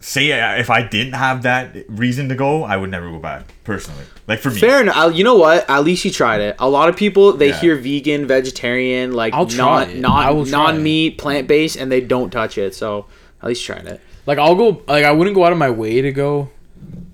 say 0.00 0.32
uh, 0.38 0.56
if 0.56 0.70
I 0.70 0.82
didn't 0.82 1.14
have 1.14 1.42
that 1.42 1.74
reason 1.88 2.28
to 2.28 2.34
go, 2.34 2.62
I 2.64 2.76
would 2.76 2.90
never 2.90 3.10
go 3.10 3.18
back 3.18 3.44
personally. 3.64 4.04
Like 4.28 4.40
for 4.40 4.50
me, 4.50 4.58
Fair 4.60 4.82
enough. 4.82 4.96
I'll- 4.96 5.12
You 5.12 5.24
know 5.24 5.36
what? 5.36 5.68
At 5.68 5.84
least 5.84 6.04
you 6.04 6.10
tried 6.10 6.40
it. 6.40 6.56
A 6.58 6.68
lot 6.68 6.88
of 6.88 6.96
people 6.96 7.32
they 7.32 7.48
Yeah. 7.48 7.60
hear 7.60 7.76
vegan, 7.76 8.26
vegetarian, 8.26 9.12
like 9.12 9.34
I'll 9.34 9.46
try 9.46 9.84
non 9.86 9.90
it. 9.90 9.96
I 9.96 10.00
non 10.32 10.50
non 10.50 10.82
meat, 10.82 11.18
plant 11.18 11.48
based, 11.48 11.76
and 11.76 11.90
they 11.90 12.00
don't 12.00 12.30
touch 12.30 12.58
it. 12.58 12.74
So 12.74 13.06
at 13.42 13.48
least 13.48 13.64
tried 13.64 13.86
it. 13.86 14.00
Like 14.26 14.38
I'll 14.38 14.54
go. 14.54 14.82
Like 14.88 15.04
I 15.04 15.12
wouldn't 15.12 15.34
go 15.36 15.44
out 15.44 15.52
of 15.52 15.58
my 15.58 15.70
way 15.70 16.00
to 16.02 16.12
go 16.12 16.50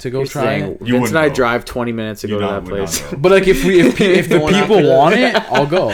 to 0.01 0.11
go 0.11 0.19
Here's 0.19 0.33
the 0.33 0.41
try 0.41 0.61
thing, 0.61 0.73
it. 0.73 0.81
You 0.83 0.95
Vince 0.95 1.11
and 1.11 1.19
I 1.19 1.23
wouldn't 1.23 1.33
go. 1.35 1.43
drive 1.43 1.65
20 1.65 1.93
minutes 1.93 2.21
to 2.23 2.29
You 2.29 2.39
go 2.39 2.41
to 2.41 2.47
that 2.55 2.65
place. 2.65 3.03
But 3.17 3.33
like 3.33 3.47
if 3.47 3.65
we 3.65 3.81
if, 3.81 4.01
if 4.01 4.29
the 4.31 4.39
people 4.41 4.83
want 4.89 5.15
it, 5.19 5.35
I'll 5.53 5.67
go. 5.67 5.91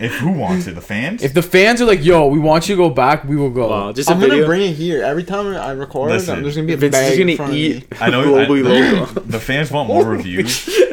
If 0.00 0.14
who 0.16 0.30
wants 0.32 0.66
it, 0.66 0.74
the 0.74 0.80
fans. 0.80 1.22
If 1.22 1.34
the 1.34 1.42
fans 1.42 1.80
are 1.80 1.84
like, 1.86 2.04
"Yo, 2.04 2.26
we 2.28 2.38
want 2.38 2.68
you 2.68 2.76
to 2.76 2.82
go 2.82 2.90
back," 2.90 3.24
we 3.24 3.36
will 3.36 3.50
go. 3.50 3.68
Wow, 3.68 3.92
just 3.92 4.08
a 4.08 4.12
I'm 4.12 4.20
gonna 4.20 4.44
bring 4.46 4.62
it 4.62 4.72
here 4.74 5.02
every 5.02 5.24
time 5.24 5.46
I 5.56 5.72
record. 5.72 6.10
Listen, 6.10 6.42
there's 6.42 6.56
gonna 6.56 6.66
be 6.66 6.74
a 6.74 6.76
Vince 6.76 6.92
bag 6.92 7.18
in 7.20 7.26
gonna 7.26 7.36
front 7.36 7.52
of 7.52 7.56
me. 7.58 7.84
I 8.00 8.10
know 8.10 8.24
globally 8.24 8.66
I- 8.66 9.00
local. 9.00 9.22
the 9.22 9.40
fans 9.40 9.70
want 9.70 9.88
more 9.88 10.04
reviews. 10.04 10.68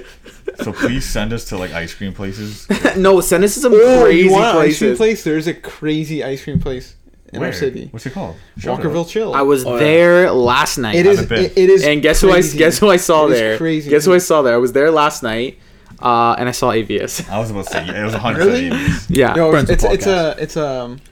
So 0.62 0.72
please 0.72 1.04
send 1.04 1.34
us 1.34 1.46
to 1.46 1.58
like 1.58 1.72
ice 1.74 1.94
cream 1.96 2.14
places. 2.14 2.68
no, 2.98 3.22
send 3.22 3.44
us 3.44 3.56
to 3.56 3.60
some 3.60 3.74
Oh, 3.74 4.04
crazy 4.04 4.26
you 4.26 4.32
want 4.32 4.56
an 4.56 4.62
ice 4.62 4.78
cream 4.78 4.96
place? 4.96 5.24
There's 5.24 5.48
a 5.48 5.54
crazy 5.54 6.24
ice 6.24 6.44
cream 6.44 6.60
place 6.60 6.96
in 7.34 7.40
Where? 7.40 7.50
our 7.50 7.54
city, 7.54 7.88
What's 7.92 8.06
it 8.06 8.14
called? 8.14 8.36
Shout 8.60 8.80
Walkerville. 8.80 9.10
Chill. 9.10 9.34
I 9.34 9.42
was 9.42 9.66
Oh, 9.66 9.74
yeah. 9.74 9.80
there 9.80 10.32
last 10.32 10.78
night. 10.78 10.96
It 10.96 11.06
is. 11.08 11.20
It, 11.32 11.58
it 11.58 11.70
is. 11.70 11.84
and 11.84 12.02
guess 12.02 12.22
who 12.22 12.32
I 12.32 12.42
guess 12.42 12.78
who 12.78 12.90
I 12.90 12.98
saw 12.98 13.26
It 13.28 13.32
is 13.34 13.40
there? 13.40 13.58
crazy. 13.58 13.90
Guess 13.90 14.06
who 14.06 14.14
I 14.14 14.20
saw 14.20 14.42
there? 14.44 14.54
I 14.54 14.58
was 14.58 14.74
there 14.74 14.92
last 14.92 15.24
night, 15.24 15.58
uh, 16.04 16.36
and 16.38 16.50
I 16.50 16.52
saw 16.52 16.72
AVS. 16.72 17.30
I 17.30 17.40
was 17.40 17.50
about 17.50 17.66
to 17.66 17.72
say 17.72 17.86
yeah, 17.86 18.02
it 18.02 18.06
was 18.06 18.14
a 18.14 18.20
hundred. 18.20 18.46
Really? 18.46 18.70
Really? 18.70 18.92
Yeah, 19.10 19.36
Yo, 19.36 19.52
Friends 19.52 19.70
it's 19.70 19.84
of 19.84 19.94
it's 19.94 20.06
a 20.06 20.36
it's 20.38 20.58
a 20.58 20.86
it's 20.98 21.08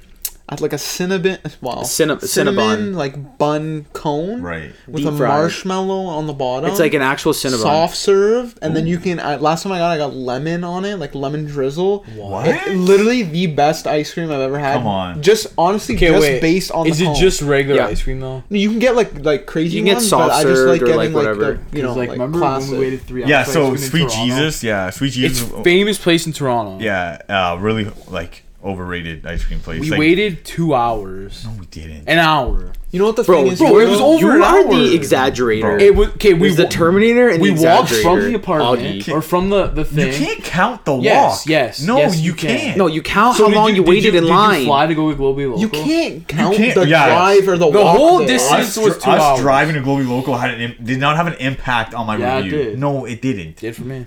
like 0.60 0.74
a 0.74 0.78
cinnamon 0.78 1.38
wow 1.62 1.84
Cinna- 1.84 2.20
cinnamon 2.20 2.92
Cinnabon. 2.92 2.96
like 2.96 3.38
bun 3.38 3.86
cone 3.94 4.42
Right. 4.42 4.72
with 4.88 5.04
Deep 5.04 5.14
a 5.14 5.18
fried. 5.18 5.30
marshmallow 5.30 6.06
on 6.08 6.28
the 6.28 6.34
bottom. 6.34 6.70
it's 6.70 6.80
like 6.80 6.94
an 6.94 7.02
actual 7.02 7.32
Cinnabon. 7.32 7.62
soft 7.62 7.96
serve, 7.96 8.58
and 8.62 8.76
then 8.76 8.86
you 8.86 8.98
can. 8.98 9.20
I, 9.22 9.38
last 9.38 9.64
time 9.64 9.72
I 9.72 9.78
got, 9.78 9.92
I 9.92 9.98
got 9.98 10.14
lemon 10.14 10.64
on 10.66 10.84
it, 10.84 10.98
like 10.98 11.16
lemon 11.16 11.46
drizzle. 11.46 12.04
What? 12.16 12.48
It- 12.48 12.76
literally 12.76 13.24
the 13.24 13.48
best 13.48 13.88
ice 13.88 14.14
cream 14.14 14.30
I've 14.32 14.42
ever 14.42 14.60
had. 14.60 14.74
Come 14.74 14.88
on. 14.88 15.22
Just 15.22 15.48
honestly, 15.58 15.96
Okay, 15.96 16.08
just 16.10 16.22
wait. 16.22 16.42
based 16.42 16.72
on 16.72 16.86
Is 16.88 16.98
the 16.98 17.06
it 17.06 17.08
cone. 17.08 17.16
just 17.16 17.42
regular 17.42 17.80
Yeah. 17.82 17.88
ice 17.88 18.04
cream 18.04 18.20
though? 18.20 18.44
You 18.50 18.70
can 18.70 18.80
get 18.80 18.96
like 18.98 19.24
like 19.24 19.46
crazy 19.46 19.76
You 19.78 19.80
can 19.84 19.86
get 19.86 19.94
ones, 19.98 20.10
soft 20.10 20.30
but 20.30 20.34
I 20.36 20.44
just 20.44 20.56
served 20.56 20.70
like 20.72 20.82
or, 20.82 20.86
getting 20.86 20.98
like, 20.98 21.10
like, 21.14 21.38
whatever. 21.38 21.60
the 21.72 21.78
you 21.78 21.84
know 21.84 21.90
like, 21.94 22.10
like, 22.10 22.18
remember 22.18 22.40
classic. 22.40 22.72
when 22.72 22.80
we 22.80 22.86
waited 22.88 23.02
three 23.04 23.24
hours? 23.24 23.30
Yeah. 23.30 23.44
for 23.46 23.52
So 23.52 23.62
ice 23.62 23.68
cream 23.68 23.76
in 23.76 23.90
sweet 24.10 24.10
Toronto? 24.10 24.36
Jesus. 24.36 24.64
Yeah. 24.64 24.90
Sweet 24.90 25.10
Jesus. 25.14 25.42
It's 25.50 25.62
famous 25.64 25.98
place 25.98 26.26
in 26.28 26.34
Toronto. 26.34 26.84
yeah. 26.84 27.20
Uh, 27.30 27.58
really 27.60 27.90
like 28.10 28.44
overrated 28.64 29.26
ice 29.26 29.44
cream 29.44 29.60
place. 29.60 29.82
We 29.82 29.90
like, 29.90 30.00
waited 30.00 30.44
two 30.46 30.74
hours, 30.74 31.46
No, 31.46 31.52
we 31.60 31.66
didn't. 31.68 32.08
an 32.08 32.20
hour. 32.20 32.72
You 32.92 33.00
know 33.00 33.06
what 33.06 33.16
the 33.16 33.24
Bro, 33.24 33.44
thing 33.44 33.52
is? 33.54 33.60
bro, 33.60 33.70
you 33.70 33.80
it 33.80 33.90
was 33.90 34.02
over 34.02 34.20
you 34.20 34.32
an 34.32 34.42
are 34.42 34.66
hour. 34.66 34.74
the 34.74 34.98
exaggerator. 35.00 35.62
Bro. 35.62 35.78
It 35.78 35.96
was 35.96 36.10
okay. 36.10 36.34
We 36.34 36.40
There's 36.50 36.58
the 36.58 36.68
Terminator 36.68 37.30
and 37.30 37.42
we 37.42 37.52
the 37.54 37.64
walked 37.66 37.92
from 37.92 38.20
the 38.20 38.34
apartment 38.36 39.08
or 39.08 39.22
from 39.22 39.50
the 39.50 39.68
the 39.68 39.86
thing. 39.86 40.08
You 40.08 40.14
can't 40.14 40.44
count 40.44 40.84
the 40.84 40.96
walk. 40.96 41.42
yes, 41.46 41.82
No, 41.82 41.98
yes, 42.00 42.18
you, 42.20 42.32
you 42.32 42.34
can. 42.34 42.58
can't. 42.60 42.78
No, 42.78 42.88
you 42.88 43.02
count 43.02 43.38
So 43.38 43.48
how 43.50 43.56
long 43.56 43.70
you, 43.70 43.76
you, 43.76 43.82
did 43.84 43.90
waited 43.90 44.16
in 44.16 44.24
did 44.24 44.30
line. 44.30 44.60
You 44.60 44.66
fly 44.66 44.88
to 44.88 44.94
go 44.96 45.08
with 45.08 45.18
Globally 45.20 45.46
Local. 45.50 45.60
You 45.62 45.70
can't 45.70 46.28
count 46.28 46.56
can't- 46.58 46.76
the 46.76 46.86
yeah. 46.88 47.06
drive 47.08 47.48
or 47.48 47.58
the, 47.58 47.72
The 47.72 47.80
walk 47.82 47.98
whole 47.98 48.18
there. 48.20 48.28
distance- 48.28 48.78
us, 48.78 48.84
was 48.84 48.98
two 48.98 49.10
us 49.10 49.22
hours. 49.22 49.40
driving 49.40 49.76
to 49.76 49.82
Global 49.82 50.04
Local 50.04 50.36
had 50.38 50.60
an, 50.60 50.76
did 50.84 51.00
not 51.00 51.16
have 51.16 51.28
an 51.28 51.36
impact 51.36 51.94
on 51.94 52.06
my 52.08 52.18
Yeah, 52.18 52.40
it 52.40 52.44
review. 52.44 52.58
did. 52.58 52.80
No, 52.80 53.06
it 53.06 53.22
didn't. 53.22 53.56
Did 53.56 53.74
for 53.74 53.84
me. 53.84 54.06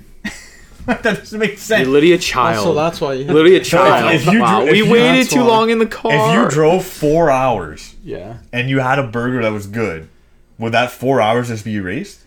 that 1.03 1.03
doesn't 1.03 1.39
make 1.39 1.59
sense. 1.59 1.83
You're 1.85 1.93
literally 1.93 2.13
a 2.15 2.19
child. 2.19 2.65
So 2.65 2.75
that's 2.75 3.01
why. 3.01 3.15
You, 3.15 3.25
literally 3.25 3.57
a 3.57 3.65
child. 3.65 4.15
if 4.15 4.27
you 4.27 4.41
wow. 4.41 4.59
dro- 4.61 4.67
if 4.67 4.73
we 4.73 4.79
you- 4.79 4.91
waited 4.93 5.21
that's 5.25 5.33
too 5.33 5.41
why. 5.41 5.47
long 5.47 5.71
in 5.71 5.79
the 5.79 5.87
car. 5.87 6.13
if 6.13 6.35
you 6.45 6.51
drove 6.51 6.85
four 6.85 7.31
hours 7.31 7.95
Yeah. 8.05 8.39
and 8.53 8.69
you 8.69 8.81
had 8.81 8.99
a 8.99 9.07
burger 9.07 9.43
that 9.43 9.53
was 9.53 9.67
good, 9.67 10.09
would 10.59 10.73
that 10.73 10.91
four 10.91 11.21
hours 11.21 11.49
just 11.49 11.65
be 11.65 11.75
erased? 11.77 12.21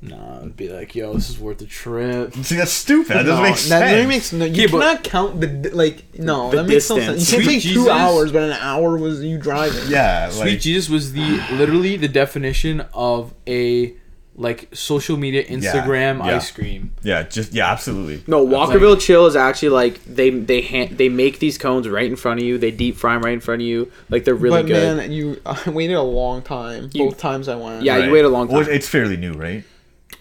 No, 0.00 0.36
it'd 0.42 0.56
be 0.56 0.68
like, 0.68 0.94
yo, 0.94 1.12
this 1.14 1.28
is 1.28 1.40
worth 1.40 1.58
the 1.58 1.66
trip. 1.66 2.32
See, 2.34 2.54
that's 2.54 2.70
stupid. 2.70 3.16
That 3.16 3.24
doesn't 3.24 3.34
no, 3.36 3.42
make 3.42 3.54
that 3.54 3.58
sense. 3.58 3.90
really 3.92 4.06
makes 4.06 4.32
no. 4.32 4.44
You 4.44 4.52
Yeah, 4.62 4.66
but- 4.70 4.78
cannot 4.80 5.02
count 5.04 5.40
the 5.40 5.46
di- 5.48 5.70
like. 5.70 6.04
No, 6.16 6.50
The 6.50 6.58
that 6.58 6.68
makes 6.68 6.88
no 6.88 6.96
distance. 6.96 7.26
sense. 7.28 7.32
You 7.32 7.38
can't 7.50 7.62
Sweet 7.62 7.68
say 7.68 7.74
two 7.74 7.90
hours, 7.90 8.30
but 8.30 8.44
an 8.44 8.52
hour 8.60 8.96
was 8.96 9.24
you 9.24 9.38
driving. 9.38 9.82
yeah, 9.90 10.30
Sweet 10.30 10.50
like 10.52 10.60
Jesus 10.60 10.88
was 10.88 11.14
the 11.14 11.40
literally 11.50 11.96
the 11.96 12.06
definition 12.06 12.82
of 12.94 13.34
a 13.48 13.94
like 14.40 14.68
social 14.72 15.16
media 15.16 15.42
Instagram 15.44 16.18
yeah. 16.24 16.36
ice 16.36 16.50
cream. 16.52 16.92
yeah, 17.02 17.24
just 17.24 17.52
yeah, 17.52 17.70
absolutely. 17.72 18.22
no, 18.28 18.46
Walkerville 18.46 18.98
Chill 19.00 19.26
is 19.26 19.34
actually 19.34 19.70
like 19.70 20.02
they 20.04 20.30
they 20.30 20.60
hand, 20.60 20.96
they 20.96 21.08
make 21.08 21.40
these 21.40 21.58
cones 21.58 21.88
right 21.88 22.06
in 22.06 22.14
front 22.16 22.38
of 22.40 22.46
you. 22.46 22.56
They 22.56 22.70
deep 22.70 22.96
fry 22.96 23.14
them 23.14 23.24
right 23.24 23.34
in 23.34 23.40
front 23.40 23.62
of 23.62 23.66
you. 23.66 23.90
Like 24.08 24.24
they're 24.24 24.36
really 24.36 24.62
but 24.62 24.68
good. 24.68 24.96
man, 24.98 25.12
you 25.12 25.40
I 25.46 25.68
waited 25.70 25.94
a 25.94 26.02
long 26.02 26.42
time. 26.42 26.88
You- 26.92 27.06
both 27.06 27.18
times 27.18 27.48
I 27.48 27.56
went. 27.56 27.82
Yeah, 27.82 27.96
Right. 27.96 28.04
you 28.06 28.12
wait 28.12 28.24
a 28.24 28.28
long 28.28 28.46
Well, 28.48 28.62
time. 28.64 28.72
it's 28.72 28.88
fairly 28.88 29.16
new, 29.16 29.32
right? 29.32 29.64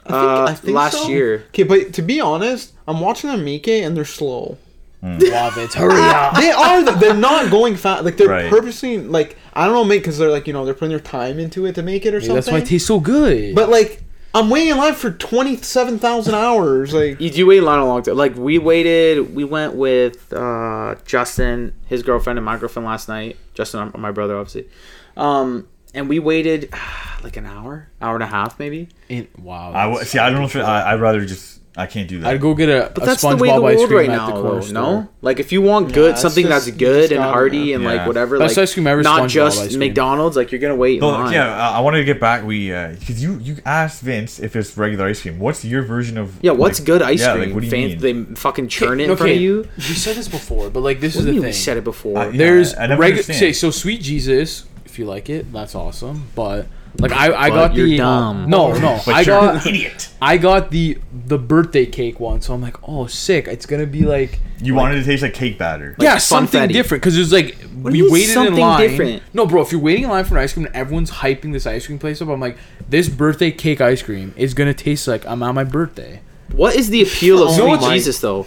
I 0.06 0.10
think, 0.10 0.14
Uh, 0.14 0.44
I 0.46 0.54
think 0.56 0.76
last 0.76 0.98
so. 1.04 1.08
year. 1.10 1.44
Okay, 1.50 1.64
but 1.64 1.94
to 1.94 2.02
be 2.02 2.20
honest, 2.20 2.74
I'm 2.88 3.00
watching 3.00 3.30
them 3.30 3.46
make 3.46 3.68
it 3.68 3.84
and 3.84 3.96
they're 3.96 4.04
slow. 4.06 4.58
Love 5.04 5.58
it. 5.60 5.74
Hurry 5.76 6.02
up. 6.02 6.36
they 6.40 6.50
are. 6.50 6.82
They're 6.98 7.14
not 7.14 7.52
going 7.52 7.76
fast. 7.76 8.04
Like 8.04 8.18
they're 8.18 8.28
Right. 8.30 8.50
purposely 8.50 8.98
like 8.98 9.38
I 9.54 9.66
don't 9.66 9.76
know, 9.76 9.84
make 9.84 10.02
because 10.02 10.18
they're 10.18 10.32
like 10.32 10.48
you 10.48 10.54
know 10.54 10.66
they're 10.66 10.74
putting 10.74 10.90
their 10.90 11.00
time 11.00 11.38
into 11.38 11.68
it 11.68 11.76
to 11.76 11.84
make 11.84 12.04
it 12.06 12.10
or 12.16 12.18
Maybe 12.18 12.26
something. 12.26 12.36
that's 12.36 12.52
why 12.52 12.58
it 12.60 12.66
tastes 12.66 12.88
so 12.88 13.00
good. 13.00 13.54
But 13.54 13.70
like 13.70 14.02
I'm 14.38 14.50
waiting 14.52 14.70
in 14.70 14.78
line 14.78 14.94
for 14.94 15.10
twenty 15.12 15.58
seven 15.58 15.98
thousand 15.98 16.36
hours. 16.36 16.94
Like 16.94 17.20
You 17.20 17.30
do 17.32 17.48
wait 17.48 17.58
in 17.58 17.66
line 17.66 17.80
a 17.80 17.86
long 17.86 18.04
time. 18.04 18.16
Like 18.16 18.36
we 18.36 18.60
waited. 18.60 19.34
We 19.36 19.44
went 19.44 19.74
with 19.74 20.32
uh, 20.32 20.96
Justin, 21.06 21.74
his 21.88 22.04
girlfriend, 22.04 22.38
and 22.38 22.46
my 22.46 22.58
girlfriend 22.58 22.86
last 22.86 23.08
night. 23.10 23.38
Justin, 23.56 23.92
my 23.98 24.12
brother, 24.12 24.38
obviously. 24.38 24.70
Um, 25.16 25.68
and 25.96 26.08
we 26.08 26.20
waited 26.20 26.72
like 27.24 27.38
an 27.38 27.46
hour, 27.48 27.90
hour 28.00 28.14
and 28.14 28.24
a 28.24 28.28
half, 28.28 28.60
maybe. 28.60 28.90
In- 29.10 29.28
wow. 29.42 29.72
I 29.74 29.86
w- 29.86 30.06
see. 30.06 30.20
I 30.20 30.30
don't 30.30 30.40
know 30.40 30.46
if 30.46 30.56
I, 30.56 30.94
I'd 30.94 31.02
rather 31.02 31.26
just. 31.26 31.57
I 31.80 31.86
can't 31.86 32.10
do 32.10 32.20
that. 32.22 32.28
I'd 32.34 32.42
go 32.42 32.56
get 32.56 32.70
a, 32.70 32.92
But 32.94 33.04
a 33.04 33.06
that's 33.06 33.22
the 33.22 33.36
way 33.38 33.50
the 33.50 33.54
ice 33.56 33.78
world 33.78 33.88
cream 33.90 33.98
right 34.00 34.10
at 34.10 34.16
now, 34.16 34.28
the 34.28 34.34
though. 34.34 34.42
corner 34.42 34.56
No, 34.56 34.64
store. 34.64 35.10
like 35.22 35.40
if 35.40 35.52
you 35.52 35.62
want 35.62 35.94
good, 35.94 36.12
it's 36.14 36.22
something 36.22 36.46
just- 36.48 36.66
that's 36.66 36.68
you 36.68 36.74
good 36.86 37.12
and 37.12 37.20
gotta- 37.20 37.32
hearty 37.32 37.74
and 37.74 37.84
Yeah. 37.84 37.90
like 37.94 38.08
whatever, 38.08 38.40
Best 38.40 38.58
like 38.58 38.64
ice 38.64 38.74
cream 38.74 38.88
ever 38.88 39.02
is 39.02 39.04
not 39.04 39.22
SpongeBob 39.22 39.26
ice 39.26 39.32
just 39.58 39.68
cream. 39.70 39.80
McDonald's. 39.80 40.36
Like 40.36 40.52
you're 40.52 40.60
gonna 40.60 40.76
wait 40.76 40.96
in 40.96 41.02
Well, 41.02 41.12
line. 41.12 41.34
yeah, 41.34 41.56
I 41.56 41.78
I 41.78 41.80
wanted 41.82 42.00
to 42.00 42.04
get 42.04 42.20
back. 42.20 42.44
We 42.46 42.70
because 43.00 43.22
you 43.22 43.40
you 43.44 43.58
asked 43.66 44.02
Vince 44.02 44.40
if 44.40 44.56
it's 44.56 44.76
regular 44.76 45.06
ice 45.06 45.22
cream. 45.22 45.38
What's 45.38 45.64
your 45.64 45.84
version 45.84 46.18
of? 46.18 46.34
Yeah, 46.42 46.52
what's 46.52 46.80
like- 46.80 46.88
good 46.88 47.02
ice 47.04 47.22
yeah, 47.22 47.34
cream? 47.34 47.46
Like, 47.46 47.54
what 47.54 47.60
do 47.62 47.66
you 47.68 47.72
Fan- 47.72 48.00
mean? 48.02 48.28
They 48.28 48.36
fucking 48.36 48.70
churn 48.70 49.00
it 49.00 49.10
in 49.10 49.16
front 49.16 49.34
of 49.34 49.38
you. 49.40 49.68
We 49.78 49.84
said 49.84 50.16
this 50.16 50.28
before, 50.28 50.72
but 50.72 50.82
like 50.82 51.00
this 51.00 51.14
What 51.16 51.20
is 51.22 51.26
do 51.26 51.32
you 51.34 51.40
the 51.42 51.46
mean 51.46 51.54
thing. 51.54 51.60
we 51.60 51.64
said 51.64 51.78
it 51.78 51.84
before? 51.84 52.18
Uh, 52.18 52.26
yeah. 52.32 52.38
There's 52.38 52.74
I 52.76 52.88
never 52.88 53.02
regular. 53.02 53.08
understand. 53.22 53.38
Say 53.40 53.54
so, 53.54 53.70
sweet 53.70 54.02
Jesus. 54.02 54.64
If 54.86 54.98
you 54.98 55.06
like 55.06 55.30
it, 55.30 55.54
that's 55.54 55.76
awesome. 55.76 56.24
But 56.34 56.66
like 57.00 57.12
I, 57.12 57.34
I 57.34 57.50
But 57.50 57.56
got 57.70 57.76
you're 57.76 57.88
the 57.88 57.98
dumb. 57.98 58.50
no, 58.50 58.74
no. 58.74 59.00
But 59.06 59.16
I 59.16 59.22
you're 59.22 59.40
got 59.40 59.62
an 59.66 59.68
idiot. 59.74 60.10
I 60.22 60.38
got 60.38 60.72
the 60.72 60.98
the 61.28 61.38
birthday 61.38 61.86
cake 61.86 62.20
one, 62.20 62.42
so 62.42 62.54
I'm 62.54 62.62
like, 62.62 62.78
oh, 62.88 63.08
sick. 63.08 63.48
It's 63.48 63.66
gonna 63.66 63.86
be 63.86 64.04
like 64.04 64.40
You 64.62 64.74
wanted 64.76 64.96
to 64.96 65.04
taste 65.04 65.22
like 65.24 65.34
cake 65.34 65.58
batter. 65.58 65.96
yeah, 66.00 66.18
something 66.18 66.60
funfetti. 66.62 66.74
different 66.74 67.02
because 67.04 67.18
it's 67.18 67.32
like 67.32 67.56
What 67.82 67.92
do 67.92 67.92
we 67.92 67.98
you 68.00 68.04
mean 68.06 68.14
waited 68.14 68.30
in 68.30 68.34
something 68.34 68.58
line. 68.58 68.90
different? 68.90 69.24
No, 69.34 69.46
bro, 69.46 69.62
if 69.62 69.72
you're 69.72 69.82
waiting 69.82 70.06
in 70.06 70.10
line 70.10 70.26
for 70.26 70.38
an 70.38 70.44
ice 70.44 70.54
cream 70.54 70.66
and 70.66 70.76
everyone's 70.76 71.12
hyping 71.12 71.54
this 71.54 71.66
ice 71.68 71.86
cream 71.86 72.00
place 72.00 72.22
up, 72.22 72.30
I'm 72.30 72.40
like, 72.40 72.58
this 72.90 73.10
birthday 73.10 73.52
cake 73.52 73.80
ice 73.82 74.02
cream 74.02 74.34
is 74.38 74.54
gonna 74.54 74.74
taste 74.74 75.08
like 75.08 75.26
I'm 75.26 75.44
on 75.44 75.54
my 75.56 75.64
birthday. 75.64 76.22
What 76.52 76.76
is 76.76 76.90
the 76.90 77.02
appeal 77.04 77.44
of 77.44 77.50
Oh 77.50 77.58
Sweet 77.58 77.82
my- 77.82 77.94
Jesus 77.96 78.20
though? 78.22 78.46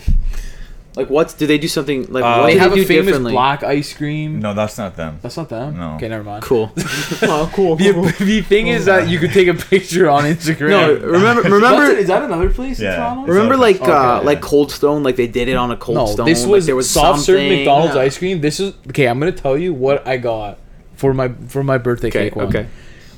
Like 0.97 1.09
what's 1.09 1.35
do 1.35 1.47
they 1.47 1.57
do 1.57 1.69
something 1.69 2.07
like 2.11 2.25
Uh, 2.25 2.39
what 2.39 2.47
They 2.47 2.55
do 2.55 2.59
have 2.59 2.71
they 2.73 2.79
a 2.81 2.83
do 2.83 2.87
famous 2.89 3.07
differently? 3.07 3.33
black 3.33 3.63
ice 3.63 3.93
cream. 3.93 4.41
No, 4.41 4.55
that's 4.55 4.77
not 4.77 4.97
them. 4.97 5.19
That's 5.23 5.37
not 5.37 5.49
them. 5.49 5.79
No. 5.79 5.95
Okay, 5.95 6.09
never 6.09 6.25
mind. 6.25 6.43
Cool. 6.43 6.73
oh, 7.23 7.49
cool. 7.55 7.77
The, 7.77 7.93
the 8.19 8.41
thing 8.43 8.67
is 8.67 8.87
that 8.87 9.09
you 9.09 9.21
could 9.21 9.31
take 9.31 9.47
a 9.47 9.55
picture 9.55 10.11
on 10.11 10.25
Instagram. 10.25 10.71
No, 10.71 10.93
remember 10.95 11.43
That's 11.43 11.53
remember 11.55 11.85
it. 11.85 11.99
is 12.01 12.09
that 12.09 12.23
another 12.23 12.51
place 12.51 12.81
Yeah. 12.81 12.91
in 12.91 12.97
Toronto? 12.97 13.33
remember 13.33 13.55
Okay. 13.55 13.61
like 13.79 13.81
uh 13.83 14.17
Okay. 14.17 14.27
like 14.27 14.41
Cold 14.41 14.73
Stone 14.73 15.05
like 15.05 15.15
they 15.15 15.29
did 15.29 15.47
it 15.49 15.55
on 15.55 15.71
a 15.71 15.77
Cold 15.77 15.97
No, 15.99 16.07
Stone. 16.07 16.27
this 16.27 16.43
like, 16.43 16.51
was, 16.51 16.67
there 16.67 16.75
was 16.77 16.91
soft 16.91 17.21
serve 17.21 17.39
something- 17.39 17.49
McDonald's 17.59 17.95
Yeah. 17.95 18.01
ice 18.03 18.19
cream. 18.19 18.41
This 18.41 18.59
is 18.59 18.75
okay. 18.89 19.07
I'm 19.07 19.21
gonna 19.21 19.31
tell 19.31 19.57
you 19.57 19.73
what 19.73 20.05
I 20.09 20.17
got 20.17 20.59
for 20.97 21.15
my 21.15 21.29
for 21.47 21.63
my 21.63 21.79
birthday 21.79 22.09
Okay, 22.09 22.25
cake 22.31 22.37
one. 22.37 22.47
okay. 22.49 22.67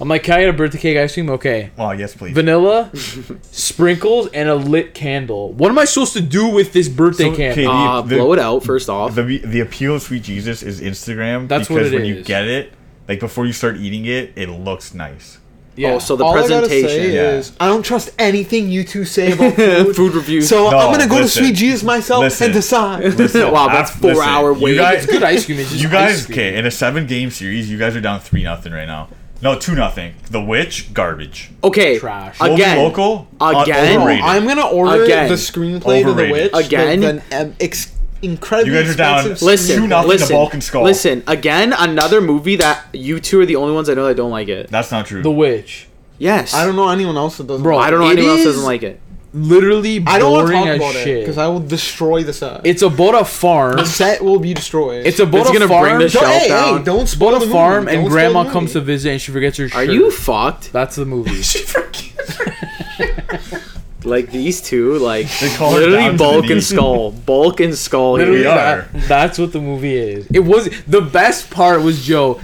I'm 0.03 0.09
like, 0.09 0.25
can 0.25 0.35
I 0.35 0.41
get 0.41 0.49
a 0.49 0.53
birthday 0.53 0.79
cake 0.79 0.99
ice 0.99 1.15
cream? 1.15 1.31
Okay. 1.31 1.71
Well, 1.79 1.95
yes, 1.97 2.13
please. 2.15 2.35
Vanilla, 2.35 2.91
sprinkles, 3.53 4.27
and 4.33 4.49
a 4.49 4.55
lit 4.57 4.95
candle. 4.95 5.53
What 5.53 5.71
am 5.71 5.79
I 5.79 5.85
supposed 5.85 6.13
to 6.15 6.21
do 6.21 6.49
with 6.49 6.73
this 6.73 6.89
birthday 6.89 7.31
So, 7.31 7.37
candle? 7.37 7.65
okay, 7.65 7.67
Uh, 7.67 8.03
the- 8.03 8.17
blow 8.17 8.33
it 8.33 8.39
out 8.39 8.65
first 8.65 8.89
off. 8.89 9.15
The 9.15 9.39
the 9.39 9.61
appeal 9.61 9.95
of 9.95 10.03
Sweet 10.03 10.23
Jesus 10.25 10.63
is 10.63 10.81
Instagram. 10.81 11.47
That's 11.49 11.71
what 11.71 11.77
because 11.79 11.93
it 11.93 11.97
when 11.97 12.05
you 12.07 12.17
is. 12.17 12.27
get 12.27 12.47
it, 12.49 12.73
like 13.09 13.21
before 13.21 13.47
you 13.47 13.53
start 13.53 13.77
eating 13.77 14.05
it, 14.07 14.33
it 14.37 14.49
looks 14.49 14.93
nice. 14.93 15.39
Yeah. 15.75 15.93
Oh, 15.95 15.99
so 16.01 16.17
the 16.17 16.25
All 16.25 16.33
I 16.37 16.47
gotta 16.49 16.67
presentation. 16.67 16.89
say 16.89 17.15
Yeah. 17.15 17.31
is 17.39 17.53
I 17.59 17.67
don't 17.69 17.83
trust 17.83 18.11
anything 18.19 18.69
you 18.71 18.85
two 18.85 19.05
say 19.07 19.33
about 19.33 19.55
food. 19.57 19.97
Food 19.97 20.15
reviews. 20.15 20.49
So 20.49 20.69
No, 20.71 20.79
I'm 20.79 20.93
gonna 20.93 21.09
go 21.09 21.17
listen. 21.17 21.43
to 21.45 21.49
Sweet 21.49 21.57
Jesus 21.57 21.83
myself 21.83 22.23
Listen. 22.23 22.47
and 22.47 22.55
decide. 22.55 23.15
Listen, 23.15 23.51
Wow, 23.53 23.69
that's 23.69 23.91
af- 23.95 24.01
four 24.01 24.23
hour 24.23 24.53
wait. 24.53 24.73
You 24.73 24.77
guys, 24.79 25.05
It's 25.05 25.13
good 25.13 25.23
ice 25.23 25.47
cream. 25.47 25.61
It's 25.61 25.71
just 25.71 25.83
you 25.83 25.89
guys, 25.89 26.19
ice 26.21 26.27
cream. 26.27 26.39
okay? 26.39 26.59
In 26.59 26.67
a 26.67 26.71
seven 26.71 27.07
game 27.07 27.31
series, 27.31 27.71
you 27.71 27.79
guys 27.79 27.97
are 27.97 28.01
down 28.03 28.21
three 28.21 28.43
nothing 28.43 28.73
right 28.73 28.87
now. 28.89 29.09
No, 29.43 29.59
two 29.59 29.75
nothing. 29.75 30.15
The 30.31 30.41
Witch, 30.41 30.95
garbage. 30.95 31.51
okay, 31.65 31.99
Trash. 31.99 32.39
Moby 32.41 32.55
again, 32.55 32.79
local, 32.79 33.27
Again? 33.41 33.95
No, 33.97 34.01
overrated. 34.03 34.25
I'm 34.25 34.47
gonna 34.47 34.67
order 34.69 35.03
Again. 35.03 35.29
the 35.29 35.35
screenplay 35.35 35.99
to 36.03 36.05
the 36.05 36.11
Overrated. 36.11 36.53
witch. 36.53 36.67
Again? 36.67 37.01
the, 37.01 37.23
the 37.29 37.41
um, 37.43 37.57
ex- 37.59 37.93
incredibly 38.23 38.73
You 38.73 38.83
guys 38.85 38.95
are 38.95 38.97
down 38.97 39.19
expensive 39.19 39.43
listen, 39.43 39.77
Two 39.83 39.87
nothing 39.89 40.11
to 40.11 40.17
listen, 40.17 40.37
Bulk 40.37 40.55
and 40.55 40.63
Skull. 40.63 40.85
listen. 40.85 41.25
Again, 41.27 41.73
another 41.77 42.21
movie 42.21 42.55
that 42.57 42.85
you 42.93 43.19
two 43.19 43.41
are 43.41 43.47
the 43.47 43.57
only 43.57 43.75
ones 43.75 43.89
I 43.91 43.95
know 43.95 44.07
that 44.07 44.17
don't 44.17 44.31
like 44.31 44.47
it. 44.49 44.71
That's 44.71 44.93
not 44.93 45.07
true. 45.07 45.23
The 45.23 45.31
Witch. 45.33 45.89
Yes, 46.19 46.55
I 46.55 46.65
don't 46.65 46.77
know 46.77 46.89
anyone 46.89 47.17
else 47.17 47.39
that 47.39 47.49
doesn't. 47.49 47.65
Bro, 47.65 47.79
like 47.79 47.89
I 47.89 47.91
don't 47.91 47.99
know 47.99 48.09
it. 48.11 48.13
anyone 48.13 48.31
else 48.31 48.43
It 48.43 48.45
doesn't 48.45 48.63
like 48.65 48.85
it. 48.85 49.01
Literally 49.35 49.99
boring 49.99 50.15
I 50.15 50.19
don't 50.19 50.33
want 50.33 50.47
to 50.49 50.53
talk 50.53 50.67
as 50.67 50.77
about 50.77 50.93
shit. 50.95 51.09
it 51.09 51.21
because 51.21 51.39
I 51.39 51.47
will 51.49 51.61
destroy 51.61 52.23
the 52.23 52.33
set. 52.35 52.67
it's 52.67 52.83
about 52.83 53.15
a 53.21 53.25
farm. 53.25 53.77
the 53.79 53.87
set 53.87 54.23
will 54.23 54.39
be 54.39 54.53
destroyed. 54.53 55.07
It's 55.07 55.19
about 55.21 55.41
It's 55.43 55.51
a 55.51 55.53
gonna 55.55 55.69
farm. 55.69 55.85
bring 55.85 55.99
the 56.01 56.09
Don't, 56.11 56.23
shelf 56.23 56.43
hey, 56.43 56.49
down. 56.49 56.79
hey, 56.79 56.85
don't 56.85 57.07
spoil 57.09 57.29
about 57.31 57.39
the 57.39 57.45
a 57.45 57.49
movie. 57.49 57.53
farm, 57.53 57.85
Don't 57.87 57.95
and 57.97 58.09
grandma 58.09 58.51
comes 58.51 58.73
to 58.73 58.81
visit, 58.83 59.11
and 59.13 59.21
she 59.23 59.33
forgets 59.33 59.57
her 59.57 59.69
Are 59.75 59.85
you 59.85 60.11
fucked? 60.11 60.71
That's 60.73 60.97
the 60.97 61.07
movie. 61.07 61.43
Like 64.05 64.33
these 64.33 64.61
two, 64.61 64.99
like 64.99 65.29
call 65.57 65.75
her 65.75 65.81
down 65.83 65.91
literally 65.93 66.17
bulk 66.19 66.51
and 66.51 66.61
skull, 66.63 67.13
bulk 67.13 67.61
and 67.61 67.73
skull. 67.73 68.15
Literally, 68.15 68.41
We 68.41 68.47
are. 68.47 68.89
that- 68.93 69.09
that's 69.09 69.39
what 69.39 69.53
the 69.53 69.61
movie 69.61 69.95
is. 69.97 70.27
It 70.35 70.41
was 70.41 70.69
the 70.89 71.01
best 71.01 71.51
part 71.53 71.83
was 71.83 72.05
Joe. 72.05 72.41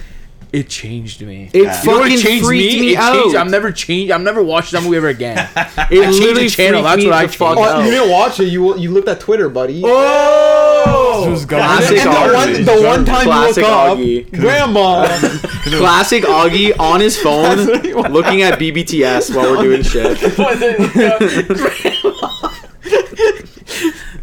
It 0.50 0.68
changed 0.70 1.20
me. 1.20 1.50
It 1.52 1.58
You 1.58 1.64
know 1.64 1.70
what 1.70 1.84
fucking 2.04 2.18
changed 2.18 2.46
freaked 2.46 2.80
me, 2.80 2.92
It 2.92 2.96
out. 2.96 3.12
changed. 3.14 3.37
I'm 3.37 3.50
never 3.50 3.70
changed. 3.70 4.11
I'm 4.12 4.24
never 4.24 4.42
watching 4.42 4.78
that 4.78 4.84
movie 4.84 4.96
ever 4.96 5.08
again. 5.08 5.46
it 5.56 6.18
changed 6.18 6.40
the 6.40 6.48
channel, 6.48 6.82
that's 6.82 7.04
what 7.04 7.12
I 7.12 7.26
the 7.26 7.32
fuck. 7.32 7.58
Oh, 7.58 7.84
you 7.84 7.90
didn't 7.90 8.11
watch 8.11 8.40
it. 8.40 8.44
You 8.46 8.76
you 8.78 8.90
looked 8.90 9.08
at 9.08 9.20
Twitter, 9.20 9.50
buddy. 9.50 9.82
oh, 9.84 11.20
This 11.24 11.30
was 11.30 11.44
Classic 11.46 11.98
and 11.98 12.12
the 12.12 12.34
one, 12.34 12.64
the 12.64 12.82
one 12.87 13.04
time 13.04 13.24
Classic 13.24 13.62
you 13.62 13.70
look 13.70 14.34
up, 14.34 14.40
grandma. 14.40 15.06
Classic 15.78 16.24
Augie 16.24 16.72
on 16.80 17.00
his 17.00 17.18
phone, 17.18 17.56
That's 17.58 17.68
what 17.70 17.84
he 17.84 17.92
was. 17.92 18.11
looking 18.11 18.40
at 18.42 18.58
BBTS 18.58 19.37
while 19.37 19.54
we're 19.54 19.62
doing 19.62 19.82
shit. 19.82 20.18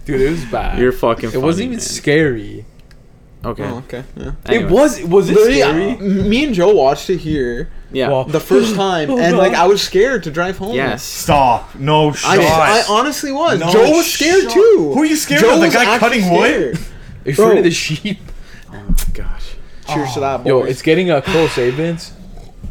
Dude, 0.06 0.22
it 0.22 0.30
was 0.30 0.46
bad. 0.46 0.78
You're 0.80 0.92
fucking. 0.92 1.30
it 1.30 1.34
funny, 1.34 1.44
wasn't 1.44 1.64
even 1.66 1.78
man. 1.78 1.82
scary. 1.82 2.65
Okay. 3.46 3.64
oh, 3.64 3.78
okay. 3.78 4.04
Yeah. 4.18 4.32
Anyways. 4.46 4.66
It 4.66 4.72
was. 4.72 5.04
Was 5.04 5.30
it 5.30 5.36
Literally, 5.36 5.60
scary? 5.62 5.92
uh, 6.22 6.24
me 6.28 6.46
and 6.46 6.54
Joe 6.56 6.74
watched 6.74 7.10
it 7.10 7.18
here 7.20 7.70
Yeah. 7.92 8.10
Well, 8.10 8.24
the 8.26 8.40
first 8.40 8.76
time, 8.86 9.10
and 9.12 9.38
like 9.38 9.54
I 9.54 9.68
was 9.68 9.82
scared 9.82 10.24
to 10.24 10.32
drive 10.32 10.58
home. 10.58 10.74
yes. 10.76 11.04
Stop! 11.04 11.76
No 11.76 12.12
shot. 12.12 12.40
I, 12.40 12.80
I 12.80 12.84
honestly 12.90 13.32
was. 13.32 13.60
No 13.60 13.72
Joe 13.72 13.92
was 13.92 14.12
scared 14.12 14.44
shot. 14.46 14.54
too. 14.54 14.92
Who 14.94 15.00
are 15.02 15.06
you 15.06 15.16
scared 15.16 15.42
Joe 15.42 15.54
of? 15.56 15.62
The 15.62 15.70
guy 15.70 15.86
actually 15.86 16.22
cutting 16.22 16.34
wood? 16.34 16.76
scared. 16.76 16.78
Are 17.26 17.30
you 17.30 17.36
Bro. 17.36 17.46
afraid 17.46 17.58
of 17.60 17.64
the 17.66 17.72
sheep? 17.72 18.20
Oh 18.72 18.84
my 18.88 19.14
gosh. 19.14 19.56
Cheers 19.88 20.14
to 20.16 20.20
that, 20.20 20.38
boys. 20.38 20.48
Yo, 20.48 20.64
it's 20.64 20.82
getting 20.82 21.10
a 21.12 21.22
close, 21.22 21.58
eh, 21.58 21.72
Vince? 21.72 22.12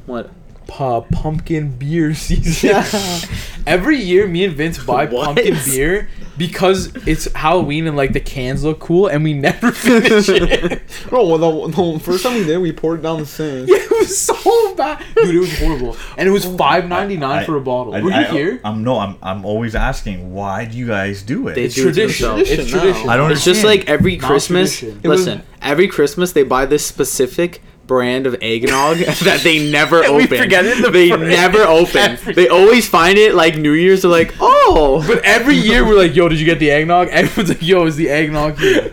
What? 0.06 0.30
Pa- 0.76 1.02
pumpkin 1.02 1.70
beer 1.78 2.14
season. 2.26 2.70
Yeah. 2.70 3.20
Every 3.66 3.96
year, 3.98 4.26
me 4.26 4.44
and 4.44 4.54
Vince 4.54 4.82
buy 4.82 5.06
What? 5.14 5.26
pumpkin 5.26 5.56
beer 5.64 6.08
because 6.36 6.92
it's 7.06 7.32
Halloween 7.32 7.86
and 7.86 7.96
like 7.96 8.12
the 8.12 8.18
cans 8.18 8.64
look 8.64 8.80
cool, 8.80 9.06
and 9.06 9.22
we 9.22 9.34
never 9.34 9.70
finish 9.70 10.28
it. 10.28 10.82
Bro, 11.08 11.28
well, 11.28 11.38
the, 11.68 11.76
the 11.92 12.00
first 12.00 12.24
time 12.24 12.34
we 12.34 12.44
did, 12.44 12.58
we 12.58 12.72
poured 12.72 12.98
it 12.98 13.02
down 13.02 13.20
the 13.20 13.26
sink. 13.26 13.68
yeah, 13.68 13.76
it 13.78 13.90
was 13.90 14.18
so 14.18 14.74
bad, 14.74 15.00
dude. 15.14 15.32
It 15.36 15.38
was 15.38 15.58
horrible, 15.60 15.96
and 16.18 16.28
it 16.28 16.32
was 16.32 16.44
oh, 16.44 16.56
five 16.56 16.88
ninety 16.88 17.16
nine 17.16 17.42
I- 17.42 17.44
for 17.44 17.56
a 17.56 17.60
bottle. 17.60 17.94
I- 17.94 18.00
Were 18.00 18.10
you 18.10 18.16
I- 18.16 18.24
here? 18.24 18.60
I'm 18.64 18.82
no. 18.82 18.98
I'm. 18.98 19.16
I'm 19.22 19.44
always 19.44 19.76
asking. 19.76 20.34
Why 20.34 20.64
do 20.64 20.76
you 20.76 20.88
guys 20.88 21.22
do 21.22 21.46
it? 21.48 21.54
They 21.54 21.64
It's 21.66 21.76
do 21.76 21.82
it 21.82 21.92
tradition. 21.94 22.28
themselves. 22.30 22.50
It's 22.50 22.54
Tradition 22.70 22.76
now. 22.78 22.82
tradition. 22.82 23.08
I 23.10 23.16
don't 23.16 23.30
It's 23.30 23.44
just 23.44 23.62
like 23.64 23.88
every 23.88 24.16
Christmas. 24.16 24.76
tradition. 24.76 25.08
Was- 25.08 25.20
Listen, 25.26 25.42
every 25.62 25.86
Christmas 25.86 26.32
they 26.32 26.42
buy 26.42 26.66
this 26.66 26.84
specific 26.84 27.62
brand 27.86 28.26
of 28.26 28.34
eggnog 28.40 28.96
that 29.24 29.40
they 29.42 29.70
never 29.70 30.00
We 30.02 30.06
open. 30.24 30.38
forget 30.38 30.64
it 30.64 30.82
the 30.82 30.90
they 30.90 31.10
fridge. 31.10 31.20
never 31.28 31.58
open. 31.62 32.18
They 32.34 32.48
always 32.48 32.88
find 32.88 33.18
it 33.18 33.34
like 33.34 33.56
New 33.58 33.72
Year's. 33.72 34.02
They're 34.02 34.10
like, 34.10 34.34
oh, 34.40 35.04
But 35.06 35.24
every 35.24 35.56
year 35.56 35.84
we're 35.86 35.98
like, 35.98 36.14
"Yo, 36.16 36.28
did 36.28 36.38
you 36.40 36.46
get 36.46 36.58
the 36.58 36.70
eggnog?" 36.70 37.08
Everyone's 37.08 37.48
like, 37.50 37.62
"Yo, 37.62 37.84
is 37.86 37.96
the 37.96 38.08
eggnog 38.08 38.58
here?" 38.58 38.92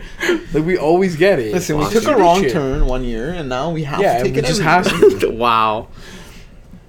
Like 0.52 0.64
we 0.64 0.76
always 0.76 1.16
get 1.16 1.38
it. 1.38 1.52
Listen, 1.52 1.78
we 1.78 1.84
Fuck, 1.84 1.92
took 1.94 2.06
a 2.08 2.16
wrong 2.16 2.46
turn 2.48 2.86
one 2.86 3.02
year, 3.04 3.30
and 3.30 3.48
now 3.48 3.70
we 3.70 3.84
have 3.84 4.00
Yeah, 4.00 4.18
to 4.18 4.24
take 4.24 4.32
we 4.34 4.38
it. 4.40 4.44
just 4.46 4.60
every 4.60 5.00
have 5.10 5.20
to. 5.20 5.30
wow. 5.30 5.88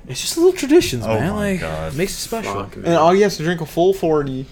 It's 0.08 0.20
just 0.20 0.36
little 0.38 0.52
traditions, 0.52 1.06
Oh 1.06 1.18
man. 1.18 1.32
my 1.32 1.52
like 1.52 1.62
God. 1.62 1.96
makes 1.96 2.12
it 2.12 2.18
special. 2.18 2.54
Fuck, 2.66 2.76
And 2.76 2.88
all 2.90 3.12
he 3.14 3.22
has 3.22 3.38
to 3.38 3.44
drink 3.44 3.62
a 3.62 3.66
full 3.66 3.94
forty. 3.94 4.46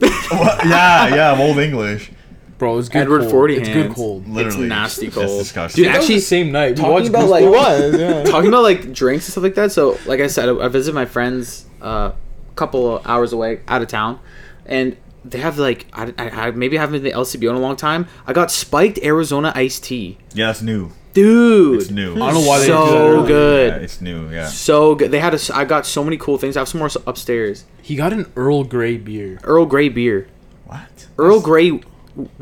Yeah, 0.00 1.14
yeah. 1.14 1.32
I'm 1.32 1.40
old 1.40 1.58
English. 1.58 2.10
Bro, 2.58 2.78
it's 2.78 2.88
good. 2.88 3.02
Edward 3.02 3.20
cold. 3.20 3.30
Forty 3.30 3.56
It's 3.56 3.68
hands. 3.68 3.86
good 3.88 3.96
cold. 3.96 4.28
Literally, 4.28 4.64
it's 4.64 4.68
nasty 4.68 5.06
That's 5.06 5.14
cold. 5.16 5.38
disgusting. 5.40 5.84
Dude, 5.84 5.94
actually, 5.94 6.14
the 6.16 6.20
same 6.20 6.50
night. 6.52 6.70
We 6.70 6.74
Talking 6.82 7.08
about 7.08 7.26
Goosebumps. 7.26 7.30
like 7.30 7.44
was 7.44 7.98
yeah. 8.00 8.22
talking 8.30 8.48
about 8.48 8.62
like 8.64 8.92
drinks 8.92 9.26
and 9.26 9.32
stuff 9.32 9.44
like 9.44 9.54
that. 9.54 9.70
So, 9.72 9.98
like 10.06 10.20
I 10.20 10.26
said, 10.26 10.48
I, 10.48 10.56
I 10.64 10.68
visit 10.68 10.94
my 10.94 11.04
friends 11.06 11.66
uh, 11.80 11.86
a 12.12 12.54
couple 12.56 12.96
of 12.96 13.06
hours 13.06 13.32
away, 13.32 13.60
out 13.68 13.80
of 13.82 13.88
town, 13.88 14.18
and 14.66 14.96
they 15.24 15.38
have 15.38 15.58
like 15.58 15.86
I, 15.92 16.12
I, 16.18 16.30
I 16.30 16.50
maybe 16.50 16.76
I 16.76 16.80
haven't 16.80 17.00
been 17.02 17.12
to 17.12 17.16
the 17.16 17.22
LCBO 17.24 17.50
in 17.50 17.56
a 17.56 17.60
long 17.60 17.76
time. 17.76 18.08
I 18.26 18.32
got 18.32 18.50
spiked 18.50 18.98
Arizona 19.04 19.52
iced 19.54 19.84
tea, 19.84 20.18
Yeah, 20.34 20.46
that's 20.46 20.62
new. 20.62 20.90
dude. 21.12 21.80
It's 21.82 21.90
new. 21.92 22.14
I 22.16 22.32
don't 22.32 22.42
know 22.42 22.48
why 22.48 22.58
they 22.58 22.66
didn't 22.66 22.86
do 22.86 22.92
that 22.92 23.20
so 23.20 23.26
good. 23.26 23.72
Yeah, 23.72 23.78
it's 23.78 24.00
new. 24.00 24.30
Yeah. 24.30 24.48
So 24.48 24.94
good. 24.96 25.12
They 25.12 25.20
had 25.20 25.32
a. 25.32 25.36
s- 25.36 25.50
I 25.50 25.64
got 25.64 25.86
so 25.86 26.02
many 26.02 26.16
cool 26.16 26.38
things. 26.38 26.56
I 26.56 26.60
have 26.60 26.68
some 26.68 26.80
more 26.80 26.90
upstairs. 27.06 27.66
He 27.82 27.94
got 27.94 28.12
an 28.12 28.32
Earl 28.34 28.64
Grey 28.64 28.96
beer. 28.96 29.38
Earl 29.44 29.66
Grey 29.66 29.88
beer. 29.88 30.26
What? 30.66 31.06
Earl 31.18 31.40
Grey 31.40 31.80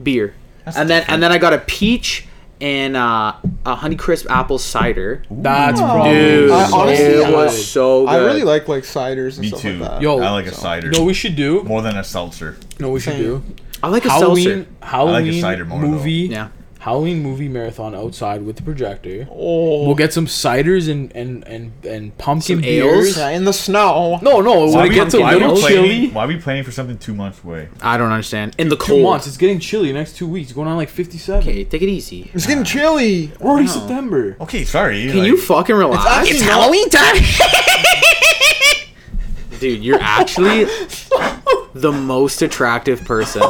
beer. 0.02 0.34
That's 0.64 0.76
and 0.76 0.88
then 0.90 1.04
and 1.08 1.22
then 1.22 1.30
I 1.32 1.38
got 1.38 1.52
a 1.52 1.58
peach 1.58 2.26
and 2.60 2.96
uh, 2.96 3.34
a 3.66 3.76
Honeycrisp 3.76 4.26
apple 4.30 4.58
cider. 4.58 5.22
That's 5.30 5.78
Ooh. 5.80 5.84
probably 5.84 6.10
Dude, 6.14 6.50
I 6.50 6.70
honestly- 6.72 7.04
it 7.04 7.32
was 7.34 7.66
so 7.68 8.04
good. 8.06 8.08
I 8.10 8.16
really 8.18 8.42
like 8.44 8.66
like 8.68 8.84
ciders 8.84 9.34
and 9.34 9.40
Me 9.42 9.48
stuff 9.48 9.60
too. 9.60 9.74
like 9.78 9.90
that. 9.90 10.02
Yo, 10.02 10.18
I 10.20 10.30
like 10.30 10.46
a 10.46 10.54
cider. 10.54 10.90
No, 10.90 11.04
we 11.04 11.14
should 11.14 11.36
do. 11.36 11.62
more 11.64 11.82
than 11.82 11.96
a 11.96 12.04
seltzer. 12.04 12.56
No, 12.80 12.90
we 12.90 13.00
should 13.00 13.12
Same. 13.14 13.22
do. 13.22 13.42
I 13.82 13.88
like 13.88 14.04
a 14.06 14.10
Halloween. 14.10 14.44
seltzer. 14.44 14.66
Halloween 14.82 15.40
cider 15.40 15.64
more, 15.66 15.80
though. 15.82 15.86
movie. 15.88 16.12
Yeah. 16.30 16.48
Halloween 16.86 17.20
movie 17.20 17.48
marathon 17.48 17.96
outside 17.96 18.44
with 18.46 18.54
the 18.54 18.62
projector. 18.62 19.26
Oh, 19.28 19.86
We'll 19.86 19.96
get 19.96 20.12
some 20.12 20.26
ciders 20.26 20.88
and 20.88 21.10
and 21.16 21.42
and, 21.48 21.72
and 21.84 22.16
pumpkin 22.16 22.58
Some 22.58 22.62
beers. 22.62 23.06
ales? 23.08 23.16
yeah, 23.18 23.30
in 23.30 23.44
the 23.44 23.52
snow. 23.52 24.20
No, 24.22 24.40
no, 24.40 24.66
Why 24.66 24.82
when 24.82 24.92
it 24.92 24.94
gets 24.94 25.12
a 25.14 25.18
little 25.18 25.54
we 25.56 25.62
chilly. 25.62 25.88
planning, 25.88 26.14
Why 26.14 26.24
are 26.24 26.28
we 26.28 26.36
planning 26.36 26.62
for 26.62 26.70
something 26.70 26.96
two 26.96 27.12
months 27.12 27.42
away? 27.42 27.70
I 27.82 27.96
don't 27.96 28.12
understand. 28.12 28.54
In 28.56 28.68
the 28.68 28.76
cold. 28.76 28.86
Two 28.86 28.92
cold. 28.92 29.02
months. 29.02 29.26
It's 29.26 29.36
getting 29.36 29.58
chilly 29.58 29.92
next 29.92 30.14
two 30.16 30.28
weeks. 30.28 30.52
Going 30.52 30.68
on 30.68 30.76
like 30.76 30.88
fifty-seven. 30.88 31.40
Okay, 31.42 31.64
take 31.64 31.82
it 31.82 31.88
easy. 31.88 32.30
It's 32.32 32.46
getting 32.46 32.62
chilly. 32.62 33.32
We're 33.40 33.50
already 33.50 33.66
September. 33.66 34.36
Okay, 34.42 34.62
sorry. 34.64 35.08
Can 35.08 35.18
like- 35.18 35.26
you 35.26 35.36
fucking 35.38 35.74
relax? 35.74 36.06
actually 36.30 36.46
not- 36.46 36.90
time. 36.92 37.16
Dude, 39.58 39.82
you're 39.82 39.98
actually 40.00 40.64
the 41.74 41.90
most 41.90 42.42
attractive 42.42 43.04
person. 43.04 43.42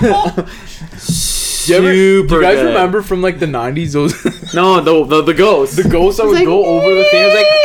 Do 0.00 0.46
you, 1.68 1.76
ever, 1.76 1.92
Super 1.92 2.28
do 2.28 2.34
you 2.36 2.40
guys 2.42 2.56
good. 2.56 2.66
remember 2.66 3.02
from 3.02 3.22
like 3.22 3.38
the 3.38 3.46
nineties 3.46 3.92
those 3.92 4.14
No, 4.54 4.80
the 4.80 5.04
the, 5.04 5.22
the 5.22 5.34
ghost. 5.34 5.76
the 5.76 5.88
ghost 5.88 6.18
that 6.18 6.26
would 6.26 6.34
like, 6.34 6.44
go 6.44 6.64
over 6.64 6.94
the 6.94 7.04
thing? 7.04 7.22
It 7.22 7.26
was 7.26 7.34
like 7.34 7.46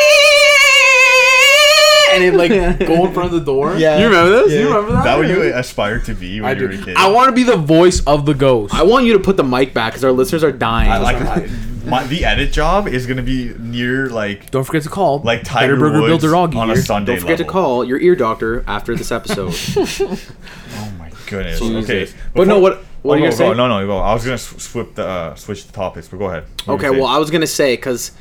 and 2.14 2.24
it 2.24 2.34
like 2.34 2.80
go 2.88 3.06
in 3.06 3.14
front 3.14 3.34
of 3.34 3.40
the 3.40 3.46
door. 3.46 3.76
Yeah. 3.78 4.00
You 4.00 4.06
remember 4.06 4.32
this? 4.44 4.54
Yeah. 4.54 4.60
You 4.60 4.68
remember 4.68 4.92
that? 4.94 5.04
That 5.04 5.18
what 5.18 5.28
you 5.28 5.42
aspired 5.54 6.06
to 6.06 6.14
be 6.14 6.42
when 6.42 6.50
I 6.50 6.60
you 6.60 6.68
were 6.68 6.74
a 6.74 6.78
kid? 6.78 6.96
I 6.98 7.12
want 7.12 7.30
to 7.30 7.34
be 7.36 7.44
the 7.44 7.58
voice 7.58 8.02
of 8.06 8.26
the 8.26 8.34
ghost. 8.34 8.74
I 8.74 8.84
want 8.84 9.06
you 9.06 9.14
to 9.14 9.20
put 9.20 9.38
the 9.38 9.44
mic 9.44 9.74
back 9.74 9.94
because 9.94 10.04
our 10.04 10.12
listeners 10.12 10.44
are 10.44 10.52
dying. 10.52 10.90
I 10.92 10.98
like 10.98 11.50
my, 11.86 12.04
the 12.08 12.26
edit 12.26 12.52
job 12.52 12.88
is 12.88 13.06
gonna 13.06 13.22
be 13.22 13.54
near 13.60 14.10
like 14.10 14.50
Don't 14.50 14.64
forget 14.64 14.82
to 14.84 14.90
call 14.90 15.20
like 15.20 15.44
Tiger 15.44 15.76
Burger 15.78 16.02
Woods 16.02 16.24
Builder 16.24 16.36
Augie 16.36 16.56
on 16.56 16.72
a. 16.72 16.78
Sunday. 16.78 17.14
Don't 17.14 17.22
forget 17.22 17.38
to 17.38 17.46
call 17.46 17.86
your 17.86 18.00
ear 18.00 18.16
doctor 18.16 18.64
after 18.68 18.96
this 18.96 19.12
episode. 19.12 19.54
Oh 19.78 20.92
my 20.98 21.12
goodness. 21.28 21.60
Jesus. 21.60 21.84
Okay, 21.90 22.12
But 22.34 22.48
no, 22.48 22.60
what- 22.60 22.85
what 23.06 23.14
oh, 23.14 23.16
are 23.16 23.18
you 23.18 23.32
go, 23.32 23.38
gonna 23.38 23.52
say? 23.54 23.58
No, 23.58 23.68
no, 23.68 23.86
go. 23.88 23.98
I 23.98 24.14
was 24.14 24.24
gonna 24.26 24.38
sw- 24.38 24.60
swip 24.60 24.96
the 24.96 25.06
uh, 25.08 25.36
switch 25.36 25.66
the 25.66 25.74
topics, 25.74 26.08
but 26.08 26.18
go 26.18 26.26
ahead. 26.26 26.46
What 26.66 26.76
okay, 26.76 26.90
well, 26.90 27.06
I 27.06 27.18
was 27.18 27.30
gonna 27.32 27.48
say 27.48 27.76
because 27.76 28.12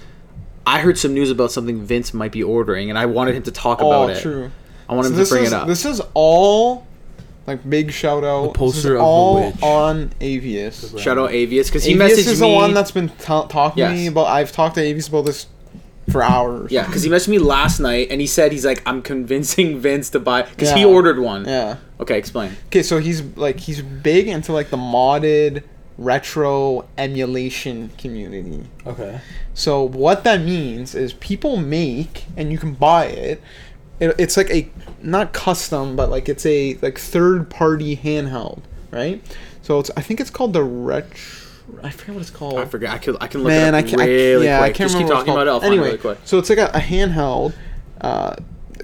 I 0.66 0.80
heard 0.80 0.98
some 0.98 1.14
news 1.14 1.30
about 1.30 1.50
something 1.52 1.82
Vince 1.82 2.14
might 2.14 2.32
be 2.32 2.42
ordering, 2.42 2.90
and 2.90 2.98
I 2.98 3.06
wanted 3.06 3.34
him 3.34 3.42
to 3.44 3.50
talk 3.50 3.80
Oh, 3.82 3.88
about 3.90 4.16
it. 4.16 4.20
true. 4.22 4.50
I 4.88 4.94
want 4.94 5.06
So 5.06 5.12
him 5.12 5.18
this 5.18 5.28
to 5.28 5.34
bring 5.34 5.44
is 5.44 5.52
it 5.52 5.56
up. 5.56 5.66
this 5.66 5.84
is 5.84 6.02
all 6.14 6.86
like 7.46 7.68
big 7.68 7.90
shout 7.92 8.24
out. 8.24 8.52
The 8.52 8.58
poster 8.58 8.76
this 8.76 8.84
is 8.84 8.84
of 8.86 8.92
the 8.92 8.98
all 9.00 9.34
witch. 9.46 9.62
on 9.62 10.08
Avius. 10.20 10.98
Shout 10.98 11.18
out 11.18 11.30
Avius 11.30 11.66
because 11.66 11.84
he 11.84 11.94
Avius 11.94 11.98
messaged 12.10 12.18
is 12.28 12.40
me. 12.40 12.48
the 12.48 12.54
one 12.54 12.74
that's 12.74 12.90
been 12.90 13.08
ta- 13.08 13.46
talking 13.46 13.84
to 13.84 13.90
me 13.90 14.02
Yes. 14.04 14.08
about. 14.12 14.26
I've 14.26 14.52
talked 14.52 14.74
to 14.76 14.80
Avius 14.82 15.08
about 15.08 15.22
this 15.26 15.46
for 16.10 16.22
hours. 16.22 16.70
yeah, 16.70 16.86
because 16.86 17.02
he 17.02 17.10
messaged 17.10 17.28
me 17.28 17.38
last 17.38 17.80
night, 17.80 18.08
and 18.10 18.20
he 18.20 18.26
said 18.26 18.52
he's 18.52 18.66
like, 18.66 18.82
I'm 18.86 19.02
convincing 19.02 19.78
Vince 19.80 20.10
to 20.10 20.20
buy 20.20 20.42
because 20.42 20.72
he 20.72 20.84
ordered 20.84 21.18
one. 21.18 21.44
Yeah. 21.46 21.76
Okay, 22.00 22.18
explain. 22.18 22.56
Okay, 22.66 22.82
so 22.82 22.98
he's 22.98 23.22
like 23.36 23.60
he's 23.60 23.82
big 23.82 24.28
into 24.28 24.52
like 24.52 24.70
the 24.70 24.76
modded 24.76 25.64
retro 25.96 26.88
emulation 26.98 27.90
community. 27.98 28.68
Okay. 28.86 29.20
So 29.54 29.82
what 29.82 30.24
that 30.24 30.40
means 30.40 30.94
is 30.94 31.12
people 31.14 31.56
make 31.56 32.24
and 32.36 32.50
you 32.50 32.58
can 32.58 32.74
buy 32.74 33.06
it. 33.06 33.40
it 34.00 34.14
it's 34.18 34.36
like 34.36 34.50
a 34.50 34.68
not 35.02 35.32
custom, 35.32 35.96
but 35.96 36.10
like 36.10 36.28
it's 36.28 36.44
a 36.46 36.74
like 36.82 36.98
third 36.98 37.48
party 37.48 37.96
handheld, 37.96 38.62
right? 38.90 39.22
So 39.62 39.78
it's 39.78 39.90
I 39.96 40.00
think 40.00 40.20
it's 40.20 40.30
called 40.30 40.52
the 40.52 40.64
retro. 40.64 41.16
I 41.82 41.90
forget 41.90 42.14
what 42.14 42.20
it's 42.22 42.30
called. 42.30 42.58
I 42.58 42.64
forget. 42.66 42.90
I 42.90 42.98
can 42.98 43.16
I 43.20 43.26
can 43.26 43.40
look 43.42 43.48
Man, 43.48 43.74
it 43.74 43.76
I 43.76 43.80
up 43.80 43.86
can't. 43.86 44.00
I- 44.02 44.06
really 44.06 44.44
yeah, 44.46 44.58
quick. 44.58 44.70
I 44.70 44.72
can't 44.76 44.90
Just 44.90 44.98
keep 44.98 45.08
remember. 45.08 45.14
what 45.14 45.18
talking 45.20 45.32
about 45.34 45.46
it. 45.46 45.50
I'll 45.50 45.60
called. 45.60 45.62
find 45.62 45.72
anyway, 45.72 45.86
it 45.88 46.04
really 46.04 46.16
quick. 46.16 46.18
so 46.24 46.38
it's 46.38 46.50
like 46.50 46.58
a, 46.58 46.66
a 46.74 46.80
handheld. 46.80 47.54
Uh, 48.00 48.36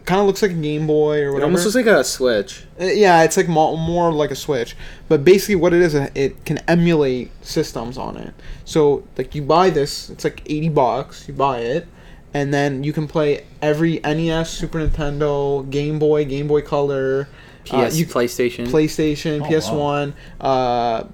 kind 0.07 0.21
of 0.21 0.27
looks 0.27 0.41
like 0.41 0.53
a 0.53 0.55
Game 0.55 0.87
Boy 0.87 1.19
or 1.21 1.29
It 1.29 1.33
whatever. 1.33 1.45
almost 1.45 1.65
looks 1.65 1.75
like 1.77 1.87
a 1.87 2.03
Switch. 2.05 2.65
Uh, 2.81 2.85
yeah, 2.85 3.23
it's 3.23 3.37
like 3.37 3.49
mo- 3.49 3.77
more 3.77 4.13
like 4.13 4.31
a 4.31 4.37
Switch. 4.37 4.75
But 5.09 5.25
basically, 5.25 5.57
what 5.57 5.73
it 5.75 5.83
is, 5.83 5.95
uh, 5.95 6.09
it 6.15 6.45
can 6.45 6.59
emulate 6.69 7.31
systems 7.45 7.99
on 7.99 8.17
it. 8.17 8.33
So, 8.65 9.05
like, 9.19 9.35
you 9.35 9.43
buy 9.43 9.69
this, 9.71 10.09
it's 10.11 10.25
like 10.25 10.43
80 10.47 10.69
bucks, 10.71 11.29
you 11.29 11.35
buy 11.35 11.59
it, 11.61 11.87
and 12.33 12.55
then 12.55 12.83
you 12.83 12.93
can 12.93 13.09
play 13.09 13.45
every 13.61 14.01
NES, 14.03 14.49
Super 14.51 14.79
Nintendo, 14.87 15.69
Game 15.69 15.99
Boy, 15.99 16.25
Game 16.25 16.47
Boy 16.49 16.63
Color, 16.63 17.29
PS, 17.65 17.73
uh, 17.75 17.91
you, 17.93 18.07
PlayStation. 18.07 18.69
PlayStation, 18.69 19.43
Oh, 19.43 19.51
PS1. 19.51 20.15
Uh, 20.41 21.05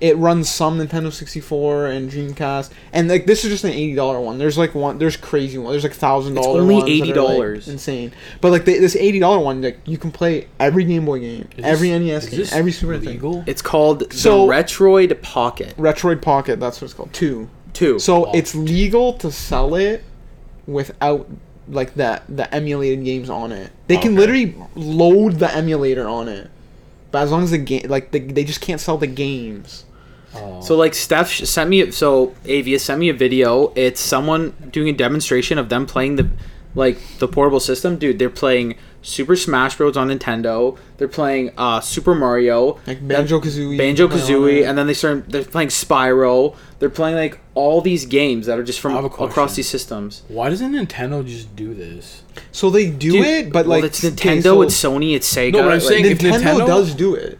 it 0.00 0.16
runs 0.16 0.48
some 0.50 0.78
Nintendo 0.78 1.12
64 1.12 1.86
and 1.88 2.10
Dreamcast, 2.10 2.70
and 2.92 3.08
like 3.08 3.26
this 3.26 3.44
is 3.44 3.50
just 3.50 3.64
an 3.64 3.70
eighty 3.72 3.94
dollar 3.94 4.20
one. 4.20 4.38
There's 4.38 4.56
like 4.56 4.74
one, 4.74 4.98
there's 4.98 5.16
crazy 5.16 5.58
one. 5.58 5.72
There's 5.72 5.84
like 5.84 5.92
thousand 5.92 6.36
It's 6.38 6.46
dollar. 6.46 6.62
only 6.62 6.74
ones 6.76 6.86
that 7.08 7.16
are, 7.18 7.22
like, 7.22 7.36
$80. 7.36 7.68
insane. 7.68 8.12
But 8.40 8.50
like 8.52 8.64
the, 8.64 8.78
this 8.78 8.96
eighty 8.96 9.18
dollar 9.18 9.38
one, 9.38 9.60
like 9.62 9.78
you 9.86 9.98
can 9.98 10.10
play 10.10 10.48
every 10.58 10.84
Game 10.84 11.04
Boy 11.04 11.20
game, 11.20 11.48
Is 11.56 11.64
every 11.64 11.90
this- 11.90 12.26
NES 12.30 12.50
game, 12.50 12.58
every 12.58 12.72
Super 12.72 12.94
Nintendo. 12.98 13.06
legal? 13.06 13.44
it's 13.46 13.62
called 13.62 14.12
So- 14.12 14.46
the 14.46 14.52
Retroid 14.52 15.20
Pocket 15.22 15.76
Retroid 15.76 16.22
Pocket, 16.22 16.58
that's 16.60 16.80
what 16.80 16.86
it's 16.86 16.94
called. 16.94 17.12
Two. 17.12 17.48
Two. 17.72 17.98
So 17.98 18.26
Oh. 18.26 18.32
it's 18.32 18.54
legal 18.54 19.12
to 19.14 19.30
sell 19.30 19.74
it 19.74 20.02
without 20.66 21.28
like 21.68 21.94
that 21.94 22.24
the 22.28 22.52
emulated 22.54 23.04
games 23.04 23.30
on 23.30 23.52
it. 23.52 23.70
They 23.86 23.96
can 23.96 24.12
Okay. 24.12 24.18
literally 24.18 24.54
load 24.74 25.38
the 25.38 25.54
emulator 25.54 26.08
on 26.08 26.28
it. 26.28 26.50
But 27.12 27.22
as 27.22 27.30
long 27.30 27.42
as 27.44 27.50
the 27.50 27.58
game 27.58 27.86
like 27.88 28.10
the, 28.12 28.18
they 28.20 28.44
just 28.44 28.60
can't 28.60 28.80
sell 28.80 28.96
the 28.98 29.06
games. 29.06 29.84
Oh. 30.34 30.60
So 30.60 30.76
like 30.76 30.94
Steph 30.94 31.30
sent 31.32 31.70
me 31.70 31.90
so 31.90 32.34
Avia 32.46 32.78
sent 32.78 33.00
me 33.00 33.08
a 33.08 33.14
video. 33.14 33.72
It's 33.74 34.00
someone 34.00 34.50
doing 34.70 34.88
a 34.88 34.92
demonstration 34.92 35.58
of 35.58 35.68
them 35.68 35.86
playing 35.86 36.16
the 36.16 36.28
like 36.74 36.98
the 37.18 37.26
portable 37.26 37.60
system. 37.60 37.96
Dude, 37.96 38.18
they're 38.20 38.30
playing 38.30 38.76
Super 39.02 39.34
Smash 39.34 39.76
Bros 39.76 39.96
on 39.96 40.08
Nintendo. 40.08 40.78
They're 40.98 41.08
playing 41.08 41.50
uh 41.58 41.80
Super 41.80 42.14
Mario, 42.14 42.78
Like 42.86 43.06
Banjo 43.06 43.40
Kazooie. 43.40 43.76
Banjo 43.76 44.06
Kazooie, 44.06 44.68
and 44.68 44.78
then 44.78 44.86
they 44.86 44.94
start 44.94 45.28
they're 45.28 45.42
playing 45.42 45.70
Spyro. 45.70 46.54
They're 46.78 46.90
playing 46.90 47.16
like 47.16 47.40
all 47.54 47.80
these 47.80 48.06
games 48.06 48.46
that 48.46 48.56
are 48.58 48.62
just 48.62 48.78
from 48.78 48.92
I 48.92 48.96
have 49.02 49.04
a 49.06 49.24
across 49.24 49.56
these 49.56 49.68
systems. 49.68 50.22
Why 50.28 50.48
doesn't 50.48 50.72
Nintendo 50.72 51.26
just 51.26 51.56
do 51.56 51.74
this? 51.74 52.22
So 52.52 52.70
they 52.70 52.88
do 52.88 53.10
Dude, 53.12 53.26
it, 53.26 53.52
but 53.52 53.66
well, 53.66 53.80
like 53.80 53.84
it's 53.90 54.04
okay, 54.04 54.36
Nintendo, 54.38 54.42
so 54.44 54.62
it's 54.62 54.80
Sony, 54.80 55.14
it's 55.16 55.34
Sega. 55.34 55.52
No, 55.54 55.58
but 55.62 55.64
I'm 55.64 55.70
like- 55.72 55.82
saying- 55.82 56.04
if 56.04 56.18
Nintendo, 56.20 56.40
Nintendo- 56.60 56.66
does 56.68 56.94
do 56.94 57.14
it 57.16 57.38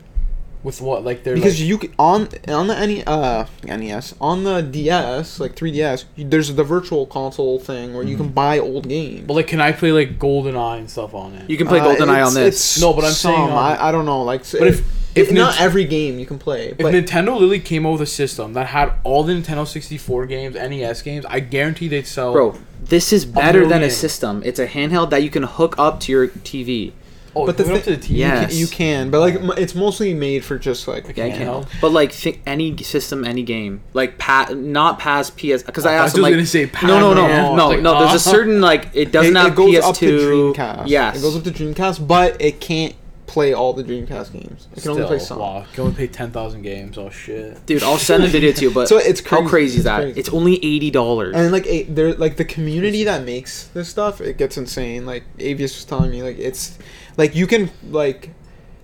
With 0.63 0.81
what? 0.83 1.05
Like 1.05 1.25
they're 1.25 1.35
because 1.35 1.59
like, 1.59 1.69
you 1.69 1.79
c- 1.81 1.91
on 1.99 2.29
on 2.49 2.67
the 2.67 2.87
NE, 2.87 3.03
uh, 3.07 3.47
NES 3.65 4.15
on 4.21 4.45
the 4.45 4.61
DS 4.61 5.41
like 5.41 5.57
3DS, 5.57 6.05
you, 6.17 6.29
there's 6.29 6.55
the 6.55 6.65
virtual 6.65 7.07
console 7.07 7.59
thing 7.59 7.95
where 7.95 8.03
you 8.05 8.17
Mm-hmm. 8.17 8.25
can 8.25 8.33
buy 8.33 8.59
old 8.59 8.87
games. 8.89 9.27
But 9.27 9.35
like, 9.35 9.47
can 9.47 9.61
I 9.61 9.73
play 9.73 9.91
like 9.93 10.19
GoldenEye 10.19 10.79
and 10.81 10.91
stuff 10.91 11.15
on 11.15 11.33
it? 11.35 11.49
you 11.49 11.57
can 11.57 11.67
play 11.67 11.81
Uh, 11.81 11.87
GoldenEye 11.95 12.27
on 12.27 12.35
this. 12.35 12.79
No, 12.81 12.93
but 12.93 13.05
I'm 13.05 13.13
some, 13.13 13.35
saying, 13.35 13.51
um, 13.51 13.57
I, 13.57 13.89
I 13.89 13.91
don't 13.93 14.05
know. 14.05 14.23
Like, 14.23 14.43
but 14.53 14.67
if- 14.67 14.81
if 15.13 15.29
if 15.29 15.33
not 15.33 15.55
Nint- 15.55 15.61
every 15.63 15.85
game 15.87 16.19
you 16.21 16.27
can 16.27 16.39
play, 16.39 16.67
if 16.69 16.79
but 16.79 16.95
Nintendo 16.95 17.33
literally 17.33 17.59
came 17.59 17.85
out 17.85 17.93
with 17.95 18.03
a 18.03 18.07
system 18.07 18.53
that 18.53 18.69
had 18.69 18.93
all 19.03 19.25
the 19.25 19.33
Nintendo 19.33 19.67
64 19.67 20.27
games, 20.27 20.55
NES 20.55 21.03
games, 21.03 21.25
I 21.29 21.41
guarantee 21.41 21.89
they'd 21.89 22.07
sell. 22.07 22.33
Bro, 22.33 22.59
this 22.81 23.13
is 23.13 23.25
better 23.25 23.67
than 23.67 23.83
a 23.83 23.91
system. 23.91 24.41
It's 24.45 24.61
a 24.61 24.69
handheld 24.69 25.11
that 25.11 25.25
you 25.25 25.31
can 25.31 25.43
hook 25.43 25.75
up 25.79 25.99
to 26.01 26.13
your 26.13 26.29
TV. 26.29 26.93
Oh, 27.37 27.47
but 27.47 27.57
but 27.57 27.57
the 27.59 27.65
the 27.65 27.75
up 27.75 27.83
to 27.85 27.97
the 27.97 27.97
TV. 27.97 28.09
Yeah. 28.17 28.35
you, 28.35 28.41
Yes. 28.41 28.51
can, 28.51 28.59
you 28.59 28.67
can. 28.67 29.11
But 29.11 29.21
like, 29.21 29.59
it's 29.59 29.75
mostly 29.75 30.15
made 30.15 30.45
for 30.45 30.59
just 30.59 30.87
like 30.89 31.17
Yeah, 31.17 31.25
I 31.25 31.31
Handheld? 31.31 31.69
can. 31.69 31.79
But 31.81 31.93
like, 31.93 32.13
think 32.13 32.43
any 32.47 32.77
system, 32.83 33.25
any 33.25 33.43
game, 33.43 33.81
like 33.93 34.19
pa- 34.19 34.51
not 34.55 34.99
past 34.99 35.37
PS. 35.37 35.63
Because 35.63 35.87
I 35.87 35.93
I 35.93 35.95
asked 35.95 36.15
was 36.15 36.23
like, 36.23 36.33
gonna 36.33 36.47
say 36.47 36.67
past- 36.67 36.87
no, 36.87 36.99
no, 37.01 37.15
no, 37.15 37.27
yeah. 37.29 37.55
no, 37.55 37.69
Like, 37.69 37.81
no. 37.81 37.93
There's 37.99 38.05
a 38.05 38.15
uh-huh. 38.15 38.19
certain 38.19 38.61
like 38.61 38.91
it 38.95 39.13
doesn't 39.13 39.37
it, 39.37 39.39
have 39.41 39.53
it 39.53 39.57
goes 39.57 39.75
PS2. 39.75 39.83
up 39.89 39.97
to 39.97 40.07
Dreamcast. 40.19 40.83
Yes, 40.89 41.19
it 41.19 41.23
goes 41.23 41.37
up 41.37 41.45
to 41.45 41.51
Dreamcast, 41.51 42.07
but 42.07 42.41
it 42.41 42.61
can't 42.61 42.95
play 43.27 43.53
all 43.55 43.73
the 43.73 43.85
Dreamcast 43.85 44.33
games. 44.33 44.67
It 44.75 44.83
can 44.83 44.91
only 44.91 45.05
play 45.05 45.19
Still, 45.21 45.37
some. 45.37 45.39
wow, 45.39 45.65
can 45.73 45.83
only 45.85 45.95
play 45.95 46.09
10,000 46.09 46.63
games. 46.63 46.99
Oh 46.99 47.11
shit. 47.11 47.65
dude. 47.65 47.81
I'll 47.85 47.97
send 47.97 48.25
the 48.25 48.29
video 48.29 48.51
to 48.51 48.61
you. 48.63 48.71
But 48.73 48.89
So 48.93 48.97
it's 48.99 49.21
how 49.21 49.37
crazy. 49.43 49.49
crazy 49.51 49.79
is 49.79 49.85
that? 49.85 50.01
crazy. 50.03 50.19
It's 50.19 50.29
only 50.31 50.57
eighty 50.57 50.91
dollars. 50.91 51.37
And 51.37 51.53
like, 51.53 51.65
a, 51.69 51.85
there, 51.85 52.13
like 52.15 52.39
the 52.39 52.45
community 52.45 53.05
that 53.05 53.23
makes 53.23 53.69
this 53.69 53.89
stuff, 53.89 54.21
it 54.21 54.37
gets 54.37 54.57
insane. 54.57 55.07
Like 55.07 55.23
Avius 55.39 55.61
was 55.77 55.85
telling 55.85 56.11
me, 56.11 56.25
like 56.25 56.41
it's, 56.41 56.77
like 57.17 57.35
you 57.35 57.47
can 57.47 57.71
like, 57.91 58.31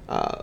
uh, 0.08 0.42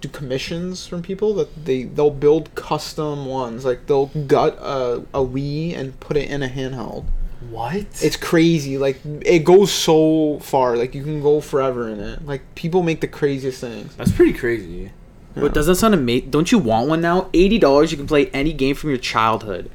do 0.00 0.08
commissions 0.08 0.86
from 0.86 1.02
people 1.02 1.34
that 1.34 1.64
they 1.64 1.84
they'll 1.84 2.10
build 2.10 2.54
custom 2.54 3.26
ones. 3.26 3.64
Like 3.64 3.86
they'll 3.86 4.06
gut 4.06 4.56
a, 4.60 5.04
a 5.12 5.24
Wii 5.24 5.76
and 5.76 5.98
put 6.00 6.16
it 6.16 6.30
in 6.30 6.42
a 6.42 6.48
handheld. 6.48 7.04
What? 7.50 7.86
It's 8.02 8.16
crazy. 8.16 8.78
Like 8.78 9.00
it 9.04 9.44
goes 9.44 9.72
so 9.72 10.38
far. 10.40 10.76
Like 10.76 10.94
you 10.94 11.02
can 11.02 11.20
go 11.20 11.40
forever 11.40 11.88
in 11.88 12.00
it. 12.00 12.24
Like 12.24 12.54
people 12.54 12.82
make 12.82 13.00
the 13.00 13.08
craziest 13.08 13.60
things. 13.60 13.94
That's 13.96 14.12
pretty 14.12 14.32
crazy. 14.32 14.92
Yeah. 15.34 15.42
But 15.42 15.54
does 15.54 15.66
that 15.66 15.76
sound 15.76 15.94
amazing? 15.94 16.30
Don't 16.30 16.52
you 16.52 16.58
want 16.58 16.88
one 16.88 17.00
now? 17.00 17.28
Eighty 17.34 17.58
dollars, 17.58 17.90
you 17.90 17.96
can 17.96 18.06
play 18.06 18.26
any 18.28 18.52
game 18.52 18.76
from 18.76 18.90
your 18.90 18.98
childhood. 18.98 19.70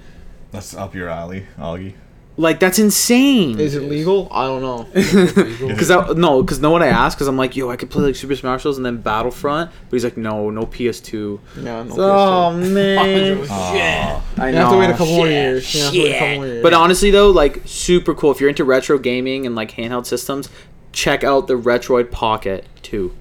That's 0.51 0.74
up 0.74 0.95
your 0.95 1.10
alley, 1.10 1.47
Augie. 1.58 1.95
Like 2.39 2.59
that's 2.59 2.77
insane. 2.77 3.59
Is 3.59 3.73
it 3.73 3.81
legal? 3.81 4.27
I 4.31 4.45
don't 4.45 4.61
know. 4.61 4.83
Because 5.67 5.89
no, 6.15 6.41
because 6.43 6.59
no 6.59 6.69
one 6.69 6.83
I 6.83 6.88
asked, 6.88 7.17
because 7.17 7.27
I'm 7.27 7.35
like, 7.38 7.55
yo, 7.55 7.69
I 7.71 7.75
could 7.77 7.89
play 7.89 8.03
like 8.03 8.15
Super 8.15 8.35
Smash 8.35 8.61
Bros. 8.63 8.77
and 8.77 8.85
then 8.85 8.97
Battlefront, 8.97 9.71
but 9.89 9.95
he's 9.95 10.03
like, 10.03 10.17
no, 10.17 10.49
no 10.51 10.61
PS2. 10.67 11.39
Yeah, 11.57 11.83
no. 11.83 11.93
Oh 11.95 12.51
PS2. 12.55 12.73
man, 12.73 13.38
oh, 13.41 13.47
Aw. 13.49 14.23
I 14.38 14.49
You 14.49 14.55
know. 14.55 14.61
have 14.61 14.71
to 14.71 14.77
wait 14.77 14.89
a 14.89 14.93
couple 14.93 15.07
more 15.07 15.25
Shit, 15.25 15.33
years. 15.33 15.75
You 15.75 15.81
have 15.83 15.93
to 15.93 15.99
wait 15.99 16.09
a 16.09 16.13
couple 16.19 16.35
more 16.35 16.43
shit. 16.45 16.51
years. 16.53 16.63
But 16.63 16.73
honestly, 16.73 17.09
though, 17.11 17.31
like 17.31 17.61
super 17.65 18.13
cool. 18.13 18.31
If 18.31 18.39
you're 18.39 18.49
into 18.49 18.63
retro 18.63 18.99
gaming 18.99 19.45
and 19.47 19.55
like 19.55 19.71
handheld 19.71 20.05
systems, 20.05 20.49
check 20.93 21.23
out 21.23 21.47
the 21.47 21.55
Retroid 21.57 22.11
Pocket 22.11 22.65
2. 22.83 23.13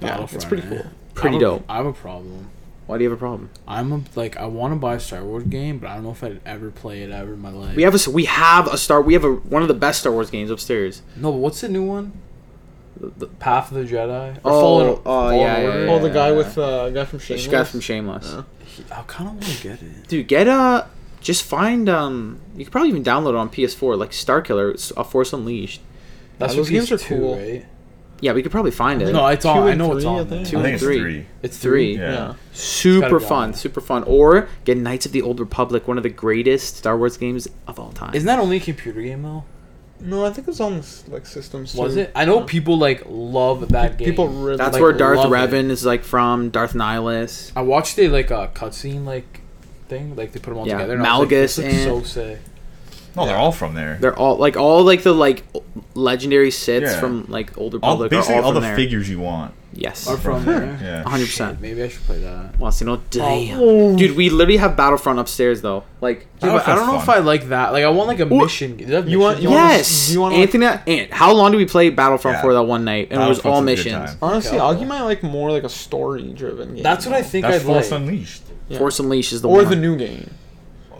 yeah, 0.00 0.26
it's 0.32 0.44
pretty 0.44 0.66
cool. 0.68 0.84
Pretty 1.14 1.36
I 1.36 1.40
have 1.40 1.42
a- 1.42 1.44
dope. 1.58 1.64
I 1.68 1.76
have 1.76 1.86
a 1.86 1.92
problem. 1.92 2.50
Why 2.86 2.98
do 2.98 3.04
you 3.04 3.10
have 3.10 3.18
a 3.18 3.20
problem? 3.20 3.48
I'm 3.66 3.92
a, 3.92 4.00
like 4.14 4.36
I 4.36 4.46
want 4.46 4.72
to 4.74 4.78
buy 4.78 4.94
a 4.96 5.00
Star 5.00 5.24
Wars 5.24 5.44
game, 5.44 5.78
but 5.78 5.88
I 5.88 5.94
don't 5.94 6.04
know 6.04 6.10
if 6.10 6.22
I'd 6.22 6.40
ever 6.44 6.70
play 6.70 7.02
it 7.02 7.10
ever 7.10 7.32
in 7.32 7.40
my 7.40 7.50
life. 7.50 7.76
We 7.76 7.82
have 7.84 7.94
a 7.94 7.96
s- 7.96 8.08
we 8.08 8.26
have 8.26 8.66
a 8.66 8.76
star. 8.76 9.00
We 9.00 9.14
have 9.14 9.24
a 9.24 9.32
one 9.32 9.62
of 9.62 9.68
the 9.68 9.74
best 9.74 10.00
Star 10.00 10.12
Wars 10.12 10.30
games 10.30 10.50
upstairs. 10.50 11.00
no, 11.16 11.32
but 11.32 11.38
what's 11.38 11.60
the 11.62 11.68
new 11.68 11.82
one? 11.84 12.12
The, 12.98 13.08
the 13.16 13.26
Path 13.26 13.72
of 13.72 13.78
the 13.78 13.84
Jedi. 13.92 14.36
Or 14.36 14.40
Oh, 14.44 14.60
Fallen, 14.60 14.88
oh, 14.88 14.94
Fallen 15.02 15.38
yeah, 15.40 15.58
yeah, 15.62 15.84
yeah. 15.84 15.90
Oh, 15.92 15.98
the 15.98 16.10
guy 16.10 16.30
with 16.32 16.56
uh, 16.58 16.90
guy 16.90 17.04
from 17.06 17.18
This 17.18 17.26
Shameless. 17.26 17.46
guy 17.48 17.64
from 17.64 17.80
Shameless. 17.80 18.32
Yeah. 18.34 18.42
I 18.98 19.02
kind 19.06 19.28
of 19.30 19.34
want 19.36 19.44
to 19.46 19.62
get 19.62 19.82
it. 19.82 20.08
Dude, 20.08 20.28
get 20.28 20.46
a. 20.46 20.86
Just 21.20 21.42
find 21.42 21.88
um. 21.88 22.40
You 22.54 22.64
could 22.66 22.72
probably 22.72 22.90
even 22.90 23.02
download 23.02 23.30
it 23.30 23.36
on 23.36 23.48
PS4, 23.48 23.96
like 23.98 24.10
Starkiller, 24.10 24.72
it's 24.74 24.90
a 24.96 25.02
Force 25.04 25.32
Unleashed. 25.32 25.80
That's 26.38 26.54
those 26.54 26.68
games 26.68 26.92
are 26.92 26.96
PS2, 26.96 27.06
cool. 27.08 27.36
right? 27.36 27.66
Yeah, 28.20 28.32
we 28.32 28.42
could 28.42 28.52
probably 28.52 28.70
find 28.70 29.02
it. 29.02 29.12
No, 29.12 29.26
it's 29.26 29.42
thought 29.42 29.54
Two 29.54 29.68
I 29.68 29.70
and 29.70 29.78
know 29.78 29.92
it's 29.92 30.04
three, 30.04 30.10
I 30.12 30.18
on 30.20 30.26
think. 30.28 30.30
there. 30.30 30.50
Two 30.50 30.56
I 30.56 30.60
and 30.60 30.64
think 30.64 30.74
it's 30.74 30.82
three. 30.84 30.98
three. 30.98 31.26
It's 31.42 31.58
three. 31.58 31.96
Yeah. 31.96 32.12
Yeah. 32.12 32.34
Super 32.52 33.20
fun, 33.20 33.48
on. 33.48 33.54
super 33.54 33.80
fun. 33.80 34.04
Or 34.04 34.48
get 34.64 34.78
Knights 34.78 35.04
of 35.06 35.12
the 35.12 35.20
Old 35.22 35.40
Republic, 35.40 35.86
one 35.88 35.96
of 35.96 36.02
the 36.04 36.08
greatest 36.10 36.76
Star 36.76 36.96
Wars 36.96 37.16
games 37.16 37.48
of 37.66 37.78
all 37.78 37.90
time. 37.92 38.14
Isn't 38.14 38.26
that 38.26 38.38
only 38.38 38.56
a 38.58 38.60
computer 38.60 39.02
game 39.02 39.22
though? 39.22 39.44
No, 40.00 40.24
I 40.24 40.30
think 40.30 40.48
it's 40.48 40.60
on 40.60 40.82
like 41.08 41.24
systems. 41.26 41.74
Was 41.74 41.94
too. 41.94 42.00
it? 42.00 42.12
I 42.14 42.24
know 42.24 42.42
people 42.42 42.78
like 42.78 43.02
love 43.06 43.68
that 43.70 43.96
game. 43.98 44.08
People 44.08 44.28
really. 44.28 44.56
That's 44.58 44.74
like, 44.74 44.82
where 44.82 44.92
Darth. 44.92 45.18
Revan 45.20 45.70
is 45.70 45.84
like 45.84 46.02
from. 46.04 46.50
Darth 46.50 46.72
Nihilus. 46.74 47.52
I 47.56 47.62
watched 47.62 47.98
a 47.98 48.08
like 48.08 48.30
a 48.30 48.50
cutscene 48.54 49.04
like 49.04 49.40
thing, 49.88 50.14
like 50.16 50.32
they 50.32 50.40
put 50.40 50.50
them 50.50 50.58
all 50.58 50.66
Yeah, 50.66 50.74
together. 50.78 50.94
And 50.94 51.06
I 51.06 51.18
was 51.18 51.20
like, 51.30 51.38
Malgus 51.38 51.56
this 51.56 51.58
looks 51.58 51.82
so 51.82 51.96
and- 51.96 52.06
sick. 52.06 52.38
No, 53.16 53.26
they're 53.26 53.36
all 53.36 53.52
from 53.52 53.74
there. 53.74 53.96
They're 54.00 54.16
all 54.18 54.36
like 54.36 54.56
all 54.56 54.82
like 54.82 55.02
the 55.02 55.12
like 55.14 55.44
legendary 55.94 56.50
Siths 56.50 56.82
Yeah. 56.82 57.00
from 57.00 57.26
like 57.28 57.56
Old 57.56 57.74
all, 57.74 57.98
Republic 57.98 58.06
are 58.12 58.16
basically 58.16 58.34
all 58.36 58.44
all 58.46 58.52
from 58.52 58.62
the 58.62 58.66
there. 58.68 58.76
figures 58.76 59.08
you 59.08 59.20
want. 59.20 59.54
yes. 59.72 60.08
Are 60.08 60.16
from 60.16 60.44
there. 60.46 60.78
Yeah. 60.82 61.04
100%. 61.04 61.60
Maybe 61.60 61.82
I 61.82 61.88
should 61.88 62.02
play 62.02 62.18
that. 62.20 62.58
Well, 62.58 62.72
so 62.72 62.84
you 62.84 62.90
know, 62.90 63.02
damn. 63.10 63.58
Oh. 63.60 63.96
Dude, 63.96 64.16
we 64.16 64.30
literally 64.30 64.56
have 64.58 64.76
Battlefront 64.76 65.18
upstairs 65.20 65.62
though. 65.62 65.84
Like, 66.00 66.26
Yeah, 66.42 66.52
but 66.54 66.66
I 66.68 66.74
don't 66.74 66.86
know 66.86 66.94
Battlefront's 66.94 67.02
if 67.04 67.08
I 67.08 67.18
like 67.20 67.48
that. 67.48 67.72
Like 67.72 67.84
I 67.84 67.88
want 67.90 68.08
like 68.08 68.20
a 68.20 68.26
mission. 68.26 68.76
Does 68.78 68.88
it 68.90 68.92
have 68.94 69.08
You 69.08 69.20
want- 69.20 69.40
you 69.40 69.48
on 69.48 69.54
want- 69.54 69.72
it? 69.74 69.76
yes, 69.76 70.10
you 70.12 70.20
wanna, 70.20 70.34
like- 70.36 70.54
Anthony. 70.54 70.98
Ant, 71.00 71.12
how 71.12 71.32
long 71.32 71.52
did 71.52 71.58
we 71.58 71.66
play 71.66 71.90
Battlefront 71.90 72.38
Yeah. 72.38 72.42
for 72.42 72.52
that 72.54 72.62
one 72.64 72.84
night? 72.84 73.08
And 73.12 73.22
it 73.22 73.28
was 73.28 73.38
all 73.40 73.62
Battlefront's 73.62 73.80
a 73.80 73.84
good 73.84 73.92
missions. 74.00 74.16
Honestly, 74.22 74.58
I'll 74.58 74.74
Augie 74.74 74.80
go. 74.80 74.84
might 74.86 75.02
like 75.02 75.22
more 75.22 75.50
like 75.52 75.62
a 75.64 75.68
story-driven 75.68 76.74
game. 76.74 76.82
That's 76.82 77.06
what 77.06 77.14
I 77.14 77.22
think 77.22 77.44
That's 77.46 77.58
I'd 77.58 77.66
Force 77.66 77.90
like. 77.90 78.00
Unleashed. 78.00 78.42
Yeah. 78.68 78.78
Force 78.78 78.98
Unleashed 78.98 79.32
is 79.32 79.42
the 79.42 79.48
or 79.48 79.58
one. 79.58 79.70
the 79.70 79.76
new 79.76 79.96
game. 79.96 80.30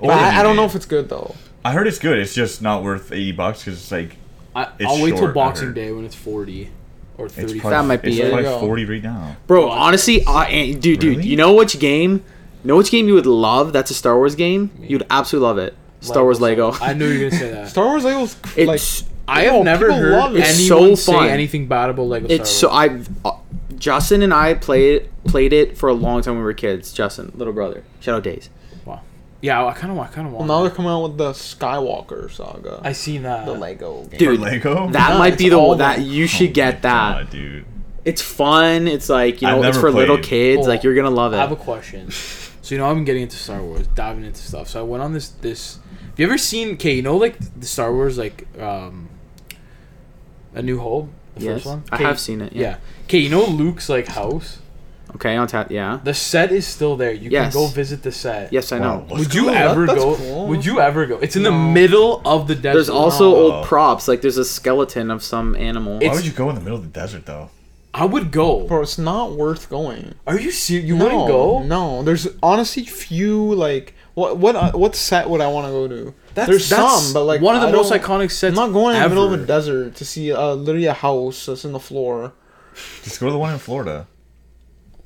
Or 0.01 0.09
But 0.09 0.17
the 0.17 0.23
I, 0.23 0.41
I 0.41 0.43
don't 0.43 0.57
know 0.57 0.65
if 0.65 0.75
it's 0.75 0.87
good 0.87 1.09
though. 1.09 1.35
I 1.65 1.73
heard 1.73 1.87
it's 1.87 1.99
good. 1.99 2.19
It's 2.19 2.35
just 2.35 2.61
not 2.63 2.83
worth 2.83 3.11
eighty 3.13 3.33
bucks 3.33 3.65
because 3.65 3.81
it's 3.81 3.91
like 3.93 4.17
I, 4.55 4.65
It's 4.79 4.85
I'll 4.91 5.03
wait 5.03 5.11
till 5.11 5.19
short, 5.19 5.31
I 5.31 5.35
Boxing 5.35 5.67
heard. 5.69 5.75
Day 5.75 5.93
when 5.93 6.05
it's 6.05 6.15
forty 6.15 6.71
or 7.17 7.27
it's 7.27 7.35
thirty. 7.35 7.59
probably, 7.61 7.77
That 7.77 7.85
might 7.87 8.03
be 8.03 8.11
it's 8.11 8.19
it. 8.19 8.23
probably 8.29 8.43
There 8.45 8.53
you 8.53 8.61
go. 8.61 8.67
forty 8.67 8.85
right 8.85 9.03
now. 9.03 9.37
Bro, 9.47 9.71
honestly, 9.71 10.25
uh, 10.25 10.43
Ant- 10.43 10.81
dude, 10.81 11.01
dude, 11.01 11.17
Really? 11.19 11.29
you 11.29 11.37
know 11.37 11.55
which 11.55 11.79
game 11.79 12.23
You 12.63 12.69
know 12.69 12.77
which 12.77 12.91
game 12.91 13.09
you 13.09 13.15
would 13.15 13.27
love? 13.27 13.73
That's 13.73 13.91
a 13.91 13.95
Star 13.95 14.17
Wars 14.17 14.35
game. 14.35 14.71
You'd 14.81 15.07
absolutely 15.11 15.47
love 15.47 15.59
it. 15.59 15.75
Star 16.01 16.23
Wars 16.23 16.41
Lego. 16.41 16.73
I 16.81 16.93
knew 16.93 17.07
you 17.09 17.25
were 17.25 17.31
gonna 17.31 17.41
say 17.41 17.51
that. 17.51 17.69
Star 17.71 17.87
Wars 17.87 18.05
Lego's 18.05 18.37
It's 18.57 19.03
like 19.03 19.11
I 19.27 19.43
have 19.45 19.55
Oh, 19.55 19.63
never 19.63 19.87
people 19.87 20.01
heard 20.01 20.13
love 20.13 20.37
it. 20.37 20.45
anyone 20.45 20.91
It's 20.93 21.03
so 21.03 21.13
say 21.13 21.31
anything 21.31 21.67
bad 21.67 21.89
about 21.89 22.03
Lego. 22.03 22.27
it's 22.29 22.51
so 22.51 22.69
Star 22.69 22.89
Wars. 22.91 23.09
I, 23.25 23.29
uh, 23.31 23.37
Justin 23.79 24.23
and 24.23 24.33
I 24.35 24.53
played 24.55 25.09
played 25.25 25.53
it 25.55 25.77
for 25.79 25.89
a 25.89 25.95
long 25.95 26.21
time 26.23 26.35
when 26.35 26.41
we 26.41 26.45
were 26.45 26.53
kids. 26.55 26.93
Justin, 26.93 27.33
little 27.35 27.53
brother, 27.55 27.85
shout 28.01 28.17
out 28.17 28.23
Days. 28.23 28.51
Yeah, 29.47 29.65
I 29.67 29.73
kind 29.75 29.93
of, 29.93 29.99
I 29.99 30.07
kind 30.07 30.27
of 30.27 30.33
well, 30.33 30.39
want. 30.41 30.49
now 30.49 30.63
they're 30.63 30.71
coming 30.79 30.91
out 30.91 31.03
with 31.03 31.19
the 31.19 31.33
Skywalker 31.33 32.31
saga. 32.31 32.81
I 32.83 32.93
seen 32.93 33.23
that. 33.25 33.45
the 33.47 33.53
Lego 33.53 34.05
game. 34.05 34.19
Dude, 34.19 34.41
Lego? 34.41 34.89
that 34.91 35.11
Yeah, 35.11 35.19
might 35.19 35.37
be 35.37 35.49
the 35.51 35.57
all 35.57 35.69
one 35.71 35.79
that 35.79 36.01
you 36.01 36.27
should 36.27 36.55
get 36.55 36.83
that. 36.83 37.13
God, 37.25 37.31
dude. 37.31 37.65
It's 38.05 38.23
fun. 38.23 38.89
It's 38.89 39.09
like 39.09 39.43
you 39.43 39.49
I've 39.49 39.57
know, 39.57 39.69
it's 39.69 39.77
never 39.77 39.81
for 39.89 39.91
little 39.91 40.17
played. 40.17 40.27
kids. 40.29 40.67
Oh, 40.67 40.69
like 40.71 40.83
you're 40.83 40.95
gonna 40.95 41.11
love 41.11 41.33
it. 41.35 41.37
I 41.37 41.41
have 41.41 41.51
a 41.53 41.55
it. 41.55 41.59
question. 41.61 42.11
So 42.11 42.75
you 42.75 42.79
know 42.79 42.89
I've 42.89 42.97
been 42.97 43.05
getting 43.05 43.23
into 43.23 43.37
Star 43.37 43.63
Wars, 43.63 43.87
diving 43.89 44.25
into 44.25 44.41
stuff. 44.41 44.69
So 44.69 44.81
I 44.81 44.83
went 44.83 45.03
on 45.03 45.13
this 45.13 45.29
this. 45.29 45.79
Have 46.11 46.19
you 46.21 46.27
ever 46.27 46.39
seen? 46.39 46.75
Okay, 46.75 46.95
you 46.95 47.03
know 47.03 47.17
like 47.17 47.37
the 47.61 47.67
Star 47.67 47.93
Wars 47.93 48.17
like 48.17 48.47
um. 48.59 49.09
A 50.57 50.63
New 50.63 50.79
Hope, 50.79 51.09
the 51.35 51.45
Yes, 51.45 51.55
first 51.55 51.67
one. 51.67 51.83
I 51.91 51.97
'Kay, 51.97 52.05
have 52.05 52.21
seen 52.21 52.41
it. 52.41 52.53
Yeah. 52.53 52.61
Yeah. 52.63 52.77
Okay, 53.05 53.19
you 53.19 53.29
know 53.29 53.45
Luke's 53.45 53.89
like 53.89 54.07
house. 54.07 54.59
Okay, 55.17 55.37
on 55.37 55.47
tap. 55.47 55.71
Yeah. 55.71 56.01
The 56.03 56.13
set 56.15 56.51
is 56.51 56.67
still 56.67 56.97
there. 56.97 57.13
You 57.13 57.31
Yes. 57.31 57.53
can 57.53 57.63
go 57.63 57.69
visit 57.69 58.03
the 58.03 58.11
set. 58.13 58.53
Yes, 58.53 58.73
I 58.73 58.79
Wow, 58.81 58.85
know. 59.01 59.07
looks 59.11 59.21
Would 59.29 59.35
you 59.35 59.43
cool. 59.45 59.51
ever 59.55 59.87
That- 59.87 59.93
that's 59.95 60.05
go? 60.05 60.17
cool. 60.17 60.47
Would 60.49 60.67
you 60.67 60.81
ever 60.81 61.07
go? 61.07 61.19
It's 61.19 61.37
in 61.37 61.45
the 61.45 61.53
middle 61.53 62.21
of 62.25 62.49
the 62.49 62.55
desert. 62.55 62.75
There's 62.79 62.89
also 62.89 63.35
old 63.35 63.65
props. 63.67 64.09
Like 64.09 64.23
there's 64.23 64.39
a 64.39 64.45
skeleton 64.45 65.11
of 65.11 65.23
some 65.23 65.55
animal. 65.55 65.95
Why 65.95 65.99
It's- 66.01 66.17
would 66.17 66.27
you 66.27 66.33
go 66.33 66.49
in 66.49 66.57
the 66.57 66.61
middle 66.61 66.79
of 66.79 66.83
the 66.83 67.01
desert 67.01 67.27
though? 67.27 67.51
I 67.97 68.05
would 68.07 68.33
go. 68.33 68.67
Bro, 68.67 68.83
it's 68.83 68.99
not 68.99 69.33
worth 69.37 69.71
going. 69.71 70.15
Are 70.27 70.37
you 70.39 70.51
serious? 70.51 70.89
You 70.89 70.97
no, 70.97 71.05
wouldn't 71.05 71.29
go? 71.29 71.63
No, 71.63 72.03
there's 72.03 72.27
honestly 72.43 72.83
few 72.85 73.55
like 73.55 73.95
what 74.15 74.37
what 74.39 74.57
uh, 74.57 74.73
what 74.73 74.97
set 74.97 75.31
would 75.31 75.41
I 75.41 75.47
want 75.47 75.69
to 75.69 75.71
go 75.71 75.87
to? 75.87 76.13
That's, 76.35 76.49
there's 76.51 76.69
that's 76.69 77.03
some, 77.05 77.13
but 77.15 77.23
like 77.25 77.41
one 77.41 77.55
of 77.55 77.63
the 77.63 77.69
I 77.69 77.71
most 77.71 77.91
don't- 77.91 78.03
iconic 78.03 78.33
sets. 78.33 78.51
I'm 78.59 78.67
not 78.67 78.73
going 78.73 78.97
in 78.97 79.03
the 79.05 79.09
middle 79.09 79.33
of 79.33 79.41
a 79.41 79.47
desert 79.47 79.95
to 79.95 80.05
see 80.05 80.33
uh, 80.33 80.55
literally 80.55 80.87
a 80.87 80.93
house 80.93 81.47
that's 81.47 81.65
in 81.65 81.71
the 81.71 81.79
floor. 81.79 82.33
Just 83.05 83.21
go 83.21 83.27
to 83.27 83.33
the 83.33 83.39
one 83.39 83.53
in 83.53 83.61
Florida. 83.61 84.09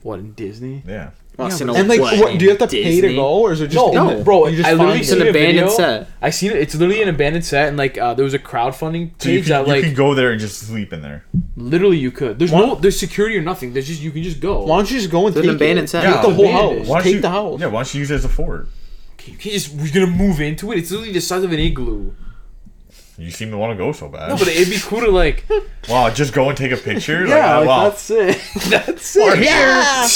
What 0.02 0.18
in 0.20 0.32
Disney? 0.32 0.82
Yeah. 0.86 1.10
Well, 1.36 1.46
Yeah, 1.48 1.52
it's 1.52 1.60
in 1.60 1.66
but- 1.68 1.76
a 1.76 1.78
And 1.78 1.88
like, 1.88 2.00
what, 2.00 2.18
what, 2.18 2.38
do 2.38 2.44
you 2.44 2.50
have 2.50 2.58
to 2.68 2.76
in 2.76 2.82
pay 2.84 3.00
to 3.00 3.14
go, 3.14 3.28
or 3.42 3.52
is 3.52 3.60
it 3.60 3.68
just 3.68 3.76
No, 3.76 3.92
no, 3.92 4.16
the- 4.18 4.24
bro. 4.24 4.46
You 4.48 4.56
just 4.56 4.68
I 4.68 4.72
literally? 4.72 5.00
It's 5.00 5.12
an 5.12 5.22
abandoned 5.26 5.70
set. 5.70 6.08
I 6.20 6.30
seen 6.30 6.50
it. 6.50 6.56
It's 6.56 6.74
literally 6.74 7.00
an 7.02 7.08
abandoned 7.08 7.44
set, 7.44 7.68
and 7.68 7.76
like 7.76 7.96
uh, 7.98 8.14
there 8.14 8.24
was 8.24 8.34
a 8.34 8.38
crowdfunding 8.40 9.10
So 9.22 9.28
you 9.28 9.38
page 9.38 9.46
can, 9.48 9.50
that 9.64 9.66
you 9.68 9.72
like 9.72 9.84
can 9.84 9.94
go 9.94 10.14
there 10.14 10.32
and 10.32 10.40
just 10.40 10.58
sleep 10.58 10.92
in 10.92 11.00
there. 11.02 11.24
literally 11.56 11.96
you 11.98 12.10
could. 12.10 12.38
There's 12.40 12.50
Why- 12.50 12.60
no 12.60 12.74
there's 12.74 12.98
security 12.98 13.36
or 13.36 13.42
nothing. 13.42 13.72
There's 13.72 13.86
just 13.86 14.00
you 14.02 14.10
can 14.10 14.22
just 14.24 14.40
go. 14.40 14.64
Why 14.64 14.78
don't 14.78 14.90
you 14.90 14.98
just 14.98 15.10
go 15.10 15.26
and 15.26 15.36
It's 15.36 15.42
take 15.42 15.50
an 15.50 15.56
abandoned 15.56 15.84
it? 15.84 15.88
set. 15.90 16.02
Take 16.04 16.14
Yeah, 16.14 16.22
the 16.22 16.34
whole 16.34 16.44
abandoned. 16.48 16.78
house. 16.80 16.88
Why 16.88 16.96
don't 16.98 17.04
Take 17.04 17.14
you, 17.14 17.20
the 17.20 17.30
house. 17.30 17.60
Yeah, 17.60 17.66
why 17.68 17.82
don't 17.82 17.94
you 17.94 18.00
use 18.00 18.10
it 18.10 18.14
as 18.16 18.24
a 18.24 18.28
fort? 18.28 18.68
You 19.26 19.36
can't 19.36 19.52
just 19.54 19.74
we're 19.74 19.92
gonna 19.92 20.06
move 20.06 20.40
into 20.40 20.72
it. 20.72 20.78
It's 20.78 20.90
literally 20.90 21.12
the 21.12 21.20
size 21.20 21.42
of 21.44 21.52
an 21.52 21.58
igloo. 21.60 22.12
You 23.18 23.32
seem 23.32 23.50
to 23.50 23.58
want 23.58 23.72
to 23.72 23.76
go 23.76 23.90
so 23.90 24.08
bad. 24.08 24.28
No, 24.28 24.36
but 24.36 24.46
it'd 24.46 24.70
be 24.72 24.78
cool 24.80 25.00
to 25.00 25.10
like. 25.10 25.44
wow, 25.88 26.08
just 26.08 26.32
go 26.32 26.48
and 26.48 26.56
take 26.56 26.70
a 26.70 26.76
picture. 26.76 27.26
yeah, 27.26 27.56
uh, 27.56 27.58
like, 27.60 27.68
wow. 27.68 27.84
that's 27.88 28.10
it. 28.10 28.40
that's 28.70 29.16
We're 29.16 29.34
it. 29.36 29.42
Yeah. 29.42 30.06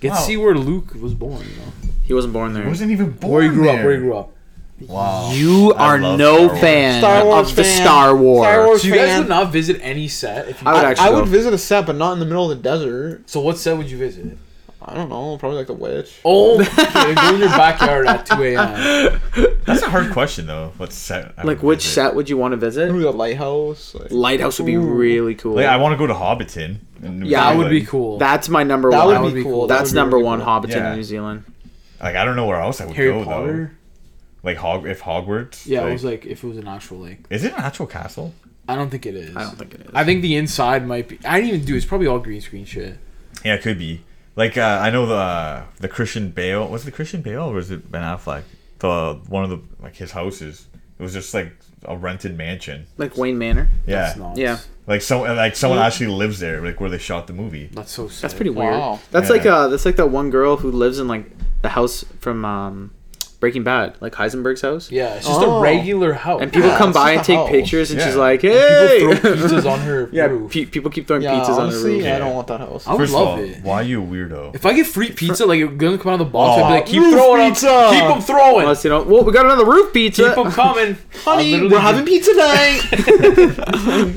Get 0.00 0.10
Wow. 0.12 0.16
to 0.16 0.22
see 0.22 0.36
where 0.36 0.54
Luke 0.54 0.94
was 0.94 1.14
born. 1.14 1.40
You 1.42 1.56
know 1.56 1.72
He 2.04 2.14
wasn't 2.14 2.32
born 2.32 2.52
there. 2.52 2.62
He 2.62 2.68
wasn't 2.68 2.92
even 2.92 3.10
born 3.10 3.32
where 3.32 3.42
he 3.42 3.48
grew 3.48 3.68
up. 3.70 3.84
Where 3.84 3.92
he 3.92 3.98
grew 3.98 4.16
up. 4.16 4.30
Wow. 4.80 5.32
You 5.32 5.72
are 5.76 5.98
no 5.98 6.48
Star 6.48 6.58
fan 6.58 7.00
Star 7.00 7.24
Wars 7.24 7.50
of 7.50 7.56
the. 7.56 7.64
Star 7.64 8.16
Wars. 8.16 8.46
Star 8.46 8.66
Wars 8.66 8.82
So 8.82 8.88
you 8.88 8.94
guys 8.94 9.18
would 9.18 9.28
not 9.28 9.50
visit 9.52 9.80
any 9.82 10.08
set 10.08 10.48
if 10.48 10.62
you. 10.62 10.68
I 10.68 10.74
would 10.74 10.84
I, 10.84 10.90
actually 10.90 11.06
I 11.06 11.10
go. 11.10 11.20
would 11.20 11.28
visit 11.28 11.52
a 11.54 11.58
set, 11.58 11.86
but 11.86 11.96
not 11.96 12.12
in 12.12 12.18
the 12.20 12.26
middle 12.26 12.50
of 12.50 12.56
the 12.56 12.62
desert. 12.62 13.28
so 13.28 13.40
what 13.40 13.58
set 13.58 13.76
would 13.76 13.90
you 13.90 13.96
visit? 13.98 14.36
I 14.86 14.94
don't 14.94 15.08
know, 15.08 15.36
probably 15.38 15.58
like 15.58 15.66
the 15.66 15.72
witch. 15.74 16.20
Oh, 16.24 16.60
okay, 16.60 17.14
go 17.14 17.34
in 17.34 17.40
your 17.40 17.48
backyard 17.48 18.06
at 18.06 18.26
2 18.26 18.42
a.m. 18.42 19.20
That's 19.64 19.82
a 19.82 19.88
hard 19.88 20.12
question 20.12 20.46
though. 20.46 20.72
What's 20.76 20.94
set? 20.94 21.32
I 21.38 21.42
Like 21.42 21.62
would 21.62 21.68
which 21.68 21.82
visit. 21.84 21.94
set 21.94 22.14
would 22.14 22.28
you 22.28 22.36
want 22.36 22.52
to 22.52 22.56
visit? 22.58 22.90
Maybe 22.92 23.02
the 23.04 23.10
lighthouse. 23.12 23.94
Like, 23.94 24.10
Lighthouse 24.10 24.58
would 24.58 24.66
be 24.66 24.74
Ooh. 24.74 24.80
really 24.82 25.34
cool. 25.34 25.54
Like 25.54 25.66
I 25.66 25.76
want 25.78 25.92
to 25.94 25.96
go 25.96 26.06
to 26.06 26.12
Hobbiton. 26.14 26.78
and 27.02 27.26
Yeah, 27.26 27.50
That 27.50 27.56
would 27.58 27.70
be 27.70 27.80
like- 27.80 27.88
cool. 27.88 28.18
That's 28.18 28.48
my 28.48 28.62
number 28.62 28.90
that 28.90 29.04
one. 29.06 29.22
would 29.22 29.34
be 29.34 29.42
cool. 29.42 29.66
That 29.66 29.78
That's 29.78 29.90
would 29.90 29.94
be 29.94 30.00
number 30.00 30.16
really 30.18 30.26
one 30.26 30.38
cool. 30.40 30.48
Hobbiton 30.48 30.68
Yeah. 30.74 30.90
in 30.90 30.96
New 30.96 31.02
Zealand. 31.04 31.44
Like 32.02 32.16
I 32.16 32.24
don't 32.24 32.36
know 32.36 32.46
where 32.46 32.60
else 32.60 32.80
I 32.80 32.86
would 32.86 32.96
Harry 32.96 33.10
go 33.12 33.20
though. 33.20 33.24
Potter. 33.24 33.72
Like 34.42 34.58
Hog 34.58 34.86
if 34.86 35.00
Hogwarts. 35.00 35.66
Yeah, 35.66 35.80
like, 35.80 35.88
it 35.88 35.92
was 35.94 36.04
like 36.04 36.26
if 36.26 36.44
it 36.44 36.46
was 36.46 36.58
an 36.58 36.68
actual 36.68 36.98
like. 36.98 37.20
Is 37.30 37.44
it 37.44 37.52
an 37.54 37.60
actual 37.60 37.86
castle? 37.86 38.34
I 38.68 38.74
don't 38.76 38.90
think 38.90 39.06
it 39.06 39.14
is. 39.14 39.34
I 39.36 39.42
don't 39.44 39.56
think 39.58 39.74
it 39.74 39.80
is. 39.82 39.90
I 39.94 40.04
think 40.04 40.20
the 40.22 40.36
inside 40.36 40.86
might 40.86 41.08
be. 41.08 41.18
I 41.24 41.40
didn't 41.40 41.54
even 41.54 41.66
do. 41.66 41.74
It's 41.76 41.86
probably 41.86 42.06
all 42.06 42.18
green 42.18 42.40
screen 42.42 42.64
shit. 42.66 42.98
Yeah, 43.44 43.54
it 43.54 43.62
could 43.62 43.78
be. 43.78 44.02
Like 44.36 44.56
uh, 44.58 44.80
I 44.82 44.90
know 44.90 45.06
the 45.06 45.14
uh, 45.14 45.62
the 45.78 45.88
Christian 45.88 46.30
Bale 46.30 46.66
was 46.68 46.86
it 46.86 46.92
Christian 46.92 47.22
Bale 47.22 47.42
or 47.44 47.54
was 47.54 47.70
it 47.70 47.90
Ben 47.90 48.02
Affleck? 48.02 48.42
The 48.80 49.20
one 49.28 49.44
of 49.44 49.50
the 49.50 49.60
like 49.82 49.96
his 49.96 50.12
houses. 50.12 50.66
It 50.98 51.02
was 51.02 51.12
just 51.12 51.32
like 51.34 51.52
a 51.84 51.96
rented 51.96 52.36
mansion. 52.36 52.86
Like 52.96 53.16
Wayne 53.16 53.36
Manor. 53.38 53.68
Yeah, 53.86 54.14
That's. 54.16 54.38
Yeah. 54.38 54.58
like 54.86 55.02
some 55.02 55.20
like 55.22 55.54
someone 55.56 55.78
actually 55.80 56.08
lives 56.08 56.40
there, 56.40 56.60
like 56.62 56.80
where 56.80 56.90
they 56.90 56.98
shot 56.98 57.26
the 57.26 57.32
movie. 57.32 57.68
That's 57.72 57.92
so. 57.92 58.08
Sick. 58.08 58.22
That's 58.22 58.34
pretty 58.34 58.50
weird. 58.50 58.74
Wow. 58.74 59.00
That's 59.10 59.28
Yeah. 59.28 59.36
like 59.36 59.46
uh 59.46 59.68
that's 59.68 59.84
like 59.84 59.96
that 59.96 60.10
one 60.10 60.30
girl 60.30 60.56
who 60.56 60.70
lives 60.70 60.98
in 60.98 61.08
like 61.08 61.26
the 61.62 61.68
house 61.70 62.04
from 62.20 62.44
um 62.44 62.90
Breaking 63.44 63.62
Bad, 63.62 63.94
like 64.00 64.14
Heisenberg's 64.14 64.62
house. 64.62 64.90
Yeah, 64.90 65.16
it's 65.16 65.26
just 65.26 65.38
Oh. 65.38 65.58
a 65.58 65.60
regular 65.60 66.14
house. 66.14 66.40
And 66.40 66.50
people 66.50 66.70
Yeah, 66.70 66.78
come 66.78 66.92
by 66.92 67.12
and 67.12 67.22
take 67.22 67.36
house. 67.36 67.50
pictures, 67.50 67.90
and 67.90 68.00
she's 68.00 68.14
Yeah. 68.14 68.20
like, 68.20 68.40
People 68.40 68.56
"Hey!" 68.58 69.00
throw 69.16 69.32
pizzas 69.34 69.70
on 69.70 69.80
her 69.80 70.08
yeah, 70.12 70.24
roof. 70.24 70.50
pe- 70.50 70.64
people 70.64 70.90
keep 70.90 71.06
throwing 71.06 71.22
Yeah, 71.22 71.32
pizzas 71.34 71.48
on 71.50 71.54
her 71.56 71.60
honestly, 71.64 71.96
roof. 71.98 72.06
I 72.06 72.18
don't 72.18 72.34
want 72.34 72.46
that 72.46 72.60
house. 72.60 72.86
I 72.86 72.92
would 72.92 72.98
First 73.00 73.12
of 73.12 73.20
love 73.20 73.28
all, 73.28 73.38
it. 73.44 73.58
why 73.62 73.74
are 73.74 73.82
you 73.82 74.02
a 74.02 74.06
weirdo? 74.06 74.54
If 74.54 74.64
I 74.64 74.72
get 74.72 74.86
free 74.86 75.10
pizza, 75.10 75.44
like 75.44 75.60
it's 75.60 75.74
gonna 75.76 75.98
come 75.98 76.12
out 76.12 76.20
of 76.22 76.26
the 76.26 76.32
box, 76.32 76.62
I'd 76.62 76.66
be 76.68 76.72
Oh, 76.72 76.74
like, 76.76 76.86
keep 76.86 77.02
throwing 77.02 77.12
throwing 77.12 77.42
'em. 77.42 77.50
pizza! 77.50 77.88
keep 77.92 78.04
them 78.08 78.20
throwing, 78.22 78.62
Unless 78.62 78.84
you 78.84 78.90
know, 78.90 79.02
well, 79.02 79.22
we 79.24 79.32
got 79.32 79.44
another 79.44 79.66
roof 79.66 79.92
pizza. 79.92 80.24
keep 80.24 80.34
them 80.36 80.50
coming. 80.50 80.96
I'll 81.26 81.34
Honey, 81.34 81.68
we're 81.68 81.78
having 81.78 82.06
pizza 82.06 82.32
night. 82.34 82.80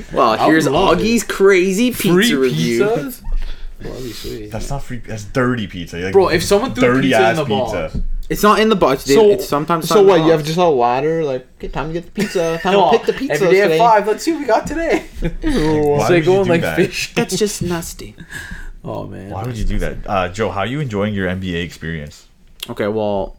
well, 0.12 0.38
here's 0.46 0.66
love 0.66 0.98
Augie's 0.98 1.22
crazy 1.22 1.90
pizza 1.90 2.08
free 2.12 2.34
review. 2.34 2.80
pizzas. 2.84 3.22
Well, 3.82 3.92
that'd 3.92 4.06
be 4.06 4.12
sweet. 4.12 4.50
That's 4.50 4.70
not 4.70 4.82
free. 4.82 4.98
That's 4.98 5.22
dirty 5.24 5.66
pizza. 5.68 5.98
Like, 5.98 6.12
Bro, 6.12 6.30
if 6.30 6.42
someone 6.42 6.74
threw 6.74 6.94
dirty 6.94 7.08
pizza 7.08 7.18
in 7.20 7.24
ass 7.26 7.36
the 7.36 7.44
box, 7.44 7.72
pizza. 7.92 8.02
It's 8.28 8.42
not 8.42 8.60
in 8.60 8.68
the 8.68 8.76
box. 8.76 9.04
dude. 9.04 9.16
so, 9.16 9.30
it's 9.30 9.48
sometimes. 9.48 9.88
so 9.88 9.94
not 9.96 10.00
in 10.00 10.06
the 10.06 10.12
what? 10.12 10.24
You 10.24 10.30
have 10.32 10.40
box. 10.40 10.46
just 10.48 10.58
a 10.58 10.64
ladder, 10.68 11.24
like, 11.24 11.46
okay, 11.56 11.68
time 11.68 11.88
to 11.88 11.92
get 11.94 12.04
the 12.04 12.10
pizza. 12.10 12.58
Time 12.62 12.72
No, 12.74 12.90
to 12.92 12.98
pick 12.98 13.06
the 13.06 13.12
pizza. 13.14 13.34
every 13.44 13.48
day 13.56 13.62
today. 13.62 13.74
at 13.74 13.78
five. 13.78 14.06
Let's 14.06 14.22
see 14.22 14.32
what 14.32 14.40
we 14.40 14.46
got 14.46 14.66
today. 14.66 15.06
Ew. 15.22 15.30
Why 15.30 15.30
It's 15.32 15.42
would 15.42 15.98
like 16.00 16.10
you 16.10 16.22
do 16.22 16.44
like 16.44 16.60
that? 16.60 16.76
fish. 16.76 17.14
That's 17.14 17.36
just 17.36 17.62
nasty. 17.62 18.14
Oh 18.84 19.06
man. 19.06 19.30
Why 19.30 19.44
would 19.44 19.56
you 19.56 19.64
do 19.64 19.78
that, 19.78 19.96
uh, 20.06 20.28
Joe? 20.28 20.50
How 20.50 20.60
are 20.60 20.66
you 20.66 20.80
enjoying 20.80 21.14
your 21.14 21.26
NBA 21.28 21.62
experience? 21.64 22.26
Okay, 22.68 22.86
well, 22.88 23.36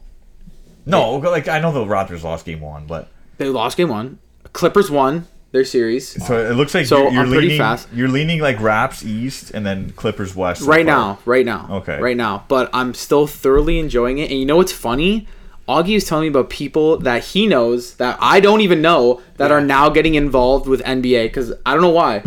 No, 0.86 1.16
like 1.16 1.46
I 1.48 1.60
know 1.60 1.72
the 1.72 1.84
Raptors 1.84 2.22
lost 2.24 2.44
game 2.44 2.60
one, 2.60 2.86
but 2.86 3.08
they 3.38 3.48
lost 3.48 3.76
game 3.76 3.88
one. 3.90 4.18
Clippers 4.52 4.90
won 4.90 5.26
their 5.52 5.64
series. 5.64 6.24
so 6.26 6.38
it 6.50 6.54
looks 6.54 6.74
like 6.74 6.86
So 6.86 7.02
you're, 7.04 7.12
you're 7.12 7.22
I'm 7.22 7.28
pretty 7.28 7.48
leaning. 7.48 7.58
fast. 7.58 7.88
You're 7.92 8.08
leaning 8.08 8.40
like 8.40 8.60
Raps 8.60 9.04
East 9.04 9.50
and 9.52 9.66
then 9.66 9.90
Clippers 9.90 10.34
West. 10.36 10.62
so 10.62 10.66
right 10.68 10.86
far. 10.86 10.96
now, 10.96 11.18
right 11.24 11.44
now. 11.44 11.66
Okay. 11.70 11.98
Right 12.00 12.16
now. 12.16 12.44
But 12.48 12.70
I'm 12.72 12.94
still 12.94 13.26
thoroughly 13.26 13.78
enjoying 13.78 14.18
it. 14.18 14.30
And 14.30 14.38
you 14.38 14.46
know 14.46 14.56
what's 14.56 14.72
funny? 14.72 15.26
Augie 15.68 15.94
was 15.94 16.04
telling 16.04 16.22
me 16.22 16.28
about 16.28 16.50
people 16.50 16.98
that 16.98 17.22
he 17.24 17.46
knows 17.46 17.94
that 17.96 18.18
I 18.20 18.40
don't 18.40 18.60
even 18.60 18.82
know 18.82 19.22
that 19.36 19.52
are 19.52 19.60
now 19.60 19.88
getting 19.88 20.14
involved 20.16 20.66
with 20.66 20.82
NBA 20.82 21.24
because 21.26 21.52
I 21.64 21.72
don't 21.74 21.82
know 21.82 21.90
why. 21.90 22.22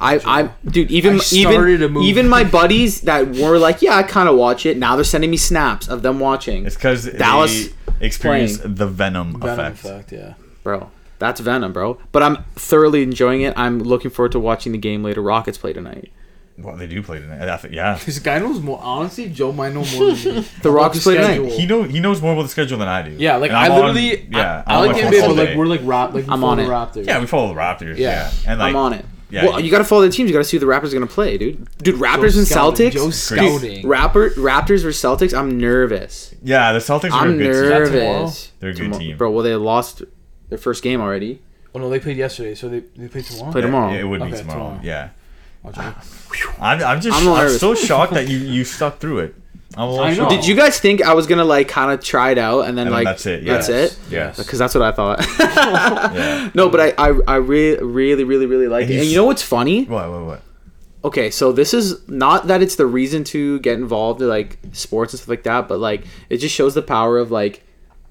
I, 0.00 0.20
I, 0.24 0.50
dude, 0.70 0.90
even 0.90 1.20
I 1.20 1.24
even 1.32 1.96
even 2.02 2.28
my 2.28 2.42
buddies 2.44 3.02
that 3.02 3.28
were 3.36 3.58
like, 3.58 3.80
yeah, 3.80 3.96
I 3.96 4.02
kind 4.02 4.28
of 4.28 4.36
watch 4.36 4.66
it. 4.66 4.76
Now 4.76 4.96
they're 4.96 5.04
sending 5.04 5.30
me 5.30 5.36
snaps 5.36 5.88
of 5.88 6.02
them 6.02 6.20
watching. 6.20 6.66
It's 6.66 6.74
because 6.74 7.04
Dallas 7.06 7.68
experienced 8.00 8.62
the 8.62 8.86
Venom, 8.86 9.38
Venom 9.40 9.58
effect. 9.58 9.76
effect, 9.84 10.12
yeah. 10.12 10.34
Bro, 10.62 10.90
that's 11.18 11.40
Venom, 11.40 11.72
bro. 11.72 11.98
But 12.12 12.22
I'm 12.22 12.44
thoroughly 12.54 13.02
enjoying 13.02 13.42
it. 13.42 13.54
I'm 13.56 13.78
looking 13.80 14.10
forward 14.10 14.32
to 14.32 14.40
watching 14.40 14.72
the 14.72 14.78
game 14.78 15.02
later. 15.02 15.20
Rockets 15.22 15.58
play 15.58 15.72
tonight. 15.72 16.12
Well, 16.56 16.76
they 16.76 16.86
do 16.86 17.02
play 17.02 17.18
tonight. 17.18 17.48
I 17.48 17.56
think- 17.56 17.74
Yeah, 17.74 17.98
This 18.06 18.20
guy 18.20 18.38
knows 18.38 18.60
more. 18.60 18.78
Honestly, 18.80 19.28
Joe 19.28 19.50
might 19.52 19.72
know 19.74 19.84
more 19.96 20.12
than 20.14 20.34
me. 20.36 20.46
The 20.62 20.70
Rockets 20.70 21.02
play 21.02 21.16
tonight. 21.16 21.50
he 21.52 21.66
know 21.66 21.82
he 21.82 21.98
knows 21.98 22.22
more 22.22 22.32
about 22.32 22.42
the 22.42 22.48
schedule 22.48 22.78
than 22.78 22.86
I 22.86 23.02
do. 23.02 23.10
Yeah, 23.18 23.36
like 23.36 23.50
I 23.50 23.66
I'm 23.66 23.72
on- 23.72 23.78
literally, 23.94 24.28
yeah, 24.30 24.62
I, 24.66 24.74
I 24.74 24.78
like 24.80 24.90
on 24.90 25.10
the 25.10 25.16
NBA, 25.16 25.26
but 25.26 25.36
like 25.36 25.56
we're 25.56 25.66
like 25.66 25.80
rap, 25.82 26.14
like 26.14 26.26
we 26.26 26.32
I'm 26.32 26.44
on 26.44 26.58
the 26.58 26.64
it. 26.64 26.68
Raptors. 26.68 27.06
Yeah, 27.06 27.18
we 27.18 27.26
follow 27.26 27.48
the 27.48 27.58
Raptors. 27.58 27.96
Yeah. 27.98 28.30
Yeah, 28.44 28.50
and 28.52 28.60
like 28.60 28.68
I'm 28.70 28.76
on 28.76 28.92
it. 28.92 29.04
Yeah, 29.30 29.46
well, 29.46 29.58
you 29.58 29.68
got 29.68 29.78
to 29.78 29.84
follow 29.84 30.02
the 30.02 30.10
teams. 30.10 30.28
You 30.28 30.32
got 30.32 30.40
to 30.40 30.44
see 30.44 30.58
who 30.58 30.64
the 30.64 30.70
Raptors 30.70 30.90
are 30.90 30.94
gonna 30.94 31.08
play, 31.08 31.36
dude. 31.38 31.66
Dude, 31.78 31.96
Raptors 31.96 32.36
and 32.38 32.46
scouting. 32.46 32.90
Celtics. 32.90 32.92
Joe's 32.92 33.28
Great. 33.28 33.38
scouting. 33.40 33.88
Rapper, 33.88 34.30
Raptors 34.30 34.82
versus 34.82 35.02
Celtics. 35.02 35.36
I'm 35.36 35.58
nervous. 35.58 36.32
yeah, 36.44 36.72
the 36.72 36.78
Celtics 36.78 37.10
are 37.10 37.22
I'm 37.26 37.34
a 37.34 37.36
good 37.38 37.52
team. 37.52 37.68
nervous. 37.70 38.52
They're 38.60 38.70
a 38.70 38.74
good 38.74 38.82
Tomo- 38.92 38.98
team. 39.00 39.16
bro. 39.16 39.32
Well, 39.32 39.42
they 39.42 39.56
lost 39.56 40.02
their 40.54 40.62
first 40.62 40.84
game 40.84 41.00
already. 41.00 41.40
Oh 41.74 41.80
no, 41.80 41.90
they 41.90 41.98
played 41.98 42.16
yesterday, 42.16 42.54
so 42.54 42.68
they 42.68 42.80
they 42.96 43.08
play 43.08 43.22
tomorrow. 43.22 43.50
Play 43.50 43.60
tomorrow. 43.60 43.92
Yeah, 43.92 44.00
it 44.00 44.04
would 44.04 44.20
be 44.20 44.26
Okay, 44.28 44.38
tomorrow. 44.38 44.58
tomorrow. 44.58 44.80
Yeah, 44.84 45.08
ah, 45.64 46.04
I'm, 46.60 46.82
I'm 46.82 47.00
just 47.00 47.20
I'm 47.20 47.28
I'm, 47.32 47.48
so 47.48 47.74
shocked 47.74 48.14
that 48.14 48.28
you 48.28 48.38
you 48.38 48.64
stuck 48.64 48.98
through 48.98 49.18
it. 49.18 49.34
I'm 49.76 49.88
I 49.98 50.14
know. 50.14 50.28
Did 50.28 50.46
you 50.46 50.54
guys 50.54 50.78
think 50.78 51.02
I 51.02 51.14
was 51.14 51.26
gonna 51.26 51.44
like 51.44 51.66
kind 51.66 51.90
of 51.90 52.00
try 52.04 52.30
it 52.30 52.38
out 52.38 52.66
and 52.68 52.78
then 52.78 52.86
And 52.86 52.94
then 52.94 53.04
like 53.04 53.04
that's 53.04 53.26
it, 53.26 53.44
That's 53.44 53.68
yes. 53.68 53.92
it. 53.92 53.98
Yes. 54.08 54.38
Because 54.38 54.60
that's 54.60 54.72
what 54.72 54.84
I 54.84 54.92
thought. 54.92 55.18
Yeah. 56.14 56.50
no, 56.54 56.68
but 56.68 56.80
I 56.80 57.08
I, 57.08 57.18
I 57.26 57.36
really 57.36 57.82
really 57.82 58.22
really 58.22 58.46
really 58.46 58.68
like 58.68 58.84
And 58.84 58.92
it. 58.92 59.00
And 59.00 59.06
you 59.08 59.16
know 59.16 59.24
what's 59.24 59.42
funny? 59.42 59.84
What? 59.84 60.08
What? 60.10 60.24
What? 60.24 60.42
okay, 61.04 61.30
so 61.30 61.50
this 61.50 61.74
is 61.74 62.08
not 62.08 62.46
that 62.46 62.62
it's 62.62 62.76
the 62.76 62.86
reason 62.86 63.24
to 63.24 63.58
get 63.60 63.74
involved 63.78 64.22
in 64.22 64.28
like 64.28 64.58
sports 64.72 65.12
and 65.12 65.18
stuff 65.18 65.28
like 65.28 65.42
that, 65.42 65.66
but 65.66 65.80
like 65.80 66.04
it 66.30 66.36
just 66.36 66.54
shows 66.54 66.74
the 66.74 66.82
power 66.82 67.18
of 67.18 67.32
like 67.32 67.64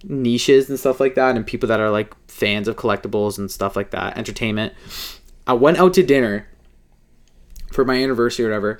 niches 0.03 0.69
and 0.69 0.79
stuff 0.79 0.99
like 0.99 1.15
that 1.15 1.35
and 1.35 1.45
people 1.45 1.67
that 1.69 1.79
are 1.79 1.89
like 1.89 2.13
fans 2.27 2.67
of 2.67 2.75
collectibles 2.75 3.37
and 3.37 3.49
stuff 3.49 3.75
like 3.75 3.91
that, 3.91 4.17
entertainment. 4.17 4.73
I 5.47 5.53
went 5.53 5.77
out 5.77 5.93
to 5.95 6.03
dinner 6.03 6.47
for 7.71 7.85
my 7.85 7.95
anniversary 7.95 8.45
or 8.45 8.49
whatever, 8.49 8.79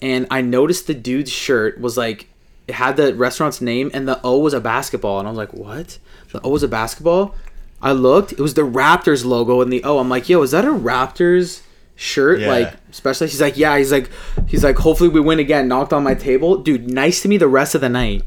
and 0.00 0.26
I 0.30 0.40
noticed 0.40 0.86
the 0.86 0.94
dude's 0.94 1.30
shirt 1.30 1.80
was 1.80 1.96
like 1.96 2.28
it 2.68 2.74
had 2.74 2.96
the 2.96 3.14
restaurant's 3.14 3.60
name 3.60 3.90
and 3.92 4.06
the 4.06 4.20
O 4.22 4.38
was 4.38 4.54
a 4.54 4.60
basketball, 4.60 5.18
and 5.18 5.26
I 5.26 5.30
was 5.30 5.38
like, 5.38 5.52
what? 5.52 5.98
The 6.32 6.40
O 6.42 6.50
was 6.50 6.62
a 6.62 6.68
basketball. 6.68 7.34
I 7.82 7.92
looked, 7.92 8.32
it 8.32 8.40
was 8.40 8.54
the 8.54 8.62
Raptors 8.62 9.24
logo 9.24 9.60
and 9.60 9.72
the 9.72 9.82
O. 9.84 9.98
I'm 9.98 10.08
like, 10.08 10.28
yo, 10.28 10.42
is 10.42 10.50
that 10.50 10.64
a 10.64 10.68
Raptors 10.68 11.62
shirt? 11.96 12.40
Yeah. 12.40 12.48
Like 12.48 12.74
especially. 12.90 13.28
He's 13.28 13.40
like, 13.40 13.56
yeah. 13.56 13.76
He's 13.78 13.90
like, 13.90 14.10
he's 14.46 14.62
like, 14.62 14.76
hopefully 14.76 15.08
we 15.08 15.20
win 15.20 15.38
again. 15.38 15.66
Knocked 15.66 15.92
on 15.92 16.04
my 16.04 16.14
table, 16.14 16.58
dude. 16.58 16.90
Nice 16.90 17.22
to 17.22 17.28
me 17.28 17.38
the 17.38 17.48
rest 17.48 17.74
of 17.74 17.80
the 17.80 17.88
night. 17.88 18.22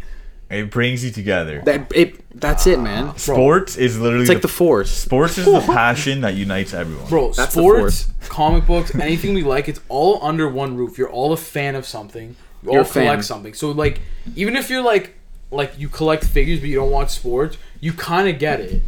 It 0.54 0.70
brings 0.72 1.04
you 1.04 1.12
together. 1.12 1.62
That 1.66 1.92
it. 1.96 2.20
That's 2.40 2.66
it, 2.68 2.80
man. 2.80 3.16
Sports 3.18 3.78
is 3.78 4.00
literally 4.00 4.24
It's 4.24 4.30
like 4.30 4.42
the 4.42 4.48
force. 4.48 4.90
sports 4.92 5.38
is 5.38 5.46
the 5.46 5.60
passion 5.66 6.22
that 6.22 6.34
unites 6.36 6.74
everyone. 6.74 7.08
Bro, 7.08 7.34
That's 7.34 7.54
the 7.54 7.62
sports, 7.62 8.08
comic 8.28 8.66
books, 8.66 8.94
anything 9.00 9.34
we 9.36 9.44
like, 9.44 9.70
it's 9.70 9.80
all 9.88 10.20
under 10.24 10.50
one 10.50 10.76
roof. 10.76 10.98
You're 10.98 11.12
all 11.12 11.32
a 11.34 11.38
fan 11.38 11.76
of 11.76 11.86
something. 11.86 12.36
You 12.64 12.70
all 12.70 12.74
You're 12.74 12.82
a 12.82 12.86
fan. 12.86 13.06
collect 13.06 13.26
something. 13.26 13.54
So 13.54 13.72
like, 13.72 14.02
even 14.36 14.56
if 14.56 14.70
you're 14.70 14.82
like, 14.84 15.16
like 15.52 15.78
you 15.78 15.88
collect 15.90 16.24
figures 16.26 16.60
but 16.60 16.70
you 16.70 16.76
don't 16.76 16.92
watch 16.92 17.12
sports, 17.12 17.58
you 17.80 17.94
kind 17.94 18.28
of 18.28 18.40
get 18.40 18.60
it. 18.60 18.82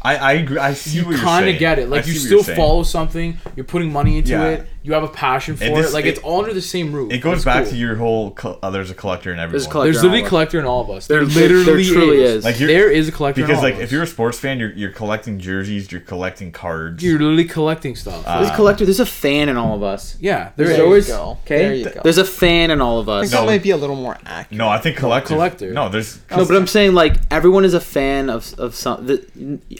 I 0.00 0.16
I 0.16 0.32
agree. 0.34 0.58
I 0.58 0.74
see 0.74 0.98
You 0.98 1.04
what 1.06 1.10
you're 1.12 1.20
kind 1.20 1.44
saying. 1.44 1.54
of 1.56 1.60
get 1.60 1.78
it. 1.80 1.82
I 1.82 1.86
Like 1.86 2.06
you 2.06 2.12
see 2.12 2.18
what 2.18 2.24
still 2.26 2.38
you're 2.38 2.44
saying. 2.44 2.56
follow 2.56 2.82
something. 2.84 3.38
You're 3.56 3.64
putting 3.64 3.92
money 3.92 4.18
into 4.18 4.30
Yeah. 4.32 4.44
it. 4.48 4.66
You 4.84 4.94
have 4.94 5.04
a 5.04 5.08
passion 5.08 5.56
for 5.56 5.64
it. 5.64 5.74
this- 5.74 5.92
Like 5.94 6.06
it- 6.06 6.08
it's 6.08 6.20
all 6.20 6.40
under 6.40 6.52
the 6.52 6.60
same 6.60 6.92
roof. 6.92 7.12
It 7.12 7.18
goes 7.18 7.36
It's 7.36 7.44
back 7.44 7.62
cool. 7.64 7.72
to 7.72 7.76
your 7.78 7.94
whole. 7.94 8.32
Co- 8.32 8.58
uh, 8.62 8.70
there's 8.70 8.90
a 8.90 8.94
collector 8.94 9.32
in 9.32 9.38
everyone. 9.38 9.52
There's 9.52 9.66
a 9.66 9.70
collector. 9.70 9.92
There's 9.92 10.02
literally 10.02 10.24
a 10.24 10.28
collector 10.28 10.58
in 10.58 10.64
all 10.64 10.80
of 10.80 10.90
us. 10.90 11.06
There, 11.06 11.24
There- 11.24 11.48
there 11.48 11.56
literally 11.58 11.84
truly 11.84 12.22
is. 12.22 12.30
is. 12.38 12.44
Like 12.44 12.58
you're- 12.58 12.72
there 12.72 12.90
is 12.90 13.06
a 13.08 13.12
collector 13.12 13.42
in 13.42 13.46
because 13.46 13.58
all 13.58 13.62
like 13.64 13.74
of 13.74 13.80
if 13.82 13.92
you're 13.92 14.02
a 14.02 14.06
sports 14.08 14.38
fan, 14.40 14.58
you're 14.58 14.72
you're 14.72 14.90
collecting 14.90 15.38
jerseys, 15.38 15.92
you're 15.92 16.00
collecting 16.00 16.50
cards. 16.50 17.02
you're 17.02 17.18
literally 17.18 17.44
collecting 17.44 17.94
stuff. 17.94 18.24
Uh, 18.26 18.38
There's 18.40 18.50
a 18.50 18.56
collector. 18.56 18.84
There's 18.84 18.98
a 19.00 19.06
fan 19.06 19.48
in 19.48 19.56
all 19.56 19.76
of 19.76 19.82
us. 19.84 20.16
yeah, 20.20 20.48
there 20.56 20.66
There 20.66 20.72
is. 20.72 20.78
you 20.78 20.84
always 20.84 21.06
go. 21.06 21.38
okay. 21.46 21.58
There 21.58 21.74
you 21.74 21.84
go. 21.84 22.00
There's 22.02 22.18
a 22.18 22.24
fan 22.24 22.70
in 22.72 22.80
all 22.80 22.98
of 22.98 23.08
I 23.08 23.18
us. 23.18 23.22
think 23.30 23.32
No. 23.34 23.40
that 23.46 23.46
might 23.52 23.62
be 23.62 23.70
a 23.70 23.76
little 23.76 23.94
more 23.96 24.18
accurate. 24.26 24.58
no, 24.58 24.68
I 24.68 24.78
think 24.78 24.96
collector. 24.96 25.34
collector. 25.34 25.72
No, 25.72 25.88
there's 25.90 26.18
No, 26.30 26.44
but 26.44 26.56
I'm 26.56 26.66
saying 26.66 26.92
like 26.94 27.14
everyone 27.30 27.64
is 27.64 27.74
a 27.74 27.80
fan 27.80 28.28
of 28.28 28.52
of 28.58 28.74
some. 28.74 29.06
The, 29.06 29.22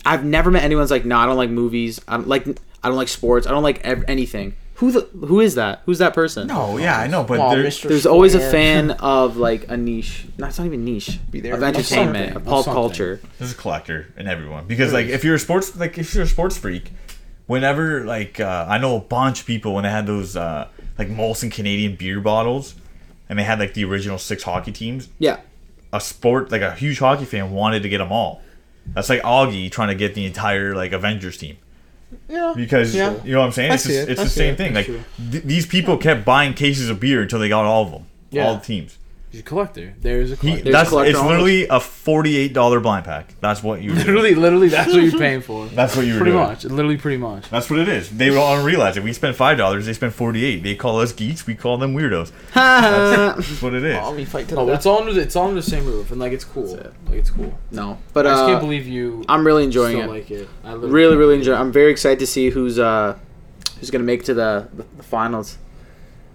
I've 0.06 0.24
never 0.24 0.50
met 0.52 0.62
anyone 0.62 0.82
who's 0.84 0.92
like, 0.92 1.04
no, 1.04 1.16
I 1.18 1.26
don't 1.26 1.36
like 1.36 1.50
movies. 1.50 2.00
I 2.06 2.18
don't 2.18 2.28
like 2.28 2.46
I 2.84 2.88
don't 2.88 2.96
like 2.96 3.08
sports. 3.08 3.46
I 3.46 3.50
don't 3.50 3.62
like 3.64 3.80
ev- 3.84 4.04
anything. 4.08 4.54
Who 4.82 4.90
the 4.90 5.26
who 5.26 5.38
is 5.40 5.54
that? 5.54 5.82
Who's 5.86 5.98
that 5.98 6.12
person? 6.12 6.48
no, 6.48 6.76
yeah, 6.76 6.98
I 6.98 7.06
know, 7.06 7.22
but 7.22 7.38
Well, 7.38 7.50
there, 7.52 7.62
Mr. 7.64 7.88
There's 7.88 8.04
always 8.04 8.34
a 8.34 8.38
Square. 8.38 8.50
fan 8.50 8.90
of 9.00 9.36
like 9.36 9.68
a 9.70 9.76
niche. 9.76 10.26
No, 10.38 10.46
it's 10.48 10.58
not 10.58 10.66
even 10.66 10.84
niche. 10.84 11.20
Be 11.30 11.40
there. 11.40 11.54
Of 11.54 11.62
Of 11.62 11.68
entertainment, 11.68 12.16
something. 12.32 12.36
of 12.36 12.42
Of 12.42 12.44
pop 12.48 12.64
something. 12.64 12.74
culture. 12.74 13.20
there's 13.38 13.52
a 13.52 13.54
collector 13.56 14.08
in 14.16 14.26
everyone 14.26 14.66
because 14.66 14.92
like 14.92 15.06
if 15.06 15.22
you're 15.24 15.36
a 15.36 15.38
sports 15.38 15.76
like 15.76 15.96
if 15.98 16.12
you're 16.14 16.24
a 16.24 16.26
sports 16.26 16.58
freak, 16.58 16.90
whenever 17.46 18.04
like 18.04 18.40
uh, 18.40 18.66
I 18.68 18.78
know 18.78 18.96
a 18.96 19.00
bunch 19.00 19.40
of 19.40 19.46
people 19.46 19.74
when 19.74 19.84
they 19.84 19.90
had 19.90 20.06
those 20.06 20.36
uh, 20.36 20.68
like 20.98 21.08
Molson 21.08 21.50
Canadian 21.52 21.96
beer 21.96 22.20
bottles, 22.20 22.74
and 23.28 23.38
they 23.38 23.44
had 23.44 23.58
like 23.58 23.74
the 23.74 23.84
original 23.84 24.18
six 24.18 24.42
hockey 24.42 24.72
teams. 24.72 25.08
Yeah. 25.18 25.38
a 25.92 26.00
sport 26.00 26.50
like 26.50 26.62
a 26.62 26.74
huge 26.74 26.98
hockey 26.98 27.24
fan 27.24 27.52
wanted 27.52 27.82
to 27.84 27.88
get 27.88 27.98
them 27.98 28.10
all. 28.12 28.42
That's 28.86 29.08
like 29.08 29.22
Augie 29.22 29.70
trying 29.70 29.88
to 29.88 29.94
get 29.94 30.14
the 30.16 30.26
entire 30.26 30.74
like 30.74 30.90
Avengers 30.92 31.36
team 31.38 31.56
Yeah. 32.28 32.52
because 32.56 32.94
Yeah. 32.94 33.14
you 33.24 33.32
know 33.32 33.40
what 33.40 33.46
I'm 33.46 33.52
saying. 33.52 33.72
It's 33.72 33.84
just, 33.84 33.94
it. 33.96 34.08
it's 34.10 34.22
the 34.22 34.28
same 34.28 34.54
it. 34.54 34.56
thing. 34.56 34.74
Like 34.74 34.86
th- 34.86 35.44
these 35.44 35.66
people 35.66 35.96
kept 35.96 36.24
buying 36.24 36.54
cases 36.54 36.88
of 36.88 37.00
beer 37.00 37.22
until 37.22 37.38
they 37.38 37.48
got 37.48 37.64
all 37.64 37.84
of 37.84 37.90
them, 37.92 38.06
Yeah. 38.30 38.46
all 38.46 38.54
the 38.56 38.60
teams. 38.64 38.98
He's 39.32 39.40
a 39.40 39.44
collector. 39.44 39.94
There's 39.98 40.30
a 40.30 40.34
He, 40.34 40.40
collector. 40.40 40.62
There's 40.64 40.72
that's 40.74 40.88
collector 40.90 41.10
it's 41.10 41.18
on 41.18 41.26
literally 41.26 41.66
a 41.66 41.80
forty-eight 41.80 42.52
dollar 42.52 42.80
blind 42.80 43.06
pack. 43.06 43.34
That's 43.40 43.62
what 43.62 43.80
you 43.80 43.94
literally, 43.94 44.34
literally, 44.34 44.68
that's 44.68 44.92
what 44.92 45.02
you're 45.02 45.18
paying 45.18 45.40
for. 45.40 45.66
That's 45.74 45.96
what 45.96 46.04
you 46.04 46.12
were 46.12 46.18
pretty 46.20 46.32
doing. 46.32 46.44
much. 46.44 46.64
Literally, 46.66 46.98
pretty 46.98 47.16
much. 47.16 47.48
That's 47.48 47.70
what 47.70 47.78
it 47.80 47.88
is. 47.88 48.10
They 48.10 48.28
don't 48.28 48.62
realize 48.64 48.98
it. 48.98 49.02
We 49.02 49.14
spend 49.14 49.34
five 49.34 49.56
dollars. 49.56 49.86
They 49.86 49.94
spend 49.94 50.14
forty-eight. 50.14 50.62
They 50.62 50.74
call 50.74 51.00
us 51.00 51.12
geeks. 51.14 51.46
We 51.46 51.54
call 51.54 51.78
them 51.78 51.94
weirdos. 51.94 52.30
That's 52.54 53.62
what 53.62 53.72
it 53.74 53.84
is. 53.84 53.98
Oh, 54.00 54.14
we 54.14 54.24
fight 54.26 54.48
to 54.48 54.54
the 54.54 54.60
Oh, 54.60 54.66
death. 54.66 54.76
it's 54.76 54.86
all 54.86 54.98
under 55.00 55.14
the, 55.14 55.20
it's 55.22 55.34
all 55.34 55.44
under 55.48 55.60
the 55.62 55.62
same 55.70 55.86
roof, 55.86 56.10
and 56.10 56.20
like 56.20 56.32
it's 56.32 56.44
cool. 56.44 56.66
That's 56.76 56.88
it. 56.88 56.92
Like 57.06 57.14
it's 57.18 57.30
cool. 57.30 57.58
no, 57.70 57.98
but 58.12 58.26
I 58.26 58.30
just 58.32 58.44
can't 58.44 58.56
uh, 58.56 58.60
believe 58.60 58.86
you. 58.86 59.24
I'm 59.30 59.46
really 59.46 59.64
enjoying 59.64 59.96
still 59.96 60.12
it. 60.12 60.14
like 60.14 60.30
it. 60.30 60.48
I 60.62 60.74
literally 60.74 60.92
Really, 60.92 61.16
really 61.16 61.34
enjoy. 61.36 61.52
it. 61.54 61.58
I'm 61.60 61.72
very 61.72 61.90
excited 61.90 62.18
to 62.18 62.26
see 62.26 62.50
who's 62.50 62.78
uh 62.78 63.16
who's 63.80 63.90
gonna 63.90 64.04
make 64.04 64.20
it 64.20 64.26
to 64.26 64.34
the 64.34 64.68
the, 64.74 64.84
the 64.98 65.02
finals. 65.02 65.56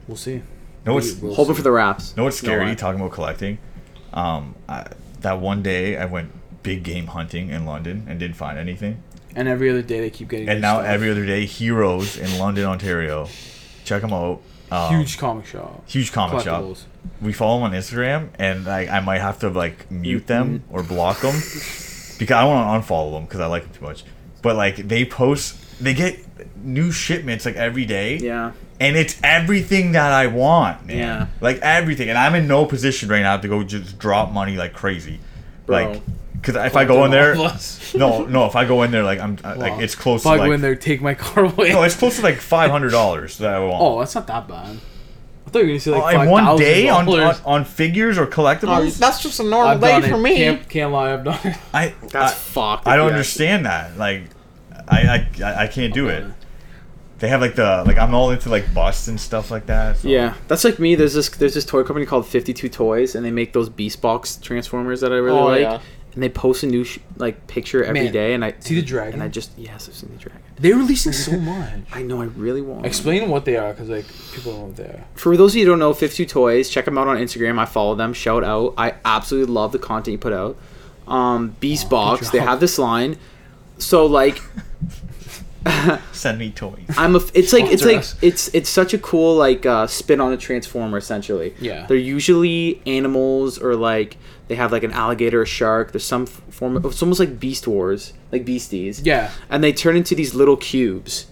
We'll 0.08 0.18
see. 0.18 0.42
No, 0.88 0.94
what's 0.96 1.16
We'll 1.16 1.34
Hoping 1.36 1.54
see. 1.54 1.58
for 1.58 1.64
the 1.64 1.72
Raps. 1.72 2.16
No, 2.18 2.24
what's 2.24 2.38
scary? 2.38 2.66
lie. 2.66 2.74
talking 2.76 3.00
about 3.00 3.12
collecting. 3.14 3.58
Um, 4.14 4.56
I, 4.68 4.88
that 5.22 5.40
one 5.40 5.62
day 5.62 5.98
I 5.98 6.06
went 6.06 6.32
big 6.64 6.84
game 6.84 7.08
hunting 7.08 7.50
in 7.50 7.66
London 7.66 8.06
and 8.10 8.20
didn't 8.20 8.36
find 8.38 8.58
anything. 8.58 9.04
And 9.36 9.48
every 9.48 9.70
other 9.70 9.82
day 9.84 10.00
they 10.00 10.10
keep 10.10 10.30
getting. 10.30 10.50
And 10.50 10.58
new 10.60 10.62
now 10.62 10.76
stuff. 10.76 10.88
every 10.88 11.12
other 11.12 11.26
day, 11.26 11.46
Heroes 11.46 12.18
in 12.18 12.40
London, 12.40 12.66
Ontario. 12.66 13.28
Check 13.86 14.02
them 14.02 14.14
out. 14.14 14.42
Um, 14.72 14.96
huge 14.96 15.18
comic 15.18 15.46
shop. 15.46 15.84
huge 15.88 16.12
comic 16.12 16.44
shop. 16.44 16.66
We 17.22 17.32
follow 17.32 17.56
them 17.60 17.72
on 17.72 17.72
Instagram, 17.72 18.30
and 18.38 18.66
like 18.66 18.90
I 18.90 19.00
might 19.00 19.20
have 19.22 19.40
to 19.40 19.50
like 19.50 19.90
mute 19.90 20.28
them 20.28 20.60
Mm-hmm. 20.60 20.76
or 20.76 20.84
block 20.84 21.22
them 21.22 21.36
because 22.20 22.36
I 22.36 22.44
want 22.44 22.84
to 22.84 22.94
unfollow 22.94 23.14
them 23.14 23.24
because 23.26 23.40
I 23.40 23.46
like 23.46 23.64
them 23.64 23.72
too 23.74 23.86
much. 23.86 24.04
But 24.42 24.56
like 24.58 24.76
they 24.88 25.06
post, 25.06 25.56
they 25.82 25.94
get 25.94 26.20
new 26.58 26.92
shipments 26.92 27.46
like 27.46 27.56
every 27.56 27.86
day, 27.86 28.18
Yeah. 28.18 28.52
And 28.80 28.96
it's 28.96 29.20
everything 29.24 29.94
that 29.94 30.12
I 30.12 30.28
want, 30.28 30.86
man. 30.86 30.98
Yeah. 30.98 31.28
Like 31.42 31.60
everything, 31.62 32.10
and 32.10 32.18
I'm 32.18 32.36
in 32.36 32.48
no 32.48 32.66
position 32.66 33.10
right 33.10 33.22
now 33.22 33.38
to 33.38 33.48
go 33.48 33.64
just 33.64 33.98
drop 34.00 34.32
money 34.32 34.56
like 34.58 34.74
crazy, 34.74 35.20
Bro. 35.66 35.76
like 35.92 36.02
because 36.34 36.56
if 36.56 36.76
I 36.76 36.86
go 36.86 37.04
in 37.06 37.12
there, 37.12 37.36
All 37.36 37.48
of 37.48 37.52
us. 37.54 37.94
no, 37.96 38.24
no, 38.26 38.46
if 38.46 38.56
I 38.56 38.66
go 38.66 38.84
in 38.84 38.92
there 38.92 39.04
like 39.04 39.20
I'm 39.20 39.38
uh, 39.44 39.56
like 39.58 39.72
Well, 39.74 39.80
it's 39.82 39.96
close 39.96 40.22
If 40.22 40.28
I 40.28 40.34
to 40.34 40.38
go 40.38 40.44
like 40.50 40.56
in 40.56 40.62
there, 40.62 40.76
take 40.76 41.02
my 41.02 41.14
car 41.16 41.46
away. 41.46 41.72
no, 41.72 41.82
it's 41.84 41.96
close 41.96 42.18
to 42.18 42.22
like 42.22 42.38
five 42.38 42.70
hundred 42.72 42.92
dollars 42.92 43.38
that 43.40 43.54
I 43.54 43.60
want. 43.60 43.82
oh, 43.82 44.00
that's 44.00 44.14
not 44.16 44.28
that 44.28 44.48
bad. 44.48 44.78
I 45.46 45.50
thought 45.50 45.60
you 45.60 45.66
were 45.66 45.68
gonna 45.70 45.80
say 45.80 45.92
like 45.92 46.02
Oh, 46.14 46.18
five 46.18 46.26
in 46.26 46.30
one 46.30 46.44
thousand 46.44 46.66
day 46.66 46.90
on, 46.90 47.00
on 47.10 47.18
dollars. 47.20 47.42
on 47.46 47.66
figures 47.66 48.18
or 48.18 48.24
Oh, 48.26 48.28
collectibles. 48.28 48.98
that's 49.00 49.24
just 49.24 49.40
a 49.40 49.44
normal 49.44 49.70
I've 49.70 49.82
day 49.82 49.88
done 50.02 50.10
for 50.10 50.16
it. 50.18 50.22
me. 50.22 50.36
Can't, 50.38 50.70
can't 50.70 50.92
lie, 50.92 51.14
I've 51.14 51.24
done 51.24 51.40
it. 51.44 51.58
I 51.74 51.94
That's 52.12 52.34
I, 52.34 52.36
fucked. 52.36 52.88
I 52.88 52.92
if 52.94 52.98
don't 52.98 53.06
you 53.08 53.12
understand 53.14 53.66
that. 53.66 53.98
Like, 53.98 54.24
I 54.88 55.26
I, 55.44 55.64
I 55.64 55.68
can't 55.68 55.94
do 55.94 56.08
it. 56.10 56.26
Okay. 57.18 57.26
They 57.26 57.30
have 57.30 57.42
like 57.42 57.56
the 57.56 57.84
like 57.86 57.98
I'm 57.98 58.14
all 58.14 58.30
into 58.32 58.50
like 58.50 58.74
busts 58.74 59.08
and 59.08 59.20
stuff 59.20 59.50
like 59.52 59.66
that. 59.68 59.98
so- 59.98 60.08
Yeah, 60.08 60.36
that's 60.48 60.64
like 60.64 60.78
me. 60.80 60.96
There's 60.96 61.14
this 61.14 61.30
there's 61.30 61.54
this 61.56 61.66
toy 61.66 61.84
company 61.84 62.06
called 62.06 62.26
52 62.28 62.70
Toys, 62.70 63.16
and 63.16 63.26
they 63.26 63.32
make 63.32 63.54
those 63.54 63.70
Beast 63.70 64.02
Box 64.02 64.38
Transformers 64.38 65.02
that 65.02 65.12
I 65.12 65.16
really 65.16 65.40
Oh, 65.40 65.46
like. 65.46 65.62
yeah. 65.62 65.80
And 66.14 66.24
they 66.24 66.30
post 66.30 66.64
a 66.64 66.66
new 66.68 66.84
sh- 66.84 66.98
like 67.18 67.46
picture 67.46 67.84
every 67.84 68.10
day, 68.10 68.30
Man, 68.36 68.42
and 68.42 68.46
I 68.46 68.56
see 68.60 68.74
the 68.74 68.82
dragon? 68.82 69.14
And 69.16 69.24
I 69.24 69.28
just 69.28 69.52
yes, 69.56 69.88
I've 69.88 69.94
seen 69.94 70.10
the 70.12 70.18
dragon. 70.18 70.42
They're 70.60 70.76
releasing 70.76 71.12
so 71.14 71.38
much. 71.38 71.74
I 71.94 72.02
know. 72.02 72.22
I 72.24 72.26
really 72.26 72.62
want. 72.62 72.78
one. 72.78 72.86
Explain 72.86 73.30
what 73.30 73.46
they 73.46 73.56
are, 73.56 73.72
because 73.72 73.88
like 73.90 74.06
people 74.34 74.52
don't 74.54 74.62
know 74.62 74.68
what 74.68 74.76
they 74.78 74.84
are. 74.86 75.04
For 75.14 75.38
those 75.38 75.52
of 75.52 75.58
you 75.58 75.66
who 75.66 75.72
don't 75.72 75.80
know, 75.80 75.94
52 75.94 76.26
Toys, 76.26 76.70
check 76.70 76.86
them 76.86 76.98
out 76.98 77.08
on 77.08 77.18
Instagram. 77.18 77.60
I 77.60 77.66
follow 77.66 77.94
them. 77.94 78.14
Shout 78.14 78.44
out. 78.44 78.74
I 78.80 78.96
absolutely 79.06 79.54
love 79.54 79.72
the 79.74 79.80
content 79.80 80.14
you 80.14 80.18
put 80.18 80.34
out. 80.34 80.58
Um, 81.08 81.56
Beast 81.60 81.86
Oh, 81.86 81.90
Box. 81.90 82.32
They 82.32 82.40
have 82.40 82.60
this 82.60 82.80
line. 82.80 83.18
So 83.78 84.08
like, 84.08 84.42
Send 86.12 86.40
me 86.40 86.52
toys. 86.52 86.80
I'm 86.98 87.16
a. 87.16 87.22
It's 87.34 87.54
like 87.54 87.66
it's 87.66 87.84
like 87.84 88.04
it's 88.22 88.48
it's 88.54 88.70
such 88.70 88.94
a 88.94 88.98
cool 88.98 89.36
like 89.36 89.66
uh, 89.66 89.88
spin 89.88 90.22
on 90.22 90.32
a 90.34 90.38
transformer 90.38 90.98
essentially. 90.98 91.54
Yeah. 91.60 91.86
They're 91.88 91.98
usually 91.98 92.82
animals 92.86 93.60
or 93.60 93.76
like 93.76 94.18
they 94.48 94.56
have 94.56 94.72
like 94.72 94.84
an 94.84 94.92
alligator, 94.92 95.42
a 95.42 95.46
shark. 95.46 95.92
There's 95.92 96.06
some 96.06 96.26
form. 96.26 96.78
Of, 96.78 96.86
it's 96.86 97.02
almost 97.02 97.20
like 97.20 97.40
Beast 97.40 97.68
Wars, 97.68 98.14
like 98.32 98.46
Beasties. 98.46 99.02
Yeah. 99.02 99.32
And 99.50 99.64
they 99.64 99.74
turn 99.74 99.96
into 99.98 100.16
these 100.16 100.34
little 100.34 100.58
cubes, 100.58 101.28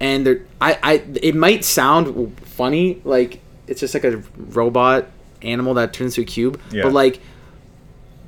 and 0.00 0.26
they're 0.26 0.42
I 0.60 0.78
I. 0.82 0.92
It 1.22 1.34
might 1.34 1.64
sound 1.64 2.38
funny, 2.40 3.00
like 3.04 3.40
it's 3.66 3.80
just 3.80 3.94
like 3.94 4.04
a 4.04 4.22
robot 4.36 5.06
animal 5.42 5.74
that 5.74 5.92
turns 5.92 6.18
into 6.18 6.22
a 6.28 6.32
cube, 6.32 6.60
Yeah. 6.70 6.82
but 6.84 6.92
like 6.92 7.20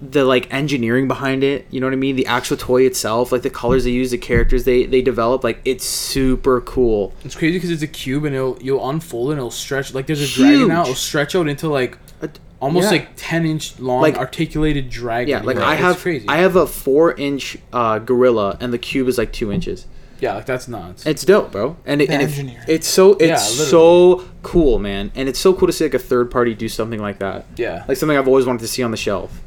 the 0.03 0.25
like 0.25 0.53
engineering 0.53 1.07
behind 1.07 1.45
it 1.45 1.67
you 1.71 1.79
know 1.79 1.87
what 1.87 1.93
i 1.93 1.97
mean 1.97 2.17
the 2.17 2.27
actual 2.27 2.57
toy 2.57 2.83
itself 2.87 3.33
like 3.33 3.43
the 3.43 3.51
colors 3.51 3.85
they 3.85 3.91
use 3.91 4.11
the 4.11 4.17
characters 4.19 4.65
they 4.65 4.87
they 4.87 5.03
develop 5.03 5.45
like 5.45 5.61
it's 5.67 5.85
super 5.85 6.63
cool 6.63 7.13
It's 7.25 7.35
crazy 7.35 7.57
because 7.59 7.71
it's 7.71 7.83
a 7.83 7.87
cube 7.87 8.25
and 8.25 8.35
it'll 8.35 8.57
you'll 8.63 8.89
unfold 8.89 9.31
and 9.33 9.39
it'll 9.39 9.51
stretch 9.51 9.93
like 9.93 10.07
there's 10.07 10.23
a 10.23 10.27
dragon 10.27 10.69
now. 10.69 10.83
It'll 10.83 10.95
stretch 10.95 11.35
out 11.35 11.49
into 11.49 11.69
like 11.69 11.99
almost 12.61 12.85
yeah. 12.85 12.91
like 12.99 13.09
ten 13.17 13.45
inch 13.47 13.79
long 13.79 14.03
Like- 14.03 14.17
articulated 14.19 14.89
dragon. 14.91 15.29
yeah 15.29 15.41
like 15.43 15.57
Right. 15.59 15.67
i 15.69 15.73
It's 15.75 15.83
have 15.83 15.99
crazy. 15.99 16.27
i 16.29 16.37
have 16.39 16.57
a 16.57 16.67
four 16.67 17.13
inch 17.15 17.59
uh 17.73 17.99
gorilla 17.99 18.57
and 18.61 18.73
the 18.73 18.79
cube 18.79 19.07
is 19.09 19.19
like 19.19 19.33
two 19.33 19.53
inches 19.53 19.87
yeah, 20.21 20.35
like 20.35 20.45
that's 20.45 20.69
nuts. 20.69 21.07
it's 21.07 21.25
dope 21.25 21.51
bro 21.53 21.77
and, 21.87 22.03
it, 22.03 22.11
and 22.11 22.21
it- 22.23 22.57
it's 22.69 22.87
so 22.87 23.13
it's 23.13 23.23
Yeah, 23.23 23.37
so 23.37 24.25
cool 24.43 24.79
man 24.79 25.11
and 25.15 25.29
it's 25.31 25.39
so 25.39 25.55
cool 25.55 25.67
to 25.67 25.73
see 25.73 25.85
like 25.85 25.95
a 25.95 25.99
third 25.99 26.31
party 26.31 26.55
do 26.55 26.69
something 26.69 27.01
like 27.01 27.19
that 27.21 27.47
yeah. 27.57 27.85
like 27.89 27.97
something 27.97 28.17
i've 28.19 28.29
always 28.29 28.45
wanted 28.47 28.61
to 28.61 28.69
see 28.69 28.83
on 28.83 28.91
the 28.91 28.97
shelf 28.99 29.41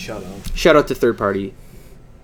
Shut 0.00 0.24
out. 0.24 0.56
shout 0.56 0.76
out 0.76 0.88
to 0.88 0.94
third 0.94 1.18
party 1.18 1.52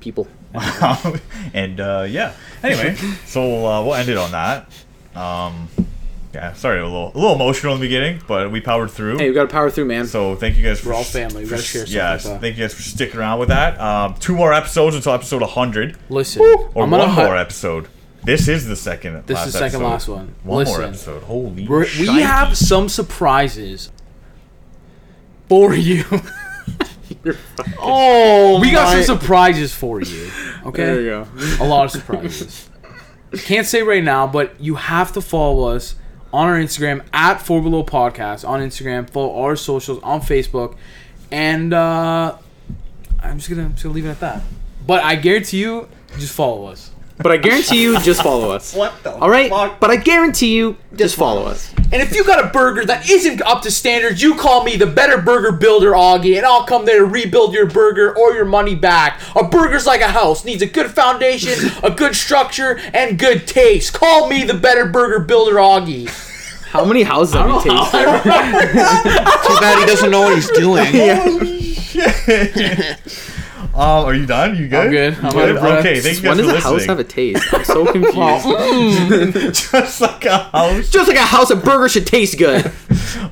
people 0.01 0.27
and 1.55 1.79
uh, 1.81 2.07
yeah. 2.09 2.33
Anyway, 2.62 2.95
so 3.27 3.66
uh, 3.66 3.85
we'll 3.85 3.95
end 3.95 4.09
it 4.09 4.16
on 4.16 4.31
that. 4.31 4.66
Um, 5.14 5.68
yeah, 6.33 6.53
sorry, 6.55 6.81
a 6.81 6.85
little 6.85 7.12
a 7.14 7.18
little 7.18 7.35
emotional 7.35 7.74
in 7.74 7.81
the 7.81 7.87
beginning, 7.87 8.22
but 8.27 8.51
we 8.51 8.61
powered 8.61 8.91
through. 8.91 9.18
Hey, 9.18 9.29
we 9.29 9.35
gotta 9.35 9.49
power 9.49 9.70
through, 9.70 9.87
man. 9.87 10.07
So 10.07 10.35
thank 10.37 10.57
you 10.57 10.62
guys 10.62 10.81
for 10.81 10.91
We're 10.91 10.95
all 10.95 11.05
family. 11.05 11.45
We 11.45 11.51
gotta 11.51 11.62
share 11.62 11.87
stuff 11.87 11.95
Yeah, 11.95 12.31
like 12.33 12.41
thank 12.41 12.57
you 12.57 12.64
guys 12.64 12.72
for 12.74 12.83
sticking 12.83 13.18
around 13.20 13.39
with 13.41 13.49
that. 13.49 13.79
Um, 13.81 14.14
two 14.14 14.35
more 14.35 14.53
episodes 14.55 14.97
until 14.97 15.12
episode 15.12 15.43
100, 15.43 15.97
Listen, 16.09 16.43
or 16.43 16.85
I'm 16.85 16.91
gonna 16.91 17.05
one 17.05 17.09
hi- 17.11 17.24
more 17.24 17.37
episode. 17.37 17.89
This 18.24 18.49
is 18.49 18.66
the 18.66 18.77
second. 18.77 19.27
This 19.27 19.37
last 19.37 19.47
is 19.49 19.53
the 19.53 19.59
second 19.59 19.83
episode. 19.83 19.91
last 19.91 20.09
one. 20.09 20.35
One 20.43 20.59
Listen, 20.59 20.81
more 20.81 20.89
episode. 20.89 21.22
Holy. 21.24 21.68
We're, 21.68 21.87
we 21.99 22.07
have 22.22 22.57
some 22.57 22.89
surprises 22.89 23.91
for 25.49 25.74
you. 25.74 26.05
Oh, 27.79 28.61
we 28.61 28.70
got 28.70 28.95
my- 28.95 29.03
some 29.03 29.18
surprises 29.18 29.74
for 29.74 30.01
you. 30.01 30.31
Okay. 30.66 30.85
There 30.85 31.01
you 31.01 31.07
go. 31.11 31.27
a 31.61 31.64
lot 31.68 31.85
of 31.85 31.93
surprises. 31.93 32.68
Can't 33.45 33.64
say 33.68 33.83
right 33.83 34.03
now, 34.03 34.27
but 34.27 34.61
you 34.61 34.74
have 34.74 35.12
to 35.12 35.20
follow 35.20 35.68
us 35.77 35.95
on 36.33 36.49
our 36.49 36.57
Instagram 36.57 37.05
at 37.12 37.37
Four 37.41 37.62
Below 37.62 37.85
Podcast 37.85 38.47
on 38.49 38.61
Instagram. 38.61 39.09
Follow 39.09 39.41
our 39.43 39.55
socials 39.55 40.03
on 40.03 40.20
Facebook, 40.22 40.74
and 41.31 41.72
uh, 41.72 42.37
I'm 43.22 43.39
just 43.39 43.49
gonna, 43.49 43.62
I'm 43.66 43.70
just 43.74 43.85
gonna 43.85 43.95
leave 43.95 44.07
it 44.07 44.11
at 44.11 44.18
that. 44.20 44.43
But 44.85 45.05
I 45.05 45.14
guarantee 45.14 45.61
you, 45.61 45.89
just 46.18 46.35
follow 46.35 46.66
us. 46.66 46.91
But 47.19 47.33
I 47.33 47.39
guarantee 47.39 47.83
you, 47.83 47.99
just 48.01 48.23
follow 48.23 48.51
us. 48.51 48.75
What 48.75 49.03
the? 49.03 49.14
All 49.14 49.31
right. 49.31 49.49
fuck? 49.49 49.81
But 49.81 49.91
I 49.91 49.97
guarantee 49.97 50.55
you, 50.55 50.77
just 50.95 51.17
follow 51.17 51.45
us. 51.45 51.73
And 51.93 52.03
if 52.03 52.14
you 52.14 52.25
got 52.25 52.45
a 52.45 52.49
burger 52.49 52.85
that 52.85 53.09
isn't 53.09 53.41
up 53.43 53.62
to 53.62 53.71
standards, 53.71 54.21
you 54.21 54.35
call 54.35 54.64
me 54.64 54.77
the 54.77 54.87
Better 54.87 55.19
Burger 55.19 55.53
Builder, 55.53 55.93
Augie, 55.93 56.37
and 56.37 56.45
I'll 56.45 56.64
come 56.64 56.85
there 56.85 56.99
to 56.99 57.07
rebuild 57.07 57.55
your 57.55 57.67
burger 57.67 58.17
or 58.17 58.33
your 58.35 58.45
money 58.45 58.75
back. 58.75 59.21
A 59.35 59.45
burger's 59.45 59.87
like 59.87 60.01
a 60.01 60.09
house, 60.09 60.45
needs 60.45 60.62
a 60.62 60.67
good 60.67 60.91
foundation, 60.91 61.71
a 61.83 61.91
good 61.91 62.14
structure, 62.14 62.79
and 62.93 63.19
good 63.19 63.47
taste. 63.47 63.95
Call 63.95 64.29
me 64.29 64.45
the 64.45 64.55
Better 64.55 64.87
Burger 64.87 65.21
Builder, 65.21 65.55
Augie. 65.55 66.09
How 66.71 66.85
many 66.85 67.03
houses 67.05 67.35
have 67.35 67.49
you 67.49 67.62
tasted? 67.62 67.73
Too 69.47 69.61
bad 69.61 69.79
he 69.79 69.87
doesn't 69.87 70.11
know 70.11 70.23
what 70.23 70.35
he's 70.35 70.51
doing. 70.51 70.93
Holy 70.93 71.75
shit. 71.75 73.33
um, 73.79 74.05
are 74.07 74.14
you 74.14 74.27
done? 74.27 74.57
You 74.57 74.68
good? 74.68 74.87
I'm 74.87 74.91
good. 74.91 75.18
I'm 75.18 75.27
out 75.27 75.49
of. 75.51 75.57
Okay, 75.79 76.01
thank 76.01 76.22
you 76.22 76.29
when 76.29 76.39
guys 76.39 76.47
does 76.47 76.53
for 76.53 76.57
a 76.57 76.61
house 76.61 76.72
listening. 76.72 76.89
have 76.89 76.99
a 76.99 77.05
taste? 77.05 77.47
I'm 77.55 77.64
so 77.64 77.93
confused. 77.93 79.70
Just 79.72 80.01
like 80.01 80.24
a 80.24 80.39
house. 80.39 80.91
Just 80.91 81.09
like 81.09 81.16
a 81.18 81.22
house, 81.24 81.51
a 81.51 81.57
burger 81.57 81.89
should 81.89 82.07
taste 82.07 82.39
good. 82.39 82.70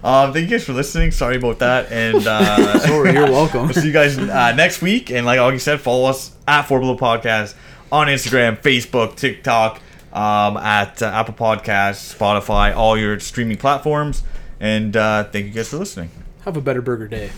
Um, 0.02 0.32
thank 0.34 0.50
you 0.50 0.56
guys 0.58 0.64
for 0.64 0.72
listening. 0.74 1.10
Sorry 1.12 1.36
about 1.36 1.60
that, 1.60 1.90
and 1.90 2.26
uh, 2.26 2.78
Sorry, 2.80 3.12
you're 3.12 3.30
welcome. 3.30 3.64
We'll 3.64 3.72
see 3.74 3.86
you 3.86 3.92
guys 3.92 4.18
uh, 4.18 4.52
next 4.54 4.82
week. 4.82 5.10
And 5.10 5.24
like 5.24 5.38
Augie 5.38 5.60
said, 5.60 5.80
follow 5.80 6.08
us 6.08 6.32
at 6.46 6.62
Four 6.62 6.80
Below 6.80 6.96
Podcast 6.96 7.54
on 7.90 8.08
Instagram, 8.08 8.58
Facebook, 8.58 9.16
TikTok, 9.16 9.80
um, 10.12 10.58
at 10.58 11.02
uh, 11.02 11.06
Apple 11.06 11.34
Podcasts, 11.34 12.14
Spotify, 12.14 12.74
all 12.74 12.98
your 12.98 13.18
streaming 13.20 13.56
platforms. 13.56 14.22
And 14.60 14.94
uh, 14.96 15.24
thank 15.24 15.46
you 15.46 15.52
guys 15.52 15.70
for 15.70 15.78
listening. 15.78 16.10
Have 16.44 16.56
a 16.56 16.60
better 16.60 16.82
burger 16.82 17.08
day. 17.08 17.30